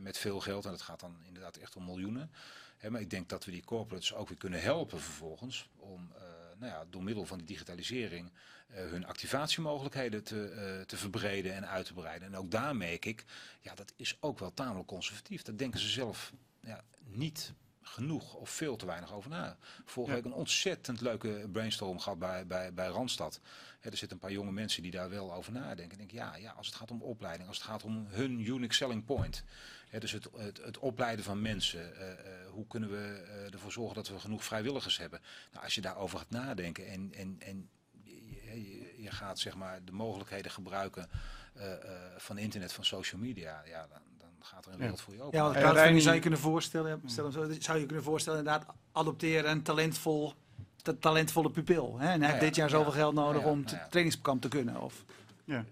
met 0.00 0.18
veel 0.18 0.40
geld. 0.40 0.64
En 0.64 0.70
dat 0.70 0.82
gaat 0.82 1.00
dan 1.00 1.16
inderdaad 1.26 1.56
echt 1.56 1.76
om 1.76 1.84
miljoenen. 1.84 2.30
Hè, 2.76 2.90
maar 2.90 3.00
ik 3.00 3.10
denk 3.10 3.28
dat 3.28 3.44
we 3.44 3.50
die 3.50 3.64
corporates 3.64 4.14
ook 4.14 4.28
weer 4.28 4.38
kunnen 4.38 4.62
helpen 4.62 5.00
vervolgens 5.00 5.68
om 5.76 6.12
eh, 6.14 6.22
nou 6.62 6.74
ja, 6.74 6.84
door 6.90 7.02
middel 7.02 7.26
van 7.26 7.38
die 7.38 7.46
digitalisering 7.46 8.30
eh, 8.68 8.84
hun 8.84 9.06
activatiemogelijkheden 9.06 10.24
te, 10.24 10.48
eh, 10.48 10.80
te 10.86 10.96
verbreden 10.96 11.54
en 11.54 11.68
uit 11.68 11.86
te 11.86 11.92
breiden. 11.94 12.28
En 12.28 12.36
ook 12.36 12.50
daar 12.50 12.76
merk 12.76 13.04
ik, 13.04 13.24
ja, 13.60 13.74
dat 13.74 13.92
is 13.96 14.16
ook 14.20 14.38
wel 14.38 14.54
tamelijk 14.54 14.88
conservatief. 14.88 15.42
Daar 15.42 15.56
denken 15.56 15.80
ze 15.80 15.88
zelf 15.88 16.32
ja, 16.60 16.84
niet 17.04 17.52
genoeg 17.82 18.34
of 18.34 18.50
veel 18.50 18.76
te 18.76 18.86
weinig 18.86 19.12
over 19.12 19.30
na. 19.30 19.56
Vorige 19.84 20.14
Ja. 20.14 20.22
week 20.22 20.32
een 20.32 20.38
ontzettend 20.38 21.00
leuke 21.00 21.48
brainstorm 21.52 21.98
gehad 21.98 22.18
bij, 22.18 22.46
bij, 22.46 22.72
bij 22.74 22.88
Randstad. 22.88 23.40
Hè, 23.80 23.90
er 23.90 23.96
zitten 23.96 24.16
een 24.16 24.22
paar 24.22 24.32
jonge 24.32 24.52
mensen 24.52 24.82
die 24.82 24.90
daar 24.90 25.10
wel 25.10 25.34
over 25.34 25.52
nadenken. 25.52 25.90
Ik 25.92 25.98
denk, 25.98 26.10
ja, 26.10 26.36
ja, 26.36 26.50
als 26.52 26.66
het 26.66 26.76
gaat 26.76 26.90
om 26.90 27.02
opleiding, 27.02 27.48
als 27.48 27.56
het 27.58 27.66
gaat 27.66 27.82
om 27.82 28.06
hun 28.08 28.40
unique 28.46 28.74
selling 28.74 29.04
point. 29.04 29.44
Hè, 29.92 29.98
dus 29.98 30.12
het, 30.12 30.28
het, 30.36 30.60
het 30.64 30.78
opleiden 30.78 31.24
van 31.24 31.42
mensen. 31.42 31.96
eh, 31.96 32.10
eh, 32.10 32.16
hoe 32.50 32.66
kunnen 32.66 32.90
we 32.90 32.96
eh, 33.28 33.52
ervoor 33.52 33.72
zorgen 33.72 33.94
dat 33.94 34.08
we 34.08 34.18
genoeg 34.18 34.44
vrijwilligers 34.44 34.98
hebben? 34.98 35.20
Nou, 35.52 35.64
als 35.64 35.74
je 35.74 35.80
daarover 35.80 36.18
gaat 36.18 36.30
nadenken 36.30 36.86
en, 36.86 37.12
en, 37.14 37.36
en 37.38 37.68
je, 38.02 38.14
je, 38.46 38.94
je 39.02 39.10
gaat 39.10 39.38
zeg 39.38 39.54
maar 39.56 39.84
de 39.84 39.92
mogelijkheden 39.92 40.50
gebruiken 40.50 41.08
eh, 41.54 41.72
eh, 41.72 41.78
van 42.16 42.38
internet, 42.38 42.72
van 42.72 42.84
social 42.84 43.20
media, 43.20 43.62
ja, 43.66 43.86
dan, 43.86 44.00
dan 44.18 44.28
gaat 44.40 44.64
er 44.66 44.70
een 44.72 44.76
Ja. 44.76 44.82
wereld 44.82 45.00
voor 45.00 45.14
je 45.14 45.22
open. 45.22 45.38
Ja, 45.38 45.44
want 45.62 45.76
Reini- 45.76 46.00
zou 46.00 46.14
je 46.14 46.20
kunnen 46.20 46.38
voorstellen, 46.38 47.02
stel 47.06 47.24
hem 47.24 47.32
zo, 47.32 47.60
zou 47.60 47.78
je 47.78 47.86
kunnen 47.86 48.04
voorstellen 48.04 48.38
inderdaad 48.38 48.66
adopteren 48.92 49.50
een 49.50 49.62
talentvol, 49.62 50.34
ta- 50.82 50.94
talentvolle 51.00 51.50
pupil. 51.50 51.98
Hè? 51.98 52.08
En 52.10 52.20
hij 52.22 52.30
heeft 52.30 52.42
dit 52.42 52.54
jaar 52.56 52.68
ja. 52.70 52.76
zoveel 52.76 52.92
geld 52.92 53.14
nodig 53.14 53.40
Ja, 53.40 53.46
ja, 53.46 53.52
om 53.52 53.60
het 53.60 53.70
ja. 53.70 53.86
trainingskamp 53.90 54.42
te 54.42 54.48
kunnen. 54.48 54.80
Of, 54.80 55.04
Ja. 55.44 55.64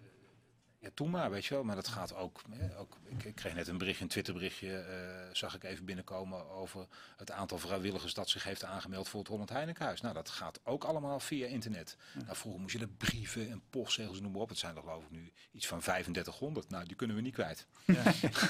Ja, 0.82 0.88
doe 0.94 1.08
maar, 1.08 1.30
weet 1.30 1.44
je 1.44 1.54
wel. 1.54 1.64
Maar 1.64 1.74
dat 1.74 1.88
gaat 1.88 2.14
ook. 2.14 2.42
Hè, 2.50 2.78
ook 2.78 2.96
ik, 3.04 3.24
ik 3.24 3.34
kreeg 3.34 3.54
net 3.54 3.68
een 3.68 3.78
berichtje, 3.78 4.02
een 4.04 4.10
Twitterberichtje, 4.10 4.76
eh, 4.76 5.34
zag 5.34 5.54
ik 5.54 5.64
even 5.64 5.84
binnenkomen 5.84 6.50
over 6.50 6.86
het 7.16 7.30
aantal 7.30 7.58
vrijwilligers 7.58 8.14
dat 8.14 8.28
zich 8.28 8.44
heeft 8.44 8.64
aangemeld 8.64 9.08
voor 9.08 9.20
het 9.20 9.28
Holland 9.28 9.48
Heinekenhuis. 9.50 10.00
Nou, 10.00 10.14
dat 10.14 10.28
gaat 10.28 10.60
ook 10.64 10.84
allemaal 10.84 11.20
via 11.20 11.46
internet. 11.46 11.96
Nou, 12.24 12.36
vroeger 12.36 12.60
moest 12.60 12.72
je 12.72 12.78
de 12.78 12.88
brieven 12.88 13.50
en 13.50 13.62
postzegels 13.70 14.20
noem 14.20 14.32
maar 14.32 14.40
op. 14.40 14.48
Het 14.48 14.58
zijn 14.58 14.76
er 14.76 14.82
geloof 14.82 15.02
ik 15.04 15.10
nu 15.10 15.32
iets 15.52 15.66
van 15.66 15.80
3500. 15.80 16.68
Nou, 16.70 16.86
die 16.86 16.96
kunnen 16.96 17.16
we 17.16 17.22
niet 17.22 17.34
kwijt. 17.34 17.66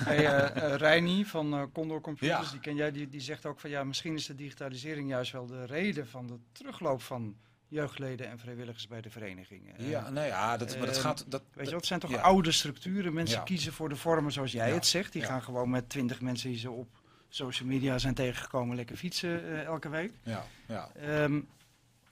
Hey, 0.04 0.26
eh, 0.26 0.72
eh, 0.72 0.74
Reini 0.74 1.24
van 1.24 1.70
Condor 1.72 2.00
Computers, 2.00 2.46
Ja. 2.46 2.50
die 2.50 2.60
ken 2.60 2.74
jij, 2.74 2.90
die, 2.92 3.08
die 3.08 3.20
zegt 3.20 3.46
ook 3.46 3.60
van 3.60 3.70
ja, 3.70 3.84
misschien 3.84 4.14
is 4.14 4.26
de 4.26 4.34
digitalisering 4.34 5.08
juist 5.08 5.32
wel 5.32 5.46
de 5.46 5.64
reden 5.64 6.08
van 6.08 6.26
de 6.26 6.38
terugloop 6.52 7.02
van 7.02 7.36
jeugdleden 7.70 8.28
en 8.28 8.38
vrijwilligers 8.38 8.86
bij 8.88 9.00
de 9.00 9.10
verenigingen. 9.10 9.74
Ja, 9.88 10.10
nou 10.10 10.26
ja, 10.26 10.56
dat, 10.56 10.76
maar 10.78 10.86
dat 10.86 10.96
eh, 10.96 11.02
gaat. 11.02 11.24
Dat, 11.28 11.42
Weet 11.52 11.66
je, 11.66 11.72
dat 11.72 11.86
zijn 11.86 12.00
toch 12.00 12.10
ja. 12.10 12.20
oude 12.20 12.52
structuren. 12.52 13.12
Mensen 13.12 13.38
Ja. 13.38 13.44
kiezen 13.44 13.72
voor 13.72 13.88
de 13.88 13.96
vormen 13.96 14.32
zoals 14.32 14.52
jij 14.52 14.68
Ja. 14.68 14.74
het 14.74 14.86
zegt. 14.86 15.12
Die 15.12 15.22
gaan 15.22 15.42
gewoon 15.42 15.70
met 15.70 15.88
twintig 15.88 16.20
mensen 16.20 16.50
die 16.50 16.58
ze 16.58 16.70
op 16.70 16.88
social 17.28 17.68
media 17.68 17.98
zijn 17.98 18.14
tegengekomen 18.14 18.76
lekker 18.76 18.96
fietsen 18.96 19.44
eh, 19.44 19.62
elke 19.64 19.88
week. 19.88 20.12
Ja, 20.22 20.44
ja. 20.68 20.90
Ehm, 20.94 21.40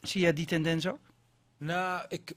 zie 0.01 0.21
jij 0.21 0.33
die 0.33 0.47
tendens 0.47 0.87
ook? 0.87 1.01
Nou, 1.57 2.05
ik. 2.09 2.35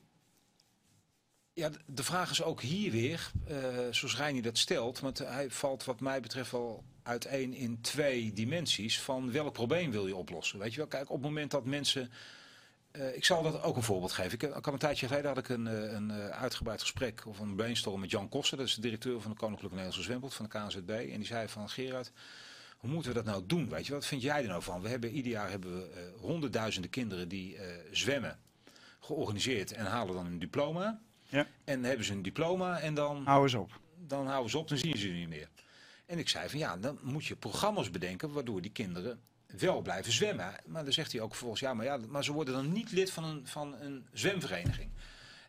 Ja, 1.54 1.70
de 1.86 2.04
vraag 2.04 2.30
is 2.32 2.44
ook 2.44 2.62
hier 2.62 2.92
weer, 2.92 3.32
eh, 3.48 3.56
zoals 3.92 4.18
Reini 4.18 4.42
dat 4.42 4.58
stelt, 4.58 5.00
want 5.00 5.18
hij 5.18 5.50
valt 5.50 5.84
wat 5.86 6.00
mij 6.00 6.20
betreft 6.22 6.52
wel 6.52 6.84
uiteen 7.04 7.54
in 7.54 7.82
twee 7.82 8.34
dimensies 8.34 9.00
van 9.02 9.32
welk 9.32 9.54
probleem 9.54 9.92
wil 9.92 10.08
je 10.08 10.16
oplossen. 10.16 10.60
Weet 10.60 10.72
je 10.72 10.78
wel, 10.78 10.88
kijk, 10.88 11.10
op 11.10 11.16
het 11.16 11.26
moment 11.26 11.52
dat 11.52 11.66
mensen. 11.66 12.12
Eh, 12.92 13.16
ik 13.16 13.26
zal 13.26 13.44
dat 13.44 13.64
ook 13.64 13.76
een 13.76 13.84
voorbeeld 13.84 14.12
geven. 14.12 14.34
Ik, 14.34 14.44
ik 14.44 14.66
had 14.66 14.74
een 14.74 14.80
tijdje 14.80 15.08
geleden 15.08 15.28
had 15.28 15.38
ik 15.38 15.50
een, 15.50 15.68
eh, 15.68 15.92
een 15.92 16.12
eh, 16.12 16.28
uitgebreid 16.28 16.82
gesprek 16.82 17.26
of 17.26 17.40
een 17.40 17.56
brainstorm 17.56 18.00
met 18.00 18.12
Jan 18.12 18.30
Koster, 18.30 18.58
dat 18.58 18.68
is 18.68 18.76
de 18.76 18.82
directeur 18.82 19.22
van 19.22 19.32
de 19.32 19.38
Koninklijke 19.38 19.76
Nederlandse 19.76 20.12
Zwembad 20.12 20.34
van 20.34 20.46
de 20.46 20.52
KNZB. 20.52 20.90
En 20.90 21.18
die 21.18 21.26
zei 21.26 21.48
van 21.48 21.70
Gerard, 21.70 22.12
hoe 22.78 22.90
moeten 22.90 23.12
we 23.12 23.18
dat 23.18 23.26
nou 23.26 23.44
doen? 23.46 23.70
Weet 23.70 23.86
je, 23.86 23.94
wat 23.94 24.06
vind 24.06 24.22
jij 24.22 24.42
er 24.42 24.48
nou 24.48 24.64
van? 24.64 24.82
We 24.82 24.90
hebben 24.90 25.10
ieder 25.10 25.32
jaar 25.32 25.50
hebben 25.50 25.74
we 25.74 26.14
honderdduizenden 26.20 26.90
kinderen 26.92 27.28
die 27.28 27.58
zwemmen 27.92 28.40
georganiseerd 29.00 29.72
en 29.72 29.86
halen 29.86 30.16
dan 30.16 30.26
een 30.26 30.40
diploma. 30.40 31.02
Ja. 31.28 31.48
En 31.64 31.84
hebben 31.84 32.06
ze 32.06 32.14
een 32.14 32.22
diploma 32.22 32.80
en 32.80 32.94
dan, 32.94 33.26
Hou 33.26 33.44
eens 33.44 33.54
op. 33.54 33.80
dan 34.08 34.28
houden 34.28 34.52
ze 34.52 34.58
op, 34.58 34.68
dan 34.68 34.78
zien 34.78 34.98
ze 34.98 35.08
ze 35.08 35.14
niet 35.14 35.30
meer. 35.30 35.50
En 36.06 36.18
ik 36.18 36.30
zei 36.30 36.50
van 36.50 36.60
ja, 36.60 36.78
dan 36.78 37.00
moet 37.02 37.26
je 37.26 37.36
programma's 37.36 37.92
bedenken 37.92 38.32
waardoor 38.32 38.62
die 38.62 38.72
kinderen 38.72 39.20
wel 39.58 39.82
blijven 39.82 40.12
zwemmen. 40.12 40.54
Maar 40.66 40.84
dan 40.84 40.94
zegt 40.94 41.12
hij 41.12 41.22
ook 41.22 41.30
vervolgens, 41.30 41.62
ja, 41.62 41.74
maar, 41.74 41.86
ja, 41.86 42.00
maar 42.08 42.24
ze 42.24 42.32
worden 42.32 42.54
dan 42.54 42.72
niet 42.72 42.92
lid 42.92 43.12
van 43.12 43.24
een, 43.24 43.48
van 43.48 43.76
een 43.82 44.06
zwemvereniging. 44.14 44.90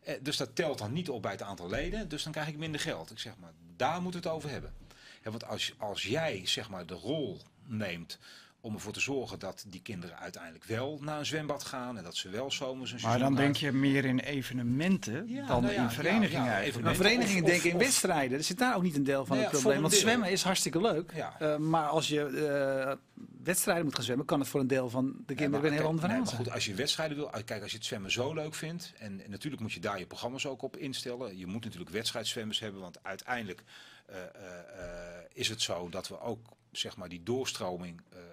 Eh, 0.02 0.14
dus 0.22 0.36
dat 0.36 0.56
telt 0.56 0.78
dan 0.78 0.92
niet 0.92 1.08
op 1.08 1.22
bij 1.22 1.32
het 1.32 1.42
aantal 1.42 1.68
leden, 1.68 2.08
dus 2.08 2.22
dan 2.22 2.32
krijg 2.32 2.48
ik 2.48 2.56
minder 2.56 2.80
geld. 2.80 3.10
Ik 3.10 3.18
zeg 3.18 3.32
maar, 3.40 3.52
daar 3.76 4.02
moeten 4.02 4.22
we 4.22 4.26
het 4.26 4.36
over 4.36 4.50
hebben. 4.50 4.74
Ja, 5.22 5.30
want 5.30 5.46
als, 5.46 5.74
als 5.78 6.02
jij 6.02 6.46
zeg 6.46 6.68
maar 6.68 6.86
de 6.86 6.94
rol 6.94 7.40
neemt 7.64 8.18
om 8.64 8.74
ervoor 8.74 8.92
te 8.92 9.00
zorgen 9.00 9.38
dat 9.38 9.64
die 9.68 9.82
kinderen 9.82 10.18
uiteindelijk 10.18 10.64
wel 10.64 10.98
naar 11.00 11.18
een 11.18 11.26
zwembad 11.26 11.64
gaan 11.64 11.96
en 11.98 12.04
dat 12.04 12.16
ze 12.16 12.28
wel 12.28 12.50
zomers 12.50 12.92
een 12.92 12.98
Maar 13.02 13.18
dan 13.18 13.34
denk 13.34 13.56
je 13.56 13.72
meer 13.72 14.04
in 14.04 14.18
evenementen 14.18 15.28
Ja, 15.28 15.46
dan 15.46 15.62
nou 15.62 15.74
ja, 15.74 15.82
in 15.82 15.90
verenigingen 15.90 16.44
ja, 16.44 16.50
ja, 16.50 16.54
eigenlijk. 16.56 16.84
maar 16.84 16.94
verenigingen 16.94 17.42
of- 17.44 17.48
denken 17.50 17.70
in 17.70 17.78
wedstrijden. 17.78 18.38
Er 18.38 18.44
zit 18.44 18.58
daar 18.58 18.76
ook 18.76 18.82
niet 18.82 18.96
een 18.96 19.04
deel 19.04 19.26
van 19.26 19.36
Nee, 19.36 19.44
het 19.46 19.54
probleem. 19.54 19.80
Want 19.80 19.92
deel. 19.92 20.00
zwemmen 20.00 20.30
is 20.30 20.42
hartstikke 20.42 20.80
leuk. 20.80 21.12
Ja. 21.14 21.36
Eh, 21.40 21.56
maar 21.56 21.86
als 21.88 22.08
je 22.08 22.20
eh, 22.26 22.96
wedstrijden 23.42 23.84
moet 23.84 23.94
gaan 23.94 24.04
zwemmen, 24.04 24.26
kan 24.26 24.40
het 24.40 24.48
voor 24.48 24.60
een 24.60 24.66
deel 24.66 24.90
van 24.90 25.14
de 25.26 25.34
kinderen 25.34 25.60
weer 25.62 25.70
een 25.70 25.76
heel 25.76 25.86
ander 25.86 26.00
nee, 26.08 26.10
verhaal 26.10 26.18
maar 26.18 26.28
zijn. 26.34 26.42
goed, 26.44 26.52
als 26.54 26.66
je 26.66 26.74
wedstrijden 26.74 27.16
wil, 27.16 27.30
ah, 27.30 27.44
kijk, 27.44 27.62
als 27.62 27.70
je 27.70 27.76
het 27.76 27.86
zwemmen 27.86 28.10
zo 28.10 28.34
leuk 28.34 28.54
vindt, 28.54 28.92
en, 28.98 29.20
en 29.24 29.30
natuurlijk 29.30 29.62
moet 29.62 29.72
je 29.72 29.80
daar 29.80 29.98
je 29.98 30.06
programma's 30.06 30.46
ook 30.46 30.62
op 30.62 30.76
instellen. 30.76 31.38
Je 31.38 31.46
moet 31.46 31.64
natuurlijk 31.64 31.90
wedstrijdzwemmers 31.90 32.58
hebben, 32.60 32.80
want 32.80 32.98
uiteindelijk 33.02 33.62
eh, 34.06 34.16
eh, 34.16 34.24
eh, 34.24 35.24
is 35.32 35.48
het 35.48 35.62
zo 35.62 35.88
dat 35.88 36.08
we 36.08 36.20
ook 36.20 36.46
zeg 36.70 36.96
maar 36.96 37.08
die 37.08 37.22
doorstroming 37.22 38.00
eh, 38.12 38.18
eh, 38.18 38.24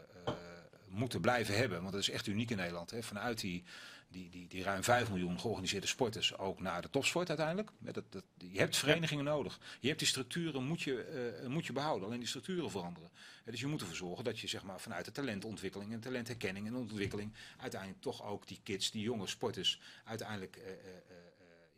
moeten 0.89 1.21
blijven 1.21 1.57
hebben. 1.57 1.79
Want 1.81 1.91
dat 1.91 2.01
is 2.01 2.09
echt 2.09 2.27
uniek 2.27 2.51
in 2.51 2.57
Nederland. 2.57 2.91
Hè? 2.91 3.03
Vanuit 3.03 3.39
die, 3.39 3.63
die, 4.09 4.29
die, 4.29 4.47
die 4.47 4.63
ruim 4.63 4.83
5 4.83 5.09
miljoen 5.09 5.39
georganiseerde 5.39 5.87
sporters 5.87 6.37
ook 6.37 6.59
naar 6.59 6.81
de 6.81 6.89
topsport 6.89 7.29
uiteindelijk. 7.29 7.69
Dat, 7.79 8.03
dat, 8.09 8.23
je 8.37 8.59
hebt 8.59 8.77
verenigingen 8.77 9.23
nodig. 9.23 9.59
Je 9.79 9.87
hebt 9.87 9.99
die 9.99 10.07
structuren, 10.07 10.63
moet 10.63 10.81
je, 10.81 11.03
eh, 11.03 11.47
moet 11.47 11.65
je 11.65 11.73
behouden. 11.73 12.07
Alleen 12.07 12.19
die 12.19 12.27
structuren 12.27 12.71
veranderen. 12.71 13.09
Dus 13.45 13.59
je 13.59 13.67
moet 13.67 13.81
ervoor 13.81 13.95
zorgen 13.95 14.23
dat 14.23 14.39
je 14.39 14.47
zeg 14.47 14.63
maar, 14.63 14.79
vanuit 14.79 15.05
de 15.05 15.11
talentontwikkeling 15.11 15.93
en 15.93 15.99
talentherkenning 15.99 16.67
en 16.67 16.75
ontwikkeling 16.75 17.33
uiteindelijk 17.57 18.01
toch 18.01 18.23
ook 18.23 18.47
die 18.47 18.59
kids, 18.63 18.91
die 18.91 19.01
jonge 19.01 19.27
sporters, 19.27 19.79
uiteindelijk 20.03 20.55
eh, 20.55 20.71
eh, 20.71 20.77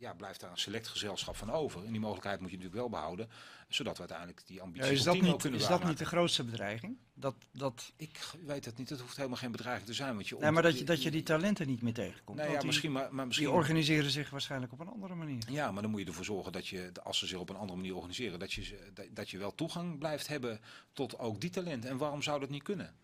ja, 0.02 0.14
blijft 0.14 0.40
daar 0.40 0.52
een 0.52 0.58
select 0.58 0.88
gezelschap 0.88 1.36
van 1.36 1.52
over. 1.52 1.86
En 1.86 1.92
die 1.92 2.00
mogelijkheid 2.00 2.40
moet 2.40 2.50
je 2.50 2.56
natuurlijk 2.56 2.82
wel 2.82 2.90
behouden, 2.90 3.30
zodat 3.68 3.94
we 3.94 4.00
uiteindelijk 4.00 4.48
die 4.48 4.56
Ja, 4.56 4.64
ambitie 4.64 4.92
is 4.92 5.04
van 5.04 5.14
dat, 5.14 5.22
niet, 5.22 5.42
kunnen 5.42 5.60
is 5.60 5.68
dat 5.68 5.84
niet 5.84 5.98
de 5.98 6.06
grootste 6.06 6.44
bedreiging? 6.44 6.98
Dat, 7.14 7.36
dat, 7.52 7.94
Ik 7.96 8.20
weet 8.46 8.66
het 8.66 8.78
niet, 8.78 8.90
dat 8.90 9.00
hoeft 9.00 9.16
helemaal 9.16 9.38
geen 9.38 9.52
bedreiging 9.52 9.88
te 9.88 9.94
zijn. 9.94 10.16
Want 10.16 10.28
je 10.28 10.36
nee, 10.40 10.52
maar 10.52 10.64
dat 10.64 10.80
je, 10.80 10.84
dat 10.84 11.04
je 11.04 11.12
die 11.12 11.24
talenten 11.24 11.68
niet 11.68 11.82
meer 11.82 11.94
tegenkomt. 11.94 12.38
Nee, 12.38 12.50
ja, 12.50 12.58
die, 12.58 12.66
misschien, 12.66 12.92
maar, 12.92 13.14
maar 13.14 13.28
misschien 13.28 13.48
die 13.48 13.58
organiseren 13.58 14.12
zich 14.12 14.30
waarschijnlijk 14.30 14.72
op 14.72 14.80
een 14.80 14.88
andere 14.88 15.16
manier. 15.16 15.44
Ja, 15.50 15.72
maar 15.72 15.82
dan 15.82 15.92
moet 15.92 16.00
je 16.00 16.06
ervoor 16.06 16.26
zorgen 16.26 16.52
dat 16.52 16.68
je, 16.68 16.92
als 17.04 17.18
ze 17.18 17.28
zich 17.28 17.38
op 17.38 17.50
een 17.50 17.56
andere 17.56 17.78
manier 17.78 17.96
organiseren, 17.96 18.40
dat 18.40 18.54
je, 18.54 18.92
dat 19.12 19.30
je 19.30 19.38
wel 19.38 19.56
toegang 19.56 20.00
blijft 20.00 20.28
hebben 20.28 20.60
tot 20.94 21.20
ook 21.20 21.42
die 21.42 21.50
talenten. 21.50 21.90
En 21.90 21.98
waarom 21.98 22.22
zou 22.22 22.40
dat 22.40 22.50
niet 22.50 22.64
kunnen? 22.64 22.96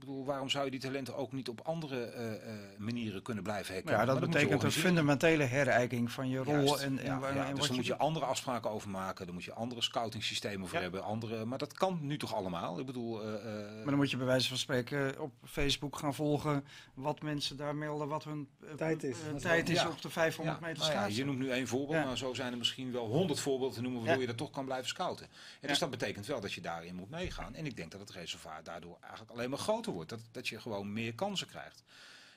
Ik 0.00 0.06
bedoel, 0.06 0.24
waarom 0.24 0.48
zou 0.48 0.64
je 0.64 0.70
die 0.70 0.80
talenten 0.80 1.16
ook 1.16 1.32
niet 1.32 1.48
op 1.48 1.60
andere 1.60 2.04
eh, 2.04 2.32
eh, 2.32 2.38
manieren 2.78 3.22
kunnen 3.22 3.42
blijven 3.42 3.74
herkennen? 3.74 4.00
ja, 4.00 4.06
dat 4.12 4.20
dan 4.20 4.30
betekent 4.30 4.62
een 4.62 4.72
fundamentele 4.72 5.44
herijking 5.44 6.10
van 6.12 6.28
je 6.28 6.38
rol. 6.38 6.54
Juist, 6.54 6.82
en, 6.82 6.98
en, 6.98 7.04
ja, 7.04 7.18
waar- 7.18 7.34
ja, 7.34 7.44
en 7.44 7.50
dus 7.50 7.58
wat 7.58 7.66
daar 7.66 7.76
moet 7.76 7.86
je 7.86 7.96
andere 7.96 8.24
afspraken 8.24 8.70
over 8.70 8.88
maken. 8.90 9.24
Dan 9.26 9.34
moet 9.34 9.44
je 9.44 9.52
andere 9.52 9.80
scouting 9.82 10.24
systemen 10.24 10.66
voor 10.68 10.76
Ja. 10.76 10.82
hebben. 10.82 11.02
Andere, 11.04 11.44
maar 11.44 11.58
dat 11.58 11.72
kan 11.72 11.98
nu 12.02 12.18
toch 12.18 12.34
allemaal? 12.34 12.78
Ik 12.78 12.86
bedoel, 12.86 13.22
eh, 13.22 13.34
eh, 13.34 13.74
Maar 13.74 13.84
dan 13.84 13.94
moet 13.96 14.10
je 14.10 14.16
bij 14.16 14.26
wijze 14.26 14.48
van 14.48 14.56
spreken 14.56 15.20
op 15.20 15.32
Facebook 15.44 15.96
gaan 15.96 16.14
volgen 16.14 16.64
wat 16.94 17.22
mensen 17.22 17.56
daar 17.56 17.74
melden, 17.76 18.08
wat 18.08 18.24
hun 18.24 18.48
Tijd 18.76 19.02
is. 19.04 19.16
tijd 19.40 19.68
is 19.68 19.80
ja. 19.82 19.88
op 19.88 20.02
de 20.02 20.10
500 20.10 20.60
meter 20.60 20.76
nou 20.78 20.90
ja, 20.90 20.96
schaatsen. 20.98 21.18
je 21.18 21.24
noemt 21.24 21.38
nu 21.38 21.50
één 21.50 21.66
voorbeeld, 21.68 21.98
Ja. 22.02 22.04
maar 22.06 22.18
zo 22.18 22.34
zijn 22.34 22.52
er 22.52 22.58
misschien 22.58 22.92
wel 22.92 23.06
honderd 23.06 23.40
voorbeelden 23.40 23.76
te 23.76 23.82
noemen 23.82 23.98
waardoor 24.00 24.22
Ja. 24.22 24.28
je 24.28 24.36
dat 24.36 24.46
toch 24.46 24.50
kan 24.50 24.64
blijven 24.64 24.88
scouten. 24.88 25.26
En 25.60 25.68
dus 25.68 25.78
dat 25.78 25.90
betekent 25.90 26.26
wel 26.26 26.40
dat 26.40 26.52
je 26.52 26.60
daarin 26.60 26.94
moet 26.94 27.10
meegaan. 27.10 27.54
En 27.54 27.66
ik 27.66 27.76
denk 27.76 27.90
dat 27.90 28.00
het 28.00 28.10
reservoir 28.10 28.60
daardoor 28.62 28.96
eigenlijk 29.00 29.30
alleen 29.32 29.50
maar 29.50 29.58
groter 29.58 29.89
wordt. 29.90 30.10
Dat, 30.10 30.20
dat 30.30 30.48
je 30.48 30.60
gewoon 30.60 30.92
meer 30.92 31.14
kansen 31.14 31.46
krijgt. 31.46 31.82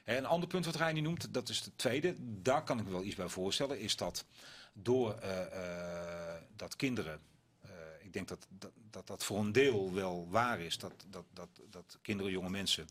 En 0.04 0.18
een 0.18 0.26
ander 0.26 0.50
punt 0.50 0.66
wat 0.66 0.76
Reini 0.76 1.02
noemt, 1.02 1.34
dat 1.34 1.50
is 1.50 1.64
de 1.64 1.72
tweede. 1.76 2.16
Daar 2.42 2.64
kan 2.64 2.80
ik 2.80 2.86
me 2.86 2.92
wel 2.92 3.04
iets 3.04 3.16
bij 3.16 3.28
voorstellen. 3.28 3.80
Is 3.80 3.96
dat 3.96 4.26
door 4.74 5.14
eh, 5.14 5.42
eh, 5.42 6.42
dat 6.56 6.76
kinderen. 6.76 7.20
eh, 7.62 7.70
ik 8.00 8.14
denk 8.14 8.28
dat 8.28 8.48
dat, 8.50 8.72
dat 8.90 9.08
dat 9.08 9.24
voor 9.24 9.40
een 9.40 9.52
deel 9.52 9.94
wel 9.94 10.28
waar 10.30 10.60
is. 10.60 10.78
Dat, 10.78 11.06
dat, 11.10 11.26
dat, 11.34 11.50
dat 11.70 11.98
kinderen, 12.02 12.32
jonge 12.32 12.50
mensen. 12.50 12.88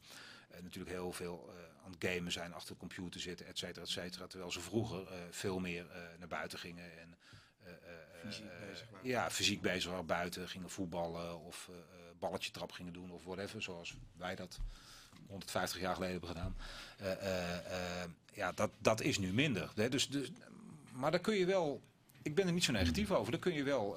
natuurlijk 0.62 0.94
heel 0.94 1.12
veel 1.12 1.50
aan 1.84 1.90
het 1.90 2.04
gamen 2.10 2.32
zijn, 2.32 2.54
achter 2.54 2.72
de 2.72 2.80
computer 2.80 3.20
zitten, 3.20 3.46
et 3.46 3.58
cetera, 3.58 3.84
et 3.84 3.90
cetera. 3.90 4.26
Terwijl 4.26 4.52
ze 4.52 4.60
vroeger 4.60 5.06
veel 5.30 5.58
meer 5.58 5.86
naar 6.18 6.28
buiten 6.28 6.58
gingen. 6.58 6.98
En, 6.98 7.16
Fysiek 8.24 8.58
bezig 8.60 8.90
waren. 8.90 9.08
Ja, 9.08 9.30
fysiek 9.30 9.60
bezig 9.60 9.90
waren 9.90 10.06
buiten. 10.06 10.48
Gingen 10.48 10.70
voetballen 10.70 11.40
of 11.40 11.70
balletje 12.22 12.50
trap 12.50 12.72
gingen 12.72 12.92
doen 12.92 13.10
of 13.10 13.24
whatever. 13.24 13.62
Zoals 13.62 13.94
wij 14.16 14.34
dat 14.34 14.58
150 15.26 15.80
jaar 15.80 15.94
geleden 15.94 16.18
hebben 16.20 16.36
gedaan. 16.36 16.56
Eh, 16.98 17.12
eh, 17.12 18.02
eh, 18.02 18.10
ja, 18.34 18.52
dat, 18.52 18.70
dat 18.78 19.00
is 19.00 19.18
nu 19.18 19.32
minder. 19.32 19.70
Hè? 19.74 19.88
Dus, 19.88 20.08
dus, 20.08 20.30
maar 20.92 21.10
daar 21.10 21.20
kun 21.20 21.34
je 21.34 21.46
wel, 21.46 21.80
ik 22.22 22.34
ben 22.34 22.46
er 22.46 22.52
niet 22.52 22.64
zo 22.64 22.72
negatief 22.72 23.10
over, 23.10 23.30
daar 23.32 23.40
kun 23.40 23.52
je 23.54 23.62
wel, 23.62 23.96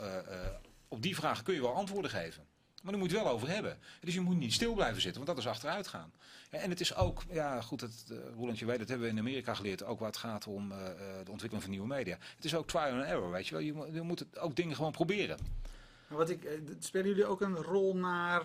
op 0.88 1.02
die 1.02 1.16
vraag 1.16 1.44
kun 1.44 1.54
je 1.54 1.62
wel 1.62 1.74
antwoorden 1.74 2.12
geven. 2.12 2.44
Maar 2.82 2.94
daar 2.94 3.02
moet 3.02 3.12
je 3.12 3.18
het 3.18 3.26
wel 3.26 3.36
over 3.36 3.48
hebben. 3.50 3.78
Dus 4.02 4.14
je 4.14 4.22
moet 4.22 4.38
niet 4.38 4.54
stil 4.54 4.74
blijven 4.74 5.02
zitten, 5.02 5.26
want 5.26 5.38
dat 5.38 5.46
is 5.46 5.52
achteruit 5.52 5.88
gaan. 5.88 6.14
En 6.50 6.70
het 6.70 6.80
is 6.80 6.96
ook, 6.96 7.24
ja 7.32 7.62
goed, 7.62 7.82
het, 7.82 8.06
uh, 8.12 8.18
Roland, 8.36 8.60
je 8.60 8.66
weet, 8.66 8.80
dat 8.80 8.88
hebben 8.88 9.08
we 9.08 9.14
in 9.14 9.20
Amerika 9.20 9.54
geleerd, 9.54 9.84
ook 9.84 10.00
waar 10.00 10.08
het 10.08 10.18
gaat 10.18 10.48
om 10.48 10.70
de 10.70 11.32
ontwikkeling 11.32 11.62
van 11.62 11.70
nieuwe 11.70 11.88
media. 11.88 12.18
Het 12.36 12.46
is 12.46 12.56
ook 12.56 12.68
trial 12.68 12.92
and 12.92 13.04
error, 13.04 13.32
weet 13.32 13.48
je 13.48 13.54
wel. 13.56 13.64
Je, 13.64 13.74
moet- 13.74 13.94
je 13.94 14.02
moet 14.02 14.20
het 14.20 14.38
ook 14.40 14.56
dingen 14.56 14.76
gewoon 14.76 14.92
proberen. 14.92 15.38
Wat 16.16 16.30
ik, 16.30 16.44
eh, 16.44 16.52
spelen 16.80 17.08
jullie 17.08 17.26
ook 17.26 17.42
een 17.42 17.56
rol 17.56 17.96
naar, 17.96 18.42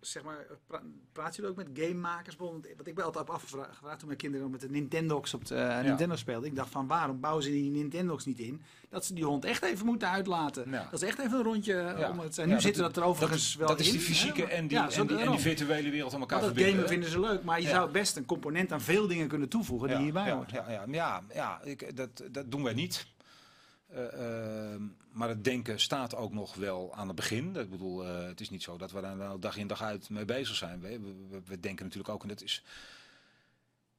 zeg 0.00 0.22
maar, 0.22 0.46
pra 0.66 0.82
praten 1.12 1.34
jullie 1.34 1.50
ook 1.50 1.56
met 1.56 1.68
gamemakers? 1.86 2.36
Bijvoorbeeld, 2.36 2.76
Wat 2.76 2.86
ik 2.86 2.94
ben 2.94 3.04
altijd 3.04 3.28
op 3.28 3.34
afgevraagd 3.34 3.98
toen 3.98 4.06
mijn 4.06 4.18
kinderen 4.18 4.42
nog 4.42 4.50
met 4.52 4.60
de 4.60 4.70
Nintendox 4.70 5.34
op 5.34 5.44
de 5.46 5.54
eh, 5.54 5.84
Nintendo 5.84 6.16
speelden. 6.16 6.48
Ik 6.48 6.56
dacht 6.56 6.70
van, 6.70 6.86
waarom 6.86 7.20
bouwen 7.20 7.42
ze 7.44 7.50
die 7.50 7.70
Nintendox 7.70 8.24
niet 8.24 8.38
in? 8.38 8.62
Dat 8.88 9.04
ze 9.04 9.14
die 9.14 9.24
hond 9.24 9.44
echt 9.44 9.62
even 9.62 9.86
moeten 9.86 10.08
uitlaten. 10.10 10.70
Ja. 10.70 10.88
Dat 10.90 11.02
is 11.02 11.08
echt 11.08 11.18
even 11.18 11.38
een 11.38 11.44
rondje 11.44 11.74
Ja. 11.74 12.10
om 12.10 12.18
het. 12.18 12.38
En 12.38 12.46
nu 12.46 12.52
dat- 12.52 12.62
zitten 12.62 12.82
dat 12.82 12.96
er 12.96 13.02
overigens 13.02 13.48
dat, 13.50 13.58
wel 13.58 13.68
dat 13.68 13.80
is 13.80 13.86
in, 13.86 13.92
die 13.92 14.00
fysieke 14.02 14.44
en 14.46 14.66
die, 14.66 14.78
en, 14.78 14.88
die, 14.88 14.98
en 14.98 15.06
daarom. 15.06 15.30
die 15.34 15.38
virtuele 15.44 15.90
wereld 15.90 16.14
aan 16.14 16.20
elkaar 16.20 16.40
Want 16.40 16.54
dat 16.54 16.62
verbinden. 16.64 16.88
gamen 16.88 16.88
vinden 17.04 17.10
ze 17.10 17.20
leuk, 17.32 17.44
maar 17.44 17.60
je 17.60 17.68
zou 17.68 17.90
best 17.90 18.16
een 18.16 18.24
component 18.24 18.72
aan 18.72 18.80
veel 18.80 19.06
dingen 19.06 19.28
kunnen 19.28 19.48
toevoegen 19.48 19.88
die 19.88 19.96
hierbij 19.98 20.30
hoort. 20.32 20.50
Ja, 20.50 20.70
ja, 20.70 20.84
ja, 20.88 21.22
ja 21.34 21.60
ik, 21.64 21.96
dat, 21.96 22.22
dat 22.30 22.50
doen 22.50 22.62
wij 22.62 22.74
niet. 22.74 23.06
Eh, 23.90 24.72
ehm, 24.72 24.82
maar 25.12 25.28
het 25.28 25.44
denken 25.44 25.80
staat 25.80 26.14
ook 26.14 26.32
nog 26.32 26.54
wel 26.54 26.94
aan 26.94 27.06
het 27.06 27.16
begin. 27.16 27.56
Ik 27.56 27.70
bedoel, 27.70 28.06
eh, 28.06 28.26
het 28.26 28.40
is 28.40 28.50
niet 28.50 28.62
zo 28.62 28.76
dat 28.76 28.92
we 28.92 29.00
daar 29.00 29.16
nou 29.16 29.40
dag 29.40 29.56
in 29.56 29.66
dag 29.66 29.82
uit 29.82 30.10
mee 30.10 30.24
bezig 30.24 30.56
zijn. 30.56 30.80
We, 30.80 31.00
we, 31.00 31.40
we 31.46 31.60
denken 31.60 31.84
natuurlijk 31.84 32.14
ook, 32.14 32.22
en 32.22 32.28
dat 32.28 32.42
is... 32.42 32.64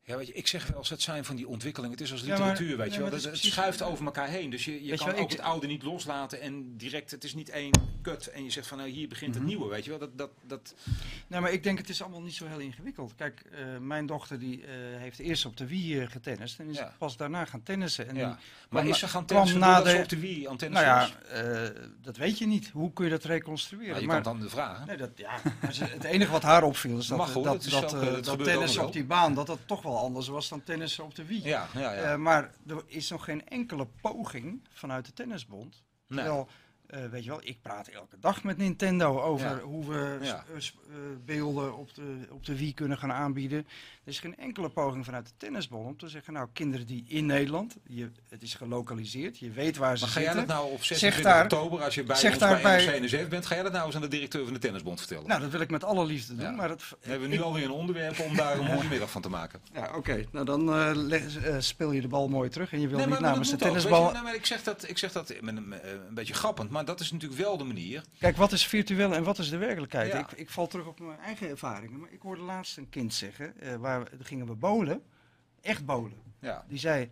Ja, 0.03 0.17
weet 0.17 0.27
je, 0.27 0.33
ik 0.33 0.47
zeg 0.47 0.67
wel 0.67 0.77
eens, 0.77 0.89
het 0.89 1.01
zijn 1.01 1.25
van 1.25 1.35
die 1.35 1.47
ontwikkelingen. 1.47 1.97
Het 1.97 2.05
is 2.05 2.11
als 2.11 2.21
Ja, 2.21 2.27
maar- 2.27 2.37
literatuur, 2.37 2.77
weet 2.77 2.87
ja, 2.87 2.93
je 2.93 2.99
maar 3.01 3.09
wel. 3.09 3.19
het 3.19 3.27
precies- 3.29 3.51
schuift 3.51 3.81
over 3.81 4.05
elkaar 4.05 4.27
heen. 4.27 4.49
Dus 4.49 4.65
je, 4.65 4.71
je 4.73 4.85
je 4.85 4.97
kan 4.97 5.05
wel, 5.07 5.15
ook 5.15 5.21
ik- 5.31 5.31
het 5.37 5.39
oude 5.45 5.67
niet 5.67 5.83
loslaten 5.83 6.41
en 6.41 6.77
direct... 6.77 7.11
Het 7.11 7.23
is 7.23 7.33
niet 7.33 7.49
één 7.49 7.71
kut 8.01 8.27
en 8.27 8.43
je 8.43 8.49
zegt 8.49 8.67
van, 8.67 8.77
nou, 8.77 8.89
hier 8.89 9.07
begint 9.07 9.33
het 9.33 9.43
Mhm. 9.43 9.51
nieuwe, 9.53 9.69
weet 9.69 9.83
je 9.83 9.89
wel. 9.89 9.99
Dat, 9.99 10.17
dat, 10.17 10.29
dat, 10.47 10.73
Nou, 11.27 11.41
maar 11.41 11.51
ik 11.51 11.63
denk 11.63 11.77
het 11.77 11.89
is 11.89 12.01
allemaal 12.01 12.21
niet 12.21 12.33
zo 12.33 12.45
heel 12.47 12.59
ingewikkeld. 12.59 13.15
Kijk, 13.15 13.41
eh, 13.51 13.57
mijn 13.79 14.05
dochter 14.05 14.39
die 14.39 14.61
eh, 14.65 14.69
heeft 14.97 15.19
eerst 15.19 15.45
op 15.45 15.57
de 15.57 15.67
Wii 15.67 15.99
eh, 15.99 16.09
getennist 16.09 16.59
en 16.59 16.69
is 16.69 16.77
Ja. 16.77 16.93
pas 16.97 17.17
daarna 17.17 17.45
gaan 17.45 17.63
tennissen. 17.63 18.07
En 18.07 18.15
Maar 18.15 18.37
kwam 18.69 18.87
is 18.87 18.99
ze 18.99 19.07
gaan 19.07 19.25
tennissen 19.25 19.59
na 19.59 19.81
de- 19.81 19.97
op 20.03 20.09
de 20.09 20.19
Wii 20.19 20.47
antennes 20.47 20.81
nou 20.83 21.09
ja, 21.31 21.71
dat 22.01 22.17
weet 22.17 22.37
je 22.37 22.47
niet. 22.47 22.69
Hoe 22.69 22.93
kun 22.93 23.05
je 23.05 23.11
dat 23.11 23.23
reconstrueren? 23.23 23.93
Ja, 23.95 23.99
je 24.01 24.07
maar, 24.07 24.21
kan 24.21 24.31
het 24.33 24.41
dan 24.41 24.49
de 24.49 24.55
vragen. 24.55 24.87
nee, 24.87 24.97
dat, 24.97 25.09
ja, 25.15 25.31
maar 25.61 25.75
het 25.79 26.03
enige 26.03 26.31
wat 26.31 26.41
haar 26.41 26.63
opviel 26.63 26.97
is 26.97 27.07
dat, 27.07 27.17
Mag 27.17 27.33
hoor, 27.33 27.43
dat, 27.43 27.63
dat 27.63 27.89
dat, 27.89 27.93
ook 28.77 28.85
op 28.85 28.93
die 28.93 29.03
baan 29.05 29.33
dat 29.33 29.47
dat 29.47 29.59
toch 29.65 29.81
wel 29.81 29.90
anders 29.97 30.27
was 30.27 30.49
dan 30.49 30.63
tennissen 30.63 31.03
op 31.03 31.15
de 31.15 31.25
Wii. 31.25 31.43
Ja, 31.43 31.67
ja, 31.73 31.79
ja. 31.79 31.93
Eh, 31.93 32.15
maar 32.17 32.51
er 32.67 32.83
is 32.85 33.09
nog 33.09 33.23
geen 33.23 33.47
enkele 33.47 33.87
poging 34.01 34.67
vanuit 34.69 35.05
de 35.05 35.13
tennisbond. 35.13 35.83
Nee. 36.07 36.17
Terwijl, 36.25 36.47
eh, 36.87 37.05
weet 37.05 37.23
je 37.23 37.29
wel, 37.29 37.39
ik 37.43 37.61
praat 37.61 37.87
elke 37.87 38.19
dag 38.19 38.43
met 38.43 38.57
Nintendo 38.57 39.21
over 39.21 39.49
Ja. 39.49 39.59
hoe 39.59 39.85
we 39.85 40.17
eh, 40.21 40.95
beelden 41.25 41.77
op 41.77 41.93
de, 41.93 42.27
op 42.29 42.45
de 42.45 42.57
Wii 42.57 42.73
kunnen 42.73 42.97
gaan 42.97 43.11
aanbieden. 43.11 43.67
Er 44.03 44.07
is 44.11 44.19
geen 44.19 44.37
enkele 44.37 44.69
poging 44.69 45.05
vanuit 45.05 45.25
de 45.25 45.31
tennisbond 45.37 45.87
om 45.87 45.97
te 45.97 46.07
zeggen, 46.07 46.33
nou, 46.33 46.47
kinderen 46.53 46.87
die 46.87 47.05
in 47.07 47.25
Nederland, 47.25 47.75
je, 47.87 48.11
het 48.29 48.41
is 48.41 48.53
gelokaliseerd, 48.53 49.39
je 49.39 49.49
weet 49.51 49.77
waar 49.77 49.97
ze 49.97 50.03
Maar 50.03 50.13
ga 50.13 50.19
jij 50.19 50.29
zitten. 50.31 50.47
dat 50.47 50.57
nou 50.57 50.71
op 50.71 50.83
Zeg 50.83 50.97
26 50.97 51.23
daar- 51.33 51.43
oktober, 51.43 51.83
als 51.83 51.95
je 51.95 52.03
bij 52.03 52.15
ons 52.25 52.37
bij 52.37 52.61
bij- 52.61 52.85
NRC-NSF 52.99 53.27
bent, 53.27 53.45
ga 53.45 53.53
jij 53.53 53.63
dat 53.63 53.71
nou 53.71 53.85
eens 53.85 53.95
aan 53.95 54.01
de 54.01 54.07
directeur 54.07 54.43
van 54.43 54.53
de 54.53 54.59
tennisbond 54.59 54.99
vertellen? 54.99 55.27
Nou, 55.27 55.41
dat 55.41 55.51
wil 55.51 55.59
ik 55.61 55.69
met 55.69 55.83
alle 55.83 56.05
liefde 56.05 56.35
doen, 56.35 56.45
Ja. 56.45 56.51
maar 56.51 56.67
dat... 56.67 56.79
Dan 56.89 56.97
hebben 57.11 57.29
we 57.29 57.35
nu 57.35 57.41
alweer 57.41 57.63
een 57.63 57.71
onderwerp 57.71 58.19
om 58.19 58.35
daar 58.35 58.57
een 58.57 58.65
mooie 58.65 58.87
middag 58.89 59.11
van 59.11 59.21
te 59.21 59.29
maken. 59.29 59.61
Ja, 59.73 59.91
oké. 59.95 60.25
Nou, 60.31 60.45
dan 60.45 60.73
eh, 60.73 60.91
leg- 60.93 61.37
eh, 61.43 61.55
speel 61.59 61.91
je 61.91 62.01
de 62.01 62.07
bal 62.07 62.27
mooi 62.29 62.49
terug 62.49 62.71
en 62.73 62.79
je 62.81 62.87
wil 62.87 62.97
Nee, 62.97 63.07
niet 63.07 63.19
namens 63.19 63.49
de 63.49 63.55
tennisbal... 63.55 64.05
je. 64.07 64.11
Nou, 64.11 64.23
maar 64.23 64.35
ik 64.35 64.45
zeg 64.45 64.63
dat, 64.63 64.89
ik 64.89 64.97
zeg 64.97 65.11
dat 65.11 65.33
met 65.41 65.57
een, 65.57 65.73
eh, 65.73 65.91
een 66.07 66.13
beetje 66.13 66.33
grappend, 66.33 66.69
maar 66.69 66.85
dat 66.85 66.99
is 66.99 67.11
natuurlijk 67.11 67.41
wel 67.41 67.57
de 67.57 67.63
manier. 67.63 68.03
Kijk, 68.19 68.37
wat 68.37 68.51
is 68.51 68.65
virtueel 68.67 69.13
en 69.13 69.23
wat 69.23 69.37
is 69.39 69.49
de 69.49 69.57
werkelijkheid? 69.57 70.11
Ja. 70.11 70.19
Ik, 70.19 70.31
ik 70.31 70.49
val 70.49 70.67
terug 70.67 70.85
op 70.87 70.99
mijn 70.99 71.19
eigen 71.19 71.49
ervaringen. 71.49 71.99
Maar 71.99 72.11
ik 72.11 72.21
hoorde 72.21 72.41
laatst 72.41 72.77
een 72.77 72.89
kind 72.89 73.13
zeggen, 73.13 73.59
eh, 73.59 73.75
waar 73.75 73.90
we, 73.99 74.09
daar 74.17 74.25
gingen 74.25 74.47
we 74.47 74.55
bowlen, 74.55 75.03
echt 75.61 75.85
bowlen. 75.85 76.21
Ja, 76.39 76.65
Die 76.67 76.79
zei, 76.79 77.09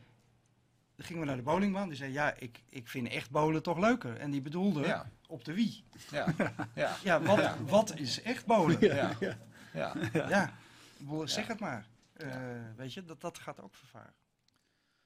dan 0.95 1.05
gingen 1.05 1.21
we 1.21 1.27
naar 1.27 1.35
de 1.37 1.41
bowlingbaan, 1.43 1.87
die 1.87 1.97
zei, 1.97 2.11
ja, 2.11 2.33
ik, 2.37 2.63
ik 2.69 2.87
vind 2.87 3.07
echt 3.07 3.29
bowlen 3.31 3.63
toch 3.63 3.77
leuker. 3.79 4.17
En 4.17 4.31
die 4.31 4.41
bedoelde 4.41 4.81
ja, 4.85 5.09
op 5.27 5.43
de 5.45 5.53
Wii. 5.53 5.83
ja, 6.11 6.33
ja, 6.75 6.95
Ja, 7.03 7.21
wat, 7.21 7.37
Ja. 7.37 7.55
wat 7.63 7.95
is 7.99 8.21
echt 8.21 8.45
bowlen? 8.45 8.77
ja, 8.95 9.15
ja. 9.19 9.37
Ja, 9.73 10.53
zeg 11.23 11.47
het 11.47 11.59
maar. 11.59 11.85
Eh, 12.13 12.27
Weet 12.75 12.93
je, 12.93 13.03
dat, 13.03 13.21
dat 13.21 13.37
gaat 13.39 13.61
ook 13.61 13.75
vervagen. 13.75 14.13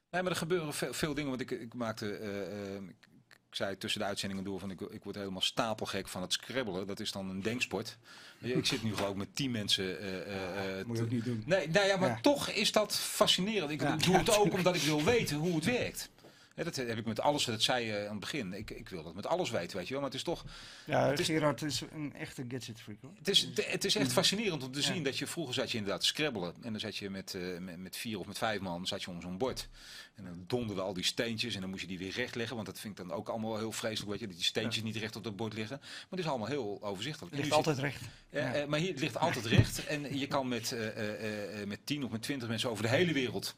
Nee, 0.09 0.21
maar 0.21 0.31
er 0.31 0.37
gebeuren 0.37 0.73
veel, 0.73 0.93
veel 0.93 1.13
dingen. 1.13 1.29
Want 1.29 1.41
ik, 1.41 1.51
ik 1.51 1.73
maakte, 1.73 2.15
eh, 2.17 2.75
eh, 2.75 2.83
ik, 2.83 3.07
ik 3.53 3.59
zei 3.59 3.77
tussen 3.77 4.01
de 4.01 4.05
uitzendingen 4.07 4.43
door 4.43 4.59
van 4.59 4.71
ik, 4.71 4.81
ik 4.81 5.03
word 5.03 5.15
helemaal 5.15 5.41
stapelgek 5.41 6.07
van 6.07 6.21
het 6.21 6.33
scrabbelen. 6.33 6.87
Dat 6.87 6.99
is 6.99 7.11
dan 7.11 7.29
een 7.29 7.41
denksport. 7.41 7.97
Ik 8.39 8.65
zit 8.65 8.83
nu 8.83 8.95
geloof 8.95 9.09
ik 9.11 9.15
met 9.15 9.35
tien 9.35 9.51
mensen. 9.51 9.99
eh, 9.99 10.85
Moet 10.85 10.97
je 10.97 11.03
ook 11.03 11.09
niet 11.09 11.23
doen. 11.25 11.43
Nee, 11.45 11.69
nou 11.69 11.87
ja, 11.87 11.97
maar 11.97 12.09
Ja. 12.09 12.19
toch 12.21 12.49
is 12.49 12.71
dat 12.71 12.95
fascinerend. 12.97 13.71
Ik 13.71 13.81
Ja. 13.81 13.95
doe 13.95 14.17
het 14.17 14.37
ook 14.37 14.53
omdat 14.53 14.75
ik 14.75 14.81
wil 14.81 15.03
weten 15.03 15.37
hoe 15.37 15.55
het 15.55 15.65
werkt. 15.65 16.09
Dat 16.55 16.75
heb 16.75 16.97
ik 16.97 17.05
met 17.05 17.19
alles, 17.19 17.45
dat 17.45 17.61
zei 17.61 17.85
je 17.85 17.97
aan 18.05 18.11
het 18.11 18.19
begin. 18.19 18.53
Ik, 18.53 18.69
ik 18.71 18.89
wil 18.89 19.03
dat 19.03 19.13
met 19.15 19.27
alles 19.27 19.49
weten, 19.49 19.77
weet 19.77 19.85
je 19.87 19.91
wel. 19.93 20.01
Maar 20.01 20.09
het 20.11 20.19
is 20.19 20.25
toch, 20.25 20.45
Ja, 20.85 21.09
Het 21.09 21.19
is- 21.19 21.25
Gerard 21.25 21.61
is 21.61 21.81
een 21.93 22.13
echte 22.15 22.45
gadget 22.47 22.81
freak 22.81 22.97
hoor. 23.01 23.11
het 23.17 23.27
is, 23.27 23.47
het 23.55 23.85
is 23.85 23.95
echt 23.95 24.11
fascinerend 24.13 24.63
om 24.63 24.71
te 24.71 24.79
Ja. 24.79 24.85
zien 24.85 25.03
dat 25.03 25.17
je 25.17 25.27
vroeger 25.27 25.53
zat 25.53 25.71
je 25.71 25.77
inderdaad 25.77 26.01
te 26.01 26.07
scrabbelen. 26.07 26.53
En 26.61 26.71
dan 26.71 26.79
zat 26.79 26.97
je 26.97 27.09
met, 27.09 27.33
eh, 27.33 27.41
met, 27.59 27.77
met 27.79 27.97
vier 27.97 28.19
of 28.19 28.25
met 28.25 28.37
vijf 28.37 28.59
man 28.59 28.87
zat 28.87 29.03
je 29.03 29.09
om 29.09 29.21
zo'n 29.21 29.37
bord. 29.37 29.67
En 30.15 30.23
dan 30.23 30.43
donderden 30.47 30.83
al 30.83 30.93
die 30.93 31.03
steentjes 31.03 31.55
en 31.55 31.61
dan 31.61 31.69
moest 31.69 31.81
je 31.81 31.87
die 31.87 31.97
weer 31.99 32.11
recht 32.11 32.35
leggen. 32.35 32.55
Want 32.55 32.67
dat 32.67 32.79
vind 32.79 32.99
ik 32.99 33.07
dan 33.07 33.15
ook 33.17 33.29
allemaal 33.29 33.57
heel 33.57 33.71
vreselijk, 33.71 34.09
weet 34.11 34.19
je. 34.19 34.27
Dat 34.27 34.35
die 34.35 34.45
steentjes 34.45 34.83
niet 34.83 34.95
recht 34.95 35.15
op 35.15 35.23
het 35.23 35.35
bord 35.35 35.53
liggen. 35.53 35.77
Maar 35.81 36.05
het 36.09 36.19
is 36.19 36.27
allemaal 36.27 36.47
heel 36.47 36.79
overzichtelijk. 36.81 37.35
Het 37.35 37.45
ligt 37.45 37.55
zit- 37.55 37.65
altijd 37.67 37.77
recht. 37.77 38.01
Eh, 38.29 38.65
maar 38.65 38.79
hier 38.79 38.91
het 38.91 38.99
ligt 38.99 39.17
altijd 39.17 39.45
recht. 39.45 39.85
En 39.85 40.17
je 40.17 40.27
kan 40.27 40.47
met, 40.47 40.71
eh, 40.71 41.65
met 41.65 41.79
10 41.85 42.03
of 42.03 42.11
met 42.11 42.21
20 42.21 42.47
mensen 42.47 42.69
over 42.69 42.83
de 42.83 42.89
hele 42.89 43.13
wereld 43.13 43.55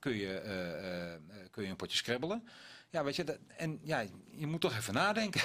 kun 0.00 0.16
je, 0.16 0.40
eh, 0.40 0.78
eh, 0.78 1.14
eh, 1.14 1.20
kun 1.50 1.62
je 1.62 1.68
een 1.68 1.76
potje 1.76 1.96
scrabbelen. 1.96 2.48
Ja, 2.92 3.04
weet 3.04 3.16
je, 3.16 3.24
dat, 3.24 3.38
en 3.56 3.80
ja, 3.82 4.04
je 4.30 4.46
moet 4.46 4.60
toch 4.60 4.76
even 4.76 4.94
nadenken 4.94 5.40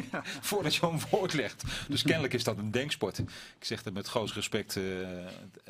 voordat 0.40 0.74
je 0.74 0.86
een 0.86 1.00
woord 1.10 1.32
legt. 1.32 1.62
Dus 1.88 2.02
kennelijk 2.02 2.34
is 2.34 2.44
dat 2.44 2.58
een 2.58 2.70
denksport. 2.70 3.18
Ik 3.18 3.26
zeg 3.60 3.82
dat 3.82 3.92
met 3.92 4.06
groot 4.06 4.30
respect. 4.30 4.76
eh, 4.76 4.82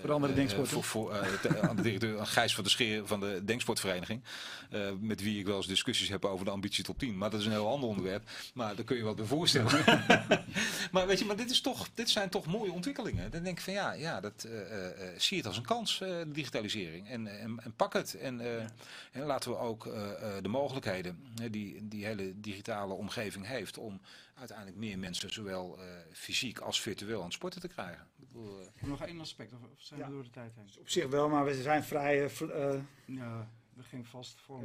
Voor 0.00 0.12
andere 0.12 0.32
eh, 0.32 0.38
denksporten. 0.38 0.72
Voor, 0.72 0.84
voor, 0.84 1.28
aan 1.68 1.76
de 1.76 1.82
directeur 1.82 2.26
Gijs 2.26 2.54
van 2.54 2.64
de 2.64 2.70
Scheer 2.70 3.06
van 3.06 3.20
de 3.20 3.42
Denksportvereniging. 3.44 4.22
met 5.00 5.22
wie 5.22 5.38
ik 5.38 5.46
wel 5.46 5.56
eens 5.56 5.66
discussies 5.66 6.08
heb 6.08 6.24
over 6.24 6.44
de 6.44 6.50
ambitie 6.50 6.84
top 6.84 6.98
10. 6.98 7.18
Maar 7.18 7.30
dat 7.30 7.40
is 7.40 7.46
een 7.46 7.52
heel 7.52 7.68
ander 7.68 7.88
onderwerp. 7.88 8.30
Maar 8.54 8.74
daar 8.74 8.84
kun 8.84 8.96
je 8.96 9.02
wat 9.02 9.16
bij 9.16 9.24
voorstellen. 9.24 9.84
maar 10.92 11.06
weet 11.06 11.18
je, 11.18 11.24
maar 11.24 11.36
dit, 11.36 11.50
is 11.50 11.60
toch, 11.60 11.88
dit 11.94 12.10
zijn 12.10 12.28
toch 12.28 12.46
mooie 12.46 12.72
ontwikkelingen. 12.72 13.30
Dan 13.30 13.42
denk 13.42 13.58
ik 13.58 13.64
van 13.64 13.72
ja, 13.72 13.92
ja 13.92 14.20
dat, 14.20 14.48
zie 15.16 15.36
het 15.36 15.46
als 15.46 15.56
een 15.56 15.66
kans, 15.66 15.98
de 15.98 16.24
digitalisering. 16.32 17.08
En, 17.08 17.40
en, 17.40 17.60
en 17.64 17.72
pak 17.76 17.92
het. 17.92 18.14
En, 18.14 18.40
en 19.12 19.24
laten 19.24 19.50
we 19.50 19.56
ook 19.56 19.84
de 20.42 20.48
mogelijkheden 20.48 21.17
die 21.50 21.88
die 21.88 22.04
hele 22.04 22.40
digitale 22.40 22.94
omgeving 22.94 23.46
heeft 23.46 23.78
om 23.78 24.00
uiteindelijk 24.34 24.76
meer 24.78 24.98
mensen 24.98 25.32
zowel 25.32 25.78
eh, 25.78 25.84
fysiek 26.12 26.58
als 26.58 26.80
virtueel 26.80 27.18
aan 27.18 27.24
het 27.24 27.32
sporten 27.34 27.60
te 27.60 27.68
krijgen. 27.68 28.06
Ik 28.20 28.26
bedoel, 28.32 28.60
eh, 28.60 28.88
Nog 28.88 29.02
één 29.02 29.20
aspect, 29.20 29.52
of, 29.52 29.58
of 29.62 29.68
zijn 29.78 30.00
Ja. 30.00 30.06
we 30.06 30.12
door 30.12 30.22
de 30.22 30.30
tijd 30.30 30.52
heen? 30.54 30.68
Op 30.78 30.88
zich 30.88 31.06
wel, 31.06 31.28
maar 31.28 31.44
we 31.44 31.62
zijn 31.62 31.84
vrij. 31.84 32.24
eh, 32.24 32.30
Ja, 33.06 33.50
we 33.74 33.82
gingen 33.82 34.04
vast 34.04 34.40
voor. 34.40 34.62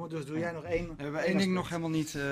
me, 0.00 0.08
dus 0.08 0.26
doe 0.26 0.38
jij 0.38 0.52
nog 0.52 0.64
één. 0.64 0.96
We 0.96 1.02
hebben 1.02 1.22
één 1.24 1.38
ding 1.38 1.52
nog 1.52 1.68
helemaal 1.68 1.90
niet. 1.90 2.14
eh, 2.14 2.22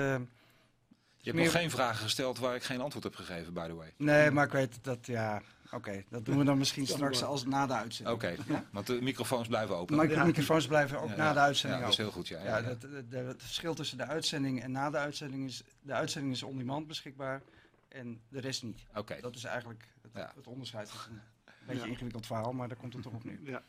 je 1.21 1.25
hebt 1.25 1.35
meer- 1.35 1.43
nog 1.43 1.51
geen 1.61 1.71
vragen 1.71 1.99
gesteld 2.03 2.37
waar 2.39 2.55
ik 2.55 2.63
geen 2.63 2.81
antwoord 2.81 3.03
heb 3.03 3.15
gegeven, 3.15 3.53
by 3.53 3.67
the 3.67 3.73
way. 3.75 3.93
nee, 3.97 4.31
maar 4.31 4.45
ik 4.45 4.51
weet 4.51 4.83
dat, 4.83 5.05
ja. 5.05 5.41
Oké, 5.71 6.03
dat 6.09 6.25
doen 6.25 6.37
we 6.37 6.43
dan 6.43 6.57
misschien 6.57 6.87
straks 6.87 7.23
als 7.23 7.45
na 7.45 7.67
de 7.67 7.73
uitzending. 7.73 8.17
Oké, 8.17 8.35
want 8.71 8.87
de 8.87 9.01
microfoons 9.01 9.47
blijven 9.47 9.77
open. 9.77 9.95
Maar 9.95 10.07
de 10.07 10.13
Ja. 10.13 10.23
microfoons 10.25 10.67
blijven 10.67 10.99
ook 11.01 11.09
Ja, 11.09 11.15
na 11.15 11.23
ja. 11.27 11.33
de 11.33 11.39
uitzending 11.39 11.79
Ja, 11.81 11.85
dat 11.87 11.97
is 11.97 12.03
heel 12.03 12.11
goed, 12.11 12.27
ja. 12.27 12.37
Ja, 12.39 12.45
ja, 12.45 12.57
ja. 12.57 12.61
dat, 12.67 12.81
dat- 12.81 13.11
dat- 13.11 13.25
het 13.25 13.41
verschil 13.43 13.73
tussen 13.73 13.97
de 13.97 14.05
uitzending 14.05 14.61
en 14.61 14.71
na 14.71 14.89
de 14.89 14.97
uitzending 14.97 15.45
is... 15.45 15.63
De 15.81 15.93
uitzending 15.93 16.33
is 16.33 16.43
on 16.43 16.57
demand 16.57 16.87
beschikbaar 16.87 17.41
en 17.87 18.21
de 18.29 18.39
rest 18.39 18.63
niet. 18.63 18.85
Oké. 18.95 19.17
Dat 19.21 19.35
is 19.35 19.43
eigenlijk 19.43 19.87
het, 20.01 20.11
Ja. 20.15 20.31
het 20.35 20.47
onderscheid. 20.47 20.89
tussen 20.91 21.21
Beetje 21.67 21.83
Ja. 21.83 21.87
ingewikkeld 21.89 22.25
verhaal, 22.25 22.53
maar 22.53 22.67
daar 22.67 22.77
komt 22.77 22.93
het 22.93 23.01
toch 23.03 23.13
op 23.13 23.23
neer. 23.23 23.39
Ja. 23.43 23.57
Er 23.57 23.63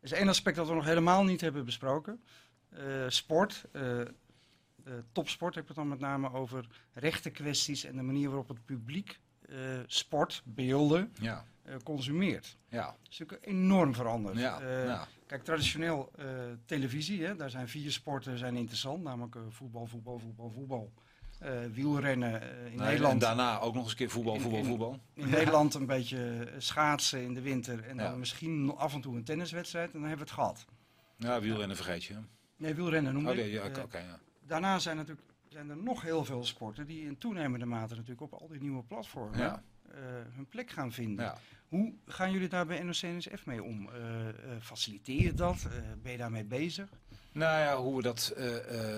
is 0.00 0.12
één 0.12 0.28
aspect 0.28 0.56
dat 0.56 0.68
we 0.68 0.74
nog 0.74 0.84
helemaal 0.84 1.24
niet 1.24 1.40
hebben 1.40 1.64
besproken. 1.64 2.22
Eh, 2.68 2.84
sport. 3.08 3.64
eh, 3.72 4.00
eh, 4.00 4.06
topsport 5.12 5.54
heb 5.54 5.62
ik 5.62 5.68
het 5.68 5.78
dan 5.78 5.88
met 5.88 5.98
name 5.98 6.32
over 6.32 6.66
rechtenkwesties 6.92 7.84
en 7.84 7.96
de 7.96 8.02
manier 8.02 8.28
waarop 8.28 8.48
het 8.48 8.64
publiek 8.64 9.20
sport, 9.86 10.42
beelden, 10.44 11.12
Ja, 11.20 11.44
eh, 11.62 11.74
consumeert. 11.84 12.56
ja, 12.68 12.84
Dat 12.86 12.96
is 13.10 13.18
natuurlijk 13.18 13.46
enorm 13.46 13.94
veranderd. 13.94 14.38
ja, 14.38 14.60
Eh, 14.60 14.84
ja. 14.84 15.06
Kijk, 15.26 15.44
traditioneel 15.44 16.10
eh, 16.16 16.24
televisie, 16.64 17.24
hè, 17.24 17.36
daar 17.36 17.50
zijn 17.50 17.68
vier 17.68 17.92
sporten 17.92 18.38
zijn 18.38 18.56
interessant. 18.56 19.02
Namelijk 19.02 19.34
eh, 19.34 19.42
voetbal, 19.48 19.86
voetbal, 19.86 20.18
voetbal, 20.18 20.50
voetbal. 20.50 20.92
Eh, 21.38 21.50
wielrennen 21.72 22.42
eh, 22.42 22.48
in 22.70 22.76
Nee, 22.76 22.86
Nederland. 22.86 23.12
En 23.12 23.18
daarna 23.18 23.60
ook 23.60 23.74
nog 23.74 23.82
eens 23.82 23.90
een 23.92 23.96
keer 23.98 24.10
voetbal, 24.10 24.34
In- 24.34 24.40
voetbal, 24.40 24.60
in- 24.60 24.66
voetbal. 24.66 24.98
In 25.14 25.28
Nederland 25.28 25.74
een 25.74 25.86
beetje 25.86 26.18
eh, 26.44 26.54
schaatsen 26.58 27.22
in 27.22 27.34
de 27.34 27.40
winter. 27.40 27.84
En 27.84 27.96
dan 27.96 28.10
Ja. 28.10 28.16
misschien 28.16 28.74
af 28.76 28.94
en 28.94 29.00
toe 29.00 29.16
een 29.16 29.24
tenniswedstrijd. 29.24 29.86
En 29.92 30.00
dan 30.00 30.08
hebben 30.08 30.26
we 30.26 30.32
het 30.32 30.40
gehad. 30.40 30.64
Ja, 31.16 31.40
wielrennen 31.40 31.76
vergeet 31.76 32.04
je. 32.04 32.14
Nee, 32.56 32.74
wielrennen 32.74 33.12
noem 33.12 33.26
Oh, 33.26 33.32
ik. 33.32 33.38
nee, 33.38 33.50
ja, 33.50 33.64
oké, 33.66 33.78
Eh, 33.78 33.84
oké, 33.84 33.98
ja. 33.98 34.18
daarna 34.46 34.78
zijn, 34.78 34.96
natuurlijk, 34.96 35.26
zijn 35.50 35.70
er 35.70 35.76
nog 35.76 36.02
heel 36.02 36.24
veel 36.24 36.44
sporten 36.44 36.86
die 36.86 37.04
in 37.04 37.18
toenemende 37.18 37.66
mate 37.66 37.94
natuurlijk 37.94 38.20
op 38.20 38.40
al 38.40 38.48
die 38.48 38.60
nieuwe 38.60 38.82
platformen 38.82 39.38
Ja. 39.38 39.62
eh, 39.90 39.98
hun 40.34 40.46
plek 40.48 40.70
gaan 40.70 40.92
vinden. 40.92 41.24
Ja. 41.24 41.38
Hoe 41.68 41.92
gaan 42.06 42.32
jullie 42.32 42.48
daar 42.48 42.66
bij 42.66 42.82
NOC-NSF 42.82 43.46
mee 43.46 43.62
om? 43.62 43.88
Eh, 43.92 44.28
eh, 44.28 44.34
faciliteer 44.60 45.22
je 45.22 45.34
dat? 45.34 45.68
Ben 46.02 46.12
je 46.12 46.18
daarmee 46.18 46.44
bezig? 46.44 46.88
Nou 47.32 47.58
ja, 47.60 47.76
hoe 47.76 47.96
we 47.96 48.02
dat 48.02 48.34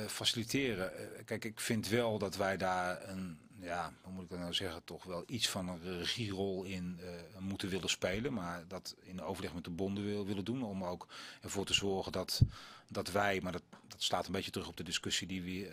faciliteren. 0.07 0.93
Kijk, 1.25 1.45
ik 1.45 1.61
vind 1.61 1.89
wel 1.89 2.19
dat 2.19 2.37
wij 2.37 2.57
daar 2.57 3.09
een, 3.09 3.39
ja, 3.61 3.93
hoe 4.03 4.13
moet 4.13 4.25
ik 4.25 4.31
dat 4.31 4.39
nou 4.39 4.55
zeggen, 4.55 4.85
toch 4.85 5.05
wel 5.05 5.25
iets 5.27 5.49
van 5.49 5.69
een 5.69 5.99
regierol 5.99 6.65
in 6.65 7.01
moeten 7.39 7.69
willen 7.69 7.89
spelen. 7.91 8.33
Maar 8.33 8.65
dat 8.69 8.97
in 9.03 9.23
overleg 9.23 9.55
met 9.55 9.65
de 9.65 9.71
bonden 9.71 10.05
wil, 10.05 10.27
willen 10.27 10.45
doen. 10.45 10.63
Om 10.63 10.85
ook 10.85 11.09
ervoor 11.43 11.65
te 11.65 11.75
zorgen 11.75 12.13
dat, 12.13 12.43
dat 12.89 13.11
wij, 13.11 13.41
maar 13.41 13.53
dat, 13.53 13.63
dat 13.89 14.03
slaat 14.03 14.27
een 14.27 14.33
beetje 14.33 14.51
terug 14.51 14.69
op 14.69 14.77
de 14.77 14.85
discussie 14.85 15.27
die 15.27 15.43
we 15.43 15.69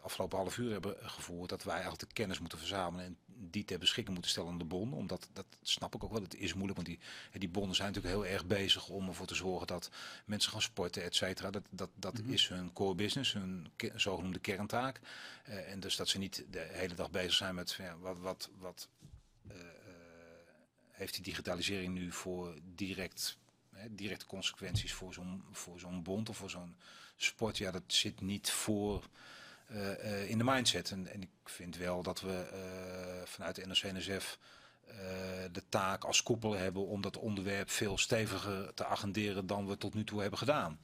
het 0.00 0.08
afgelopen 0.10 0.38
half 0.38 0.58
uur 0.58 0.72
hebben 0.72 0.96
gevoerd. 1.00 1.48
Dat 1.48 1.62
wij 1.62 1.74
eigenlijk 1.74 2.08
de 2.08 2.12
kennis 2.14 2.38
moeten 2.38 2.58
verzamelen 2.58 3.04
en 3.04 3.16
die 3.42 3.64
ter 3.64 3.78
beschikking 3.78 4.12
moeten 4.12 4.30
stellen 4.30 4.50
aan 4.50 4.58
de 4.58 4.64
bonden. 4.64 4.98
Omdat, 4.98 5.28
dat 5.32 5.46
snap 5.62 5.94
ik 5.94 6.04
ook 6.04 6.12
wel, 6.12 6.22
het 6.22 6.34
is 6.34 6.54
moeilijk. 6.54 6.76
Want 6.76 6.88
die, 6.88 6.98
die 7.40 7.48
bonden 7.48 7.76
zijn 7.76 7.92
natuurlijk 7.92 8.14
heel 8.14 8.32
erg 8.32 8.46
bezig 8.46 8.88
om 8.88 9.08
ervoor 9.08 9.26
te 9.26 9.34
zorgen 9.34 9.66
dat 9.66 9.90
mensen 10.24 10.52
gaan 10.52 10.62
sporten, 10.62 11.02
et 11.02 11.14
cetera. 11.14 11.50
Dat, 11.50 11.62
dat, 11.70 11.90
dat 11.94 12.18
Mhm. 12.18 12.32
is 12.32 12.48
hun 12.48 12.72
core 12.72 12.94
business, 12.94 13.32
hun 13.32 13.68
zogenoemde 13.94 14.38
kerntaak. 14.38 15.00
Eh, 15.44 15.72
en 15.72 15.80
dus 15.80 15.96
dat 15.96 16.08
ze 16.08 16.18
niet 16.18 16.44
de 16.50 16.68
hele 16.72 16.94
dag 16.94 17.10
bezig 17.10 17.32
zijn 17.32 17.54
met 17.54 17.72
ja, 17.78 17.96
wat, 17.98 18.18
wat, 18.18 18.50
wat 18.58 18.88
eh, 19.48 19.56
eh, 19.60 19.66
heeft 20.90 21.14
die 21.14 21.22
digitalisering 21.22 21.94
nu 21.94 22.12
voor 22.12 22.54
direct, 22.74 23.38
directe 23.90 24.26
consequenties 24.26 24.92
voor 24.92 25.14
zo'n, 25.14 25.44
voor 25.52 25.78
zo'n 25.80 26.02
bond 26.02 26.28
of 26.28 26.36
voor 26.36 26.50
zo'n 26.50 26.76
sport. 27.16 27.58
Ja, 27.58 27.70
dat 27.70 27.82
zit 27.86 28.20
niet 28.20 28.50
voor 28.50 29.08
in 30.26 30.38
de 30.38 30.44
mindset. 30.44 30.90
En, 30.90 31.12
en 31.12 31.22
ik 31.22 31.30
vind 31.44 31.76
wel 31.76 32.02
dat 32.02 32.20
we 32.20 32.48
eh, 32.52 33.26
vanuit 33.26 33.54
de 33.54 33.66
NOC-NSF 33.66 34.38
eh, 34.86 34.96
de 35.52 35.62
taak 35.68 36.04
als 36.04 36.22
koepel 36.22 36.52
hebben 36.52 36.86
om 36.86 37.00
dat 37.00 37.16
onderwerp 37.16 37.70
veel 37.70 37.98
steviger 37.98 38.74
te 38.74 38.84
agenderen 38.84 39.46
dan 39.46 39.66
we 39.66 39.78
tot 39.78 39.94
nu 39.94 40.04
toe 40.04 40.20
hebben 40.20 40.38
gedaan. 40.38 40.80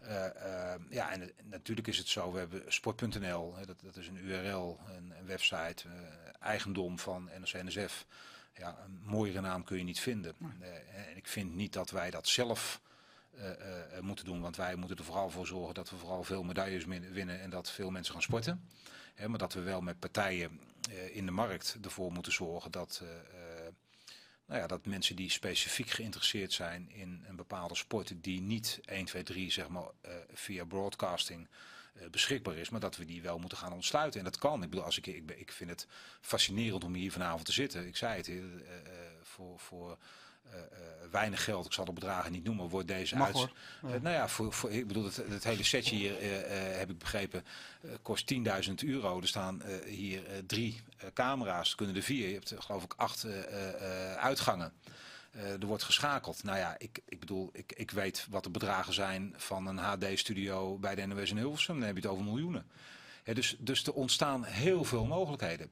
Eh, 0.00 0.26
eh, 0.26 0.80
ja, 0.90 1.10
en 1.10 1.30
natuurlijk 1.42 1.88
is 1.88 1.98
het 1.98 2.08
zo, 2.08 2.32
we 2.32 2.38
hebben 2.38 2.62
sport.nl, 2.68 3.56
hè, 3.56 3.66
dat, 3.66 3.80
dat 3.82 3.96
is 3.96 4.08
een 4.08 4.24
URL, 4.24 4.78
een, 4.96 5.12
een 5.18 5.26
website, 5.26 5.88
eh, 5.88 5.92
eigendom 6.40 6.98
van 6.98 7.30
NOC-NSF. 7.38 8.06
Ja, 8.54 8.78
een 8.84 9.00
mooiere 9.04 9.40
naam 9.40 9.64
kun 9.64 9.78
je 9.78 9.84
niet 9.84 10.00
vinden. 10.00 10.34
Eh, 10.60 11.08
en 11.10 11.16
ik 11.16 11.26
vind 11.26 11.54
niet 11.54 11.72
dat 11.72 11.90
wij 11.90 12.10
dat 12.10 12.28
zelf 12.28 12.80
eh, 13.36 13.96
eh, 13.96 14.02
moeten 14.02 14.24
doen, 14.24 14.40
want 14.40 14.56
wij 14.56 14.74
moeten 14.74 14.96
er 14.96 15.04
vooral 15.04 15.30
voor 15.30 15.46
zorgen 15.46 15.74
dat 15.74 15.90
we 15.90 15.96
vooral 15.96 16.24
veel 16.24 16.42
medailles 16.42 16.84
winnen 16.84 17.40
en 17.40 17.50
dat 17.50 17.70
veel 17.70 17.90
mensen 17.90 18.12
gaan 18.12 18.22
sporten. 18.22 18.68
Hè, 19.14 19.28
maar 19.28 19.38
dat 19.38 19.52
we 19.52 19.60
wel 19.60 19.80
met 19.80 19.98
partijen 19.98 20.60
in 21.12 21.26
de 21.26 21.32
markt 21.32 21.76
ervoor 21.82 22.12
moeten 22.12 22.32
zorgen 22.32 22.70
dat, 22.70 23.02
nou 24.46 24.60
ja, 24.60 24.66
dat 24.66 24.86
mensen 24.86 25.16
die 25.16 25.30
specifiek 25.30 25.90
geïnteresseerd 25.90 26.52
zijn 26.52 26.90
in 26.90 27.24
een 27.28 27.36
bepaalde 27.36 27.74
sport, 27.74 28.12
die 28.16 28.40
niet 28.40 28.80
1, 28.84 29.04
2, 29.04 29.22
3 29.22 29.50
zeg 29.50 29.68
maar, 29.68 29.90
via 30.32 30.64
broadcasting 30.64 31.48
beschikbaar 32.10 32.56
is, 32.56 32.68
maar 32.68 32.80
dat 32.80 32.96
we 32.96 33.04
die 33.04 33.22
wel 33.22 33.38
moeten 33.38 33.58
gaan 33.58 33.72
ontsluiten. 33.72 34.18
En 34.18 34.24
dat 34.24 34.38
kan. 34.38 34.62
Ik 34.62 34.70
bedoel, 34.70 34.84
als 34.84 34.98
ik, 34.98 35.06
ik, 35.06 35.30
ik 35.30 35.52
vind 35.52 35.70
het 35.70 35.86
fascinerend 36.20 36.84
om 36.84 36.94
hier 36.94 37.12
vanavond 37.12 37.44
te 37.44 37.52
zitten. 37.52 37.86
Ik 37.86 37.96
zei 37.96 38.16
het, 38.16 38.30
voor, 39.22 39.58
voor 39.58 39.98
weinig 41.12 41.44
geld, 41.44 41.66
ik 41.66 41.72
zal 41.72 41.84
de 41.84 41.92
bedragen 41.92 42.32
niet 42.32 42.44
noemen, 42.44 42.68
wordt 42.68 42.88
deze 42.88 43.16
Mag 43.16 43.26
uit. 43.26 43.48
Eh, 43.82 43.90
nou 44.00 44.14
ja, 44.14 44.28
voor, 44.28 44.52
voor, 44.52 44.70
ik 44.70 44.86
bedoel, 44.86 45.04
het, 45.04 45.16
het 45.16 45.44
hele 45.44 45.62
setje 45.62 45.96
hier, 45.96 46.18
eh, 46.18 46.70
eh, 46.70 46.78
heb 46.78 46.90
ik 46.90 46.98
begrepen, 46.98 47.44
eh, 47.80 47.90
kost 48.02 48.26
10.000 48.26 48.84
euro. 48.84 49.20
Er 49.20 49.28
staan 49.28 49.62
eh, 49.62 49.74
hier 49.86 50.26
eh, 50.26 50.38
drie 50.46 50.80
eh, 50.96 51.06
camera's, 51.14 51.70
er 51.70 51.76
kunnen 51.76 51.96
er 51.96 52.02
vier. 52.02 52.28
Je 52.28 52.34
hebt 52.34 52.50
eh, 52.50 52.60
geloof 52.60 52.84
ik 52.84 52.94
acht 52.96 53.24
eh, 53.24 53.38
eh, 53.38 54.10
eh, 54.10 54.16
uitgangen. 54.16 54.72
Eh, 55.30 55.52
er 55.52 55.66
wordt 55.66 55.82
geschakeld. 55.82 56.42
Nou 56.44 56.58
ja, 56.58 56.74
ik, 56.78 57.00
ik 57.08 57.20
bedoel, 57.20 57.50
ik, 57.52 57.72
ik 57.76 57.90
weet 57.90 58.26
wat 58.30 58.44
de 58.44 58.50
bedragen 58.50 58.94
zijn 58.94 59.34
van 59.36 59.66
een 59.66 59.78
HD-studio 59.78 60.78
bij 60.78 60.94
de 60.94 61.06
NOS 61.06 61.30
in 61.30 61.36
Hilversum. 61.36 61.74
Dan 61.78 61.86
heb 61.86 61.96
je 61.96 62.02
het 62.02 62.10
over 62.10 62.24
miljoenen. 62.24 62.66
Dus, 63.24 63.56
dus 63.58 63.86
er 63.86 63.92
ontstaan 63.92 64.44
heel 64.44 64.84
veel 64.84 65.04
mogelijkheden. 65.04 65.70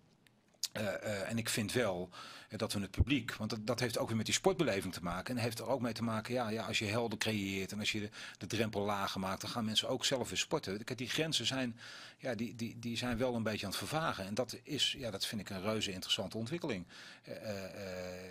Eh, 0.72 0.94
eh, 0.94 1.30
en 1.30 1.38
ik 1.38 1.48
vind 1.48 1.72
wel 1.72 2.08
eh, 2.48 2.58
dat 2.58 2.72
we 2.72 2.80
het 2.80 2.90
publiek, 2.90 3.34
want 3.34 3.50
dat, 3.50 3.66
dat 3.66 3.80
heeft 3.80 3.98
ook 3.98 4.08
weer 4.08 4.16
met 4.16 4.26
die 4.26 4.34
sportbeleving 4.34 4.92
te 4.92 5.02
maken. 5.02 5.36
En 5.36 5.42
heeft 5.42 5.58
er 5.58 5.66
ook 5.66 5.80
mee 5.80 5.92
te 5.92 6.02
maken, 6.02 6.34
ja, 6.34 6.48
ja 6.48 6.64
als 6.66 6.78
je 6.78 6.84
helden 6.84 7.18
creëert 7.18 7.72
en 7.72 7.78
als 7.78 7.92
je 7.92 8.00
de, 8.00 8.10
de 8.38 8.46
drempel 8.46 8.84
lager 8.84 9.20
maakt, 9.20 9.40
dan 9.40 9.50
gaan 9.50 9.64
mensen 9.64 9.88
ook 9.88 10.04
zelf 10.04 10.28
weer 10.28 10.38
sporten. 10.38 10.84
Kijk, 10.84 10.98
die 10.98 11.08
grenzen 11.08 11.46
zijn, 11.46 11.78
ja, 12.18 12.34
die, 12.34 12.54
die, 12.54 12.78
die 12.78 12.96
zijn 12.96 13.16
wel 13.18 13.34
een 13.34 13.42
beetje 13.42 13.66
aan 13.66 13.70
het 13.72 13.78
vervagen. 13.80 14.26
En 14.26 14.34
dat 14.34 14.58
is, 14.62 14.94
ja, 14.98 15.10
dat 15.10 15.26
vind 15.26 15.40
ik 15.40 15.50
een 15.50 15.62
reuze 15.62 15.92
interessante 15.92 16.36
ontwikkeling. 16.36 16.86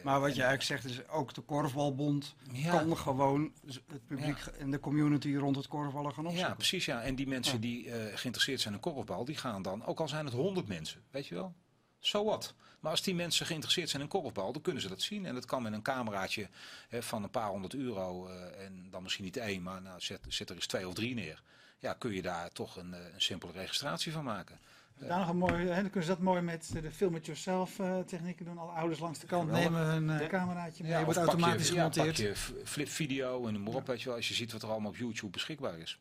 Maar 0.03 0.19
wat 0.19 0.35
je 0.35 0.43
eigenlijk 0.43 0.63
zegt 0.63 0.85
is 0.85 1.07
ook 1.07 1.33
de 1.33 1.41
korfbalbond 1.41 2.35
Ja. 2.51 2.71
kan 2.71 2.97
gewoon 2.97 3.51
het 3.65 4.07
publiek 4.07 4.37
en 4.59 4.71
de 4.71 4.79
community 4.79 5.35
rond 5.35 5.55
het 5.55 5.67
korfballen 5.67 6.13
gaan 6.13 6.23
Ja, 6.23 6.29
opzoeken. 6.29 6.55
precies. 6.55 6.85
Ja. 6.85 7.01
En 7.01 7.15
die 7.15 7.27
mensen 7.27 7.53
Ja. 7.53 7.59
die 7.59 7.91
geïnteresseerd 8.15 8.61
zijn 8.61 8.73
in 8.73 8.79
korfbal, 8.79 9.25
die 9.25 9.37
gaan 9.37 9.61
dan, 9.61 9.85
ook 9.85 9.99
al 9.99 10.07
zijn 10.07 10.25
het 10.25 10.33
honderd 10.33 10.67
mensen, 10.67 11.01
weet 11.11 11.27
je 11.27 11.35
wel. 11.35 11.53
So 11.99 12.23
what? 12.25 12.53
Maar 12.79 12.91
als 12.91 13.01
die 13.01 13.15
mensen 13.15 13.45
geïnteresseerd 13.45 13.89
zijn 13.89 14.01
in 14.01 14.07
korfbal, 14.07 14.51
dan 14.51 14.61
kunnen 14.61 14.81
ze 14.81 14.87
dat 14.87 15.01
zien. 15.01 15.25
En 15.25 15.33
dat 15.33 15.45
kan 15.45 15.61
met 15.63 15.73
een 15.73 15.81
cameraatje 15.81 16.47
hè, 16.89 17.03
van 17.03 17.23
een 17.23 17.29
paar 17.29 17.49
honderd 17.49 17.73
euro. 17.73 18.27
eh, 18.27 18.65
en 18.65 18.87
dan 18.89 19.03
misschien 19.03 19.23
niet 19.25 19.37
één, 19.37 19.61
maar 19.61 19.81
nou, 19.81 19.99
zet, 20.01 20.19
zet 20.27 20.49
er 20.49 20.55
eens 20.55 20.65
twee 20.67 20.87
of 20.87 20.93
drie 20.93 21.13
neer. 21.13 21.41
Ja, 21.79 21.93
kun 21.93 22.13
je 22.13 22.21
daar 22.21 22.51
toch 22.51 22.75
een, 22.77 22.93
eh, 22.93 22.99
een 23.13 23.21
simpele 23.21 23.51
registratie 23.51 24.11
van 24.11 24.23
maken. 24.23 24.59
Daar 24.97 25.19
nog 25.19 25.29
een 25.29 25.37
mooi, 25.37 25.53
hè, 25.67 25.81
dan 25.81 25.83
kunnen 25.89 26.03
ze 26.03 26.07
dat 26.09 26.19
mooi 26.19 26.41
met 26.41 26.69
de 26.73 26.91
film 26.91 27.15
it 27.15 27.25
yourself 27.25 27.79
eh, 27.79 27.99
technieken 27.99 28.45
doen. 28.45 28.57
Alle 28.57 28.71
ouders 28.71 28.99
langs 28.99 29.19
de 29.19 29.25
kant 29.27 29.49
Geweldig. 29.49 29.69
nemen 29.71 29.85
hun 29.87 30.09
eh, 30.09 30.19
Ja. 30.21 30.27
cameraatje 30.27 30.83
mee. 30.83 30.91
Ja, 30.91 31.03
wordt 31.03 31.19
automatisch 31.19 31.67
je, 31.67 31.73
ja, 31.73 31.77
gemonteerd. 31.91 32.07
pak 32.17 32.25
je 32.25 32.35
f- 32.35 32.53
flip 32.63 32.87
video 32.89 33.47
en 33.47 33.53
noem 33.53 33.63
maar 33.63 33.73
op, 33.73 33.87
weet 33.87 33.99
je 34.01 34.05
wel. 34.07 34.15
Als 34.15 34.27
je 34.27 34.33
ziet 34.33 34.51
wat 34.51 34.61
er 34.63 34.69
allemaal 34.69 34.89
op 34.89 34.97
YouTube 34.97 35.31
beschikbaar 35.31 35.77
is. 35.77 35.99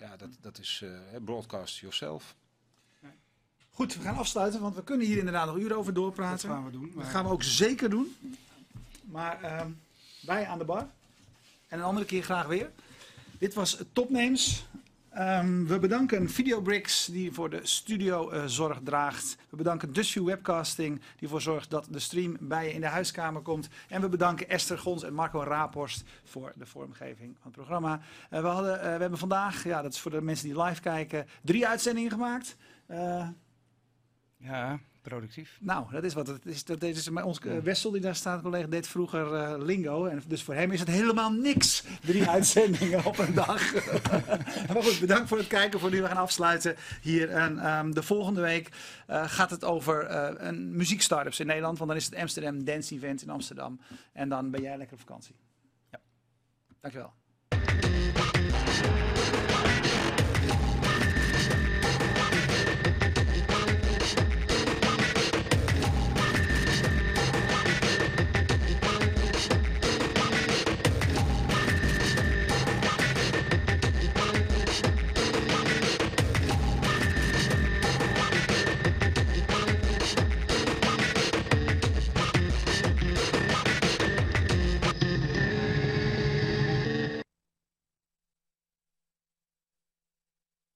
Ja, 0.00 0.16
dat, 0.16 0.28
dat 0.40 0.58
is 0.58 0.80
eh, 0.84 0.90
hè, 1.10 1.20
broadcast 1.20 1.78
yourself. 1.78 2.34
Goed, 3.74 3.96
we 3.96 4.02
gaan 4.02 4.16
afsluiten, 4.16 4.60
want 4.60 4.74
we 4.74 4.82
kunnen 4.84 5.06
hier 5.06 5.18
inderdaad 5.18 5.46
nog 5.46 5.56
uren 5.56 5.76
over 5.76 5.94
Dat 5.94 6.02
doorpraten. 6.02 6.48
gaan 6.48 6.64
we 6.64 6.70
doen. 6.70 6.92
Dat 6.96 7.04
gaan 7.04 7.24
we 7.24 7.30
ook 7.30 7.42
zeker 7.42 7.90
doen. 7.90 8.16
Maar 9.04 9.42
ehm, 9.42 9.68
wij 10.20 10.46
aan 10.46 10.58
de 10.58 10.64
bar. 10.64 10.86
En 11.68 11.78
een 11.78 11.84
andere 11.84 12.06
keer 12.06 12.22
graag 12.22 12.46
weer. 12.46 12.70
Dit 13.38 13.54
was 13.54 13.78
Topnames. 13.92 14.66
Ehm, 15.10 15.64
we 15.64 15.78
bedanken 15.78 16.30
Videobricks 16.30 17.06
die 17.06 17.32
voor 17.32 17.50
de 17.50 17.60
studio 17.62 18.30
eh, 18.30 18.44
zorg 18.44 18.78
draagt. 18.84 19.36
We 19.50 19.56
bedanken 19.56 19.92
Dusview 19.92 20.26
Webcasting 20.26 20.98
die 20.98 21.04
ervoor 21.22 21.40
zorgt 21.40 21.70
dat 21.70 21.86
de 21.90 21.98
stream 21.98 22.36
bij 22.40 22.66
je 22.66 22.72
in 22.72 22.80
de 22.80 22.86
huiskamer 22.86 23.42
komt. 23.42 23.68
En 23.88 24.00
we 24.00 24.08
bedanken 24.08 24.48
Esther 24.48 24.78
Gons 24.78 25.02
en 25.02 25.14
Marco 25.14 25.42
Raaphorst 25.42 26.02
voor 26.24 26.52
de 26.56 26.66
vormgeving 26.66 27.36
van 27.40 27.50
het 27.50 27.52
programma. 27.52 28.00
Eh, 28.30 28.40
we, 28.40 28.46
hadden, 28.46 28.78
eh, 28.80 28.94
we 28.94 29.00
hebben 29.00 29.18
vandaag, 29.18 29.64
ja, 29.64 29.82
dat 29.82 29.92
is 29.92 30.00
voor 30.00 30.10
de 30.10 30.20
mensen 30.20 30.48
die 30.48 30.62
live 30.62 30.80
kijken, 30.80 31.26
drie 31.42 31.66
uitzendingen 31.66 32.10
gemaakt. 32.10 32.56
Ja, 34.44 34.78
productief. 35.02 35.58
nou, 35.60 35.90
dat 35.90 36.04
is 36.04 36.14
wat 36.14 36.26
het 36.26 36.46
is. 36.46 36.64
Dat 36.64 36.82
is 36.82 37.08
maar 37.10 37.24
ons 37.24 37.38
eh, 37.40 37.58
Wessel 37.58 37.90
die 37.90 38.00
daar 38.00 38.14
staat, 38.14 38.42
collega, 38.42 38.66
deed 38.66 38.86
vroeger 38.86 39.34
eh, 39.34 39.54
lingo. 39.58 40.06
En 40.06 40.22
dus 40.26 40.42
voor 40.42 40.54
hem 40.54 40.70
is 40.70 40.80
het 40.80 40.88
helemaal 40.88 41.32
niks. 41.32 41.84
Drie 42.00 42.28
uitzendingen 42.36 43.04
op 43.04 43.18
een 43.18 43.34
dag. 43.34 43.72
maar 44.72 44.82
goed, 44.82 45.00
bedankt 45.00 45.28
voor 45.28 45.38
het 45.38 45.46
kijken. 45.46 45.80
Voor 45.80 45.90
nu 45.90 46.02
we 46.02 46.08
gaan 46.08 46.16
afsluiten 46.16 46.76
hier. 47.02 47.30
En 47.30 47.58
ehm, 47.58 47.90
de 47.90 48.02
volgende 48.02 48.40
week 48.40 48.68
eh, 49.06 49.28
gaat 49.28 49.50
het 49.50 49.64
over 49.64 50.06
eh, 50.06 50.48
een 50.48 50.76
muziekstart-ups 50.76 51.40
in 51.40 51.46
Nederland. 51.46 51.78
Want 51.78 51.90
dan 51.90 51.98
is 51.98 52.04
het 52.04 52.14
Amsterdam 52.14 52.64
Dance 52.64 52.94
Event 52.94 53.22
in 53.22 53.30
Amsterdam. 53.30 53.80
En 54.12 54.28
dan 54.28 54.50
ben 54.50 54.62
jij 54.62 54.76
lekker 54.76 54.94
op 54.94 55.00
vakantie. 55.00 55.34
Ja. 55.90 56.00
Dankjewel. 56.80 57.12